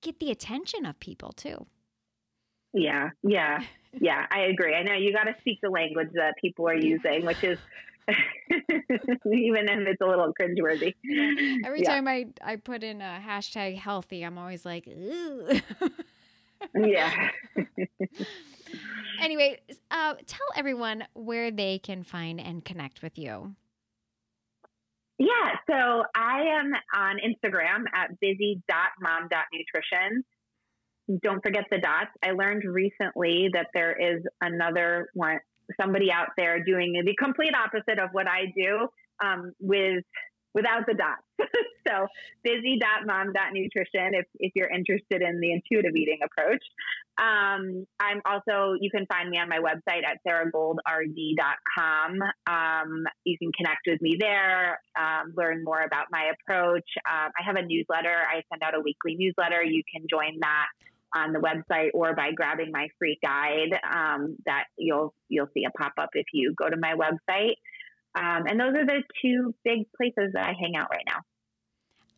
get 0.00 0.18
the 0.18 0.30
attention 0.30 0.86
of 0.86 0.98
people 0.98 1.32
too. 1.32 1.66
Yeah, 2.72 3.10
yeah, 3.22 3.60
yeah. 3.92 4.26
I 4.30 4.42
agree. 4.42 4.74
I 4.74 4.82
know 4.82 4.94
you 4.94 5.12
got 5.12 5.24
to 5.24 5.34
speak 5.40 5.58
the 5.62 5.68
language 5.68 6.10
that 6.14 6.36
people 6.40 6.68
are 6.68 6.76
using, 6.76 7.26
which 7.26 7.42
is 7.42 7.58
even 8.08 9.68
if 9.68 9.88
it's 9.88 10.00
a 10.00 10.06
little 10.06 10.32
cringeworthy. 10.40 10.94
Every 11.64 11.82
yeah. 11.82 11.94
time 11.94 12.08
I 12.08 12.26
I 12.42 12.56
put 12.56 12.82
in 12.82 13.00
a 13.00 13.20
hashtag 13.24 13.76
healthy, 13.76 14.24
I'm 14.24 14.38
always 14.38 14.64
like, 14.64 14.86
Ooh. 14.88 15.60
yeah. 16.74 17.30
anyway, 19.20 19.60
uh, 19.90 20.14
tell 20.26 20.46
everyone 20.56 21.04
where 21.14 21.50
they 21.50 21.78
can 21.78 22.04
find 22.04 22.40
and 22.40 22.64
connect 22.64 23.02
with 23.02 23.18
you. 23.18 23.54
Yeah, 25.18 25.56
so 25.68 26.04
I 26.14 26.44
am 26.58 26.72
on 26.94 27.18
Instagram 27.18 27.82
at 27.94 28.18
busy.mom.nutrition. 28.20 30.24
Don't 31.22 31.42
forget 31.42 31.64
the 31.70 31.78
dots. 31.78 32.10
I 32.24 32.30
learned 32.30 32.64
recently 32.64 33.50
that 33.52 33.66
there 33.74 33.92
is 33.92 34.22
another 34.40 35.10
one, 35.12 35.40
somebody 35.78 36.10
out 36.10 36.28
there 36.38 36.64
doing 36.64 37.02
the 37.04 37.14
complete 37.16 37.52
opposite 37.54 37.98
of 37.98 38.08
what 38.12 38.26
I 38.26 38.46
do 38.56 38.88
um, 39.22 39.52
with 39.60 40.04
without 40.54 40.86
the 40.86 40.94
dots. 40.94 41.22
so 41.88 42.06
busy.mom.nutrition 42.44 44.14
if, 44.14 44.26
if 44.38 44.52
you're 44.54 44.70
interested 44.70 45.22
in 45.22 45.40
the 45.40 45.52
intuitive 45.52 45.94
eating 45.96 46.18
approach. 46.22 46.62
Um, 47.18 47.86
I'm 48.00 48.20
also, 48.24 48.74
you 48.80 48.90
can 48.90 49.06
find 49.06 49.28
me 49.30 49.38
on 49.38 49.48
my 49.48 49.58
website 49.58 50.04
at 50.04 50.18
sarahgoldrd.com. 50.26 52.22
Um, 52.46 53.04
you 53.24 53.36
can 53.38 53.52
connect 53.52 53.86
with 53.86 54.00
me 54.00 54.16
there, 54.18 54.80
um, 54.98 55.32
learn 55.36 55.62
more 55.64 55.82
about 55.82 56.06
my 56.10 56.30
approach. 56.32 56.88
Um, 57.08 57.30
I 57.38 57.44
have 57.44 57.56
a 57.56 57.62
newsletter. 57.62 58.16
I 58.28 58.42
send 58.50 58.62
out 58.62 58.74
a 58.74 58.80
weekly 58.80 59.16
newsletter. 59.16 59.62
You 59.62 59.82
can 59.92 60.06
join 60.08 60.38
that 60.40 60.66
on 61.14 61.32
the 61.32 61.40
website 61.40 61.90
or 61.92 62.14
by 62.14 62.30
grabbing 62.32 62.70
my 62.72 62.88
free 62.98 63.18
guide 63.22 63.78
um, 63.92 64.36
that 64.46 64.64
you'll 64.78 65.12
you'll 65.28 65.48
see 65.54 65.64
a 65.64 65.70
pop 65.70 65.92
up 65.98 66.10
if 66.14 66.26
you 66.32 66.54
go 66.56 66.68
to 66.68 66.76
my 66.76 66.94
website. 66.94 67.54
Um, 68.14 68.44
and 68.46 68.58
those 68.58 68.74
are 68.74 68.86
the 68.86 69.02
two 69.22 69.54
big 69.64 69.86
places 69.96 70.32
that 70.34 70.44
I 70.44 70.52
hang 70.60 70.74
out 70.76 70.88
right 70.90 71.04
now. 71.06 71.20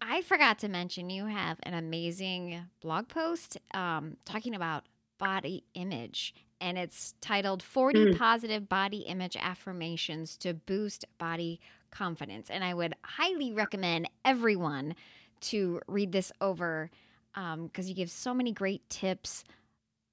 I 0.01 0.23
forgot 0.23 0.59
to 0.61 0.69
mention 0.69 1.11
you 1.11 1.27
have 1.27 1.59
an 1.63 1.75
amazing 1.75 2.61
blog 2.81 3.09
post 3.09 3.59
um, 3.73 4.17
talking 4.25 4.55
about 4.55 4.85
body 5.19 5.63
image, 5.75 6.35
and 6.61 6.77
it's 6.77 7.15
titled 7.21 7.63
40 7.63 8.07
mm. 8.07 8.19
Positive 8.19 8.69
Body 8.69 8.99
Image 8.99 9.37
Affirmations 9.37 10.37
to 10.39 10.55
Boost 10.55 11.05
Body 11.19 11.61
Confidence. 11.93 12.51
And 12.51 12.65
I 12.65 12.75
would 12.75 12.95
highly 13.05 13.53
recommend 13.53 14.09
everyone 14.25 14.97
to 15.43 15.81
read 15.87 16.11
this 16.11 16.33
over 16.41 16.91
because 17.35 17.55
um, 17.55 17.89
you 17.89 17.95
give 17.95 18.11
so 18.11 18.35
many 18.35 18.53
great 18.53 18.89
tips 18.91 19.45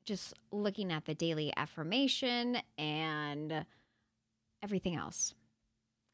just 0.05 0.33
looking 0.51 0.91
at 0.91 1.05
the 1.05 1.15
daily 1.15 1.51
affirmation 1.57 2.57
and 2.77 3.65
everything 4.61 4.95
else 4.95 5.33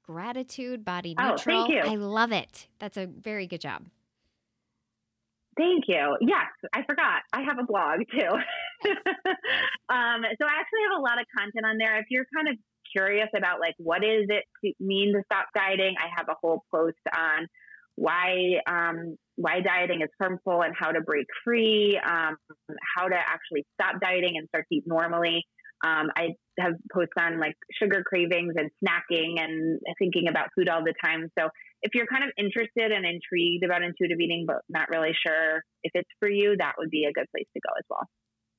gratitude, 0.05 0.85
body 0.85 1.15
neutral. 1.17 1.33
Oh, 1.33 1.65
thank 1.65 1.69
you. 1.69 1.79
I 1.79 1.95
love 1.95 2.31
it. 2.31 2.67
That's 2.79 2.97
a 2.97 3.05
very 3.05 3.47
good 3.47 3.61
job. 3.61 3.83
Thank 5.57 5.85
you. 5.87 6.17
Yes, 6.21 6.47
I 6.73 6.83
forgot. 6.83 7.21
I 7.31 7.41
have 7.43 7.57
a 7.59 7.63
blog 7.63 8.01
too. 8.11 8.27
um, 9.89 10.21
so 10.37 10.45
I 10.45 10.59
actually 10.59 10.83
have 10.83 10.99
a 10.99 11.01
lot 11.01 11.19
of 11.19 11.25
content 11.37 11.65
on 11.65 11.77
there. 11.77 11.97
If 11.97 12.07
you're 12.09 12.25
kind 12.35 12.49
of 12.49 12.57
curious 12.91 13.29
about 13.35 13.59
like 13.59 13.75
what 13.77 14.03
is 14.03 14.27
it 14.29 14.43
to 14.63 14.73
mean 14.79 15.13
to 15.13 15.21
stop 15.25 15.47
dieting, 15.55 15.95
I 15.97 16.09
have 16.15 16.27
a 16.29 16.35
whole 16.41 16.63
post 16.73 16.97
on 17.15 17.47
why 17.95 18.59
um, 18.67 19.15
why 19.37 19.61
dieting 19.61 20.01
is 20.01 20.09
harmful 20.19 20.61
and 20.61 20.73
how 20.77 20.91
to 20.91 21.01
break 21.01 21.25
free, 21.43 21.99
um, 22.05 22.35
how 22.95 23.07
to 23.07 23.15
actually 23.15 23.65
stop 23.79 24.01
dieting 24.01 24.33
and 24.37 24.47
start 24.49 24.65
to 24.69 24.75
eat 24.75 24.83
normally. 24.85 25.45
Um, 25.85 26.09
I 26.15 26.29
have 26.59 26.73
posts 26.91 27.13
on 27.19 27.39
like 27.39 27.53
sugar 27.79 28.03
cravings 28.03 28.53
and 28.57 28.71
snacking 28.83 29.39
and 29.39 29.79
thinking 29.99 30.27
about 30.27 30.47
food 30.55 30.67
all 30.67 30.83
the 30.83 30.95
time. 31.03 31.29
So 31.37 31.49
if 31.83 31.93
you're 31.93 32.07
kind 32.07 32.23
of 32.23 32.31
interested 32.37 32.91
and 32.91 33.05
intrigued 33.05 33.63
about 33.63 33.83
intuitive 33.83 34.19
eating, 34.19 34.45
but 34.47 34.57
not 34.67 34.89
really 34.89 35.11
sure 35.25 35.61
if 35.83 35.91
it's 35.93 36.09
for 36.19 36.29
you, 36.29 36.55
that 36.57 36.73
would 36.79 36.89
be 36.89 37.05
a 37.05 37.13
good 37.13 37.27
place 37.31 37.45
to 37.53 37.59
go 37.61 37.73
as 37.77 37.85
well. 37.89 38.07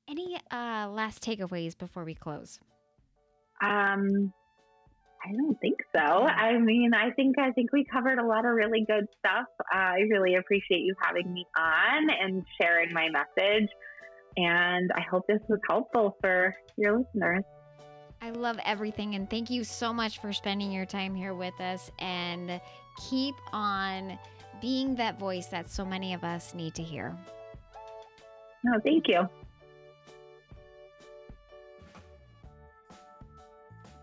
Any 0.08 0.36
uh, 0.52 0.88
last 0.88 1.24
takeaways 1.24 1.76
before 1.76 2.04
we 2.04 2.14
close? 2.14 2.60
Um, 3.60 4.32
I 5.24 5.32
don't 5.32 5.58
think 5.60 5.78
so. 5.92 6.00
I 6.00 6.58
mean, 6.58 6.92
I 6.94 7.10
think 7.10 7.36
I 7.38 7.50
think 7.50 7.72
we 7.72 7.84
covered 7.84 8.18
a 8.18 8.26
lot 8.26 8.44
of 8.44 8.52
really 8.52 8.84
good 8.86 9.06
stuff. 9.18 9.48
Uh, 9.74 9.78
I 9.78 10.00
really 10.08 10.36
appreciate 10.36 10.82
you 10.82 10.94
having 11.02 11.32
me 11.32 11.44
on 11.58 12.10
and 12.10 12.44
sharing 12.60 12.92
my 12.92 13.08
message. 13.08 13.68
And 14.36 14.90
I 14.94 15.00
hope 15.00 15.26
this 15.26 15.40
was 15.48 15.58
helpful 15.68 16.16
for 16.20 16.54
your 16.76 16.98
listeners. 16.98 17.44
I 18.20 18.30
love 18.30 18.58
everything. 18.64 19.14
And 19.14 19.28
thank 19.28 19.50
you 19.50 19.64
so 19.64 19.92
much 19.92 20.20
for 20.20 20.32
spending 20.32 20.72
your 20.72 20.86
time 20.86 21.14
here 21.14 21.34
with 21.34 21.58
us. 21.60 21.90
And 21.98 22.60
keep 23.08 23.34
on 23.52 24.18
being 24.60 24.94
that 24.96 25.18
voice 25.18 25.46
that 25.46 25.70
so 25.70 25.84
many 25.84 26.14
of 26.14 26.24
us 26.24 26.54
need 26.54 26.74
to 26.74 26.82
hear. 26.82 27.16
No, 28.64 28.80
thank 28.84 29.08
you. 29.08 29.28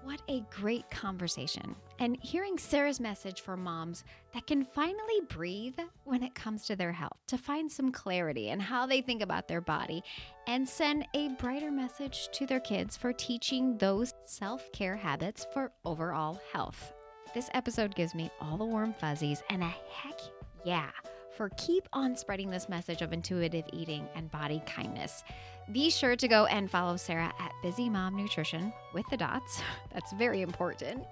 What 0.04 0.22
a 0.28 0.41
great 0.49 0.89
conversation. 0.91 1.76
And 1.99 2.18
hearing 2.22 2.58
Sarah's 2.58 2.99
message 2.99 3.39
for 3.39 3.56
moms 3.56 4.04
that 4.34 4.45
can 4.45 4.66
finally 4.66 5.22
breathe 5.30 5.80
when 6.04 6.24
it 6.24 6.36
comes 6.36 6.66
to 6.66 6.76
their 6.76 6.91
health, 6.91 7.18
to 7.28 7.38
find 7.38 7.72
some 7.72 7.91
clarity 7.91 8.49
in 8.49 8.60
how 8.60 8.86
they 8.86 8.99
think 9.01 9.22
about 9.22 9.47
their 9.47 9.62
body, 9.62 10.04
and 10.45 10.68
send 10.68 11.08
a 11.14 11.30
brighter 11.30 11.72
message 11.72 12.28
to 12.34 12.45
their 12.45 12.60
kids 12.60 12.97
for 12.97 13.14
teaching 13.14 13.78
those 13.78 14.14
self 14.26 14.70
care 14.74 14.97
habits 14.97 15.47
for 15.54 15.72
overall 15.86 16.41
health. 16.51 16.93
This 17.34 17.49
episode 17.54 17.95
gives 17.95 18.14
me 18.14 18.30
all 18.41 18.58
the 18.58 18.66
warm 18.66 18.93
fuzzies 18.93 19.41
and 19.49 19.64
a 19.64 19.74
heck 19.89 20.20
yeah 20.66 20.91
for 21.36 21.49
keep 21.57 21.88
on 21.93 22.15
spreading 22.15 22.49
this 22.49 22.69
message 22.69 23.01
of 23.01 23.13
intuitive 23.13 23.65
eating 23.73 24.07
and 24.15 24.31
body 24.31 24.61
kindness. 24.65 25.23
Be 25.71 25.89
sure 25.89 26.15
to 26.15 26.27
go 26.27 26.45
and 26.45 26.69
follow 26.69 26.97
Sarah 26.97 27.34
at 27.39 27.51
Busy 27.61 27.89
Mom 27.89 28.15
Nutrition 28.15 28.73
with 28.93 29.05
the 29.09 29.17
dots. 29.17 29.61
That's 29.93 30.11
very 30.13 30.41
important. 30.41 31.05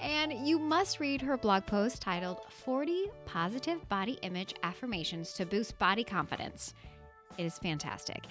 And 0.00 0.32
you 0.46 0.58
must 0.58 1.00
read 1.00 1.22
her 1.22 1.36
blog 1.36 1.64
post 1.66 2.02
titled 2.02 2.40
40 2.48 3.06
Positive 3.24 3.88
Body 3.88 4.18
Image 4.22 4.54
Affirmations 4.62 5.32
to 5.34 5.46
Boost 5.46 5.78
Body 5.78 6.04
Confidence. 6.04 6.74
It 7.38 7.44
is 7.44 7.58
fantastic. 7.58 8.24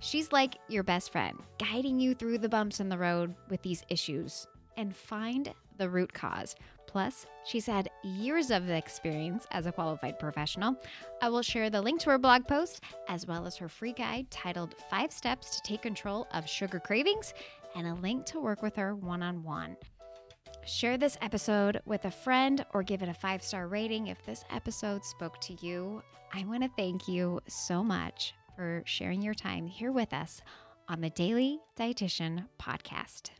She's 0.00 0.32
like 0.32 0.56
your 0.68 0.82
best 0.82 1.12
friend, 1.12 1.38
guiding 1.58 2.00
you 2.00 2.14
through 2.14 2.38
the 2.38 2.48
bumps 2.48 2.80
in 2.80 2.88
the 2.88 2.98
road 2.98 3.34
with 3.50 3.60
these 3.62 3.84
issues 3.90 4.46
and 4.78 4.96
find 4.96 5.52
the 5.76 5.90
root 5.90 6.12
cause. 6.12 6.56
Plus, 6.90 7.24
she's 7.44 7.66
had 7.66 7.88
years 8.02 8.50
of 8.50 8.68
experience 8.68 9.46
as 9.52 9.66
a 9.66 9.70
qualified 9.72 10.18
professional. 10.18 10.74
I 11.22 11.28
will 11.28 11.40
share 11.40 11.70
the 11.70 11.80
link 11.80 12.00
to 12.00 12.10
her 12.10 12.18
blog 12.18 12.48
post 12.48 12.82
as 13.08 13.28
well 13.28 13.46
as 13.46 13.56
her 13.58 13.68
free 13.68 13.92
guide 13.92 14.28
titled 14.28 14.74
Five 14.90 15.12
Steps 15.12 15.54
to 15.54 15.62
Take 15.62 15.82
Control 15.82 16.26
of 16.34 16.48
Sugar 16.48 16.80
Cravings 16.80 17.32
and 17.76 17.86
a 17.86 17.94
link 17.94 18.26
to 18.26 18.40
work 18.40 18.60
with 18.60 18.74
her 18.74 18.96
one 18.96 19.22
on 19.22 19.44
one. 19.44 19.76
Share 20.66 20.98
this 20.98 21.16
episode 21.22 21.80
with 21.84 22.06
a 22.06 22.10
friend 22.10 22.66
or 22.74 22.82
give 22.82 23.02
it 23.02 23.08
a 23.08 23.14
five 23.14 23.44
star 23.44 23.68
rating 23.68 24.08
if 24.08 24.26
this 24.26 24.44
episode 24.50 25.04
spoke 25.04 25.40
to 25.42 25.56
you. 25.64 26.02
I 26.34 26.44
want 26.44 26.64
to 26.64 26.70
thank 26.76 27.06
you 27.06 27.40
so 27.46 27.84
much 27.84 28.34
for 28.56 28.82
sharing 28.84 29.22
your 29.22 29.34
time 29.34 29.68
here 29.68 29.92
with 29.92 30.12
us 30.12 30.42
on 30.88 31.00
the 31.00 31.10
Daily 31.10 31.60
Dietitian 31.78 32.48
Podcast. 32.60 33.30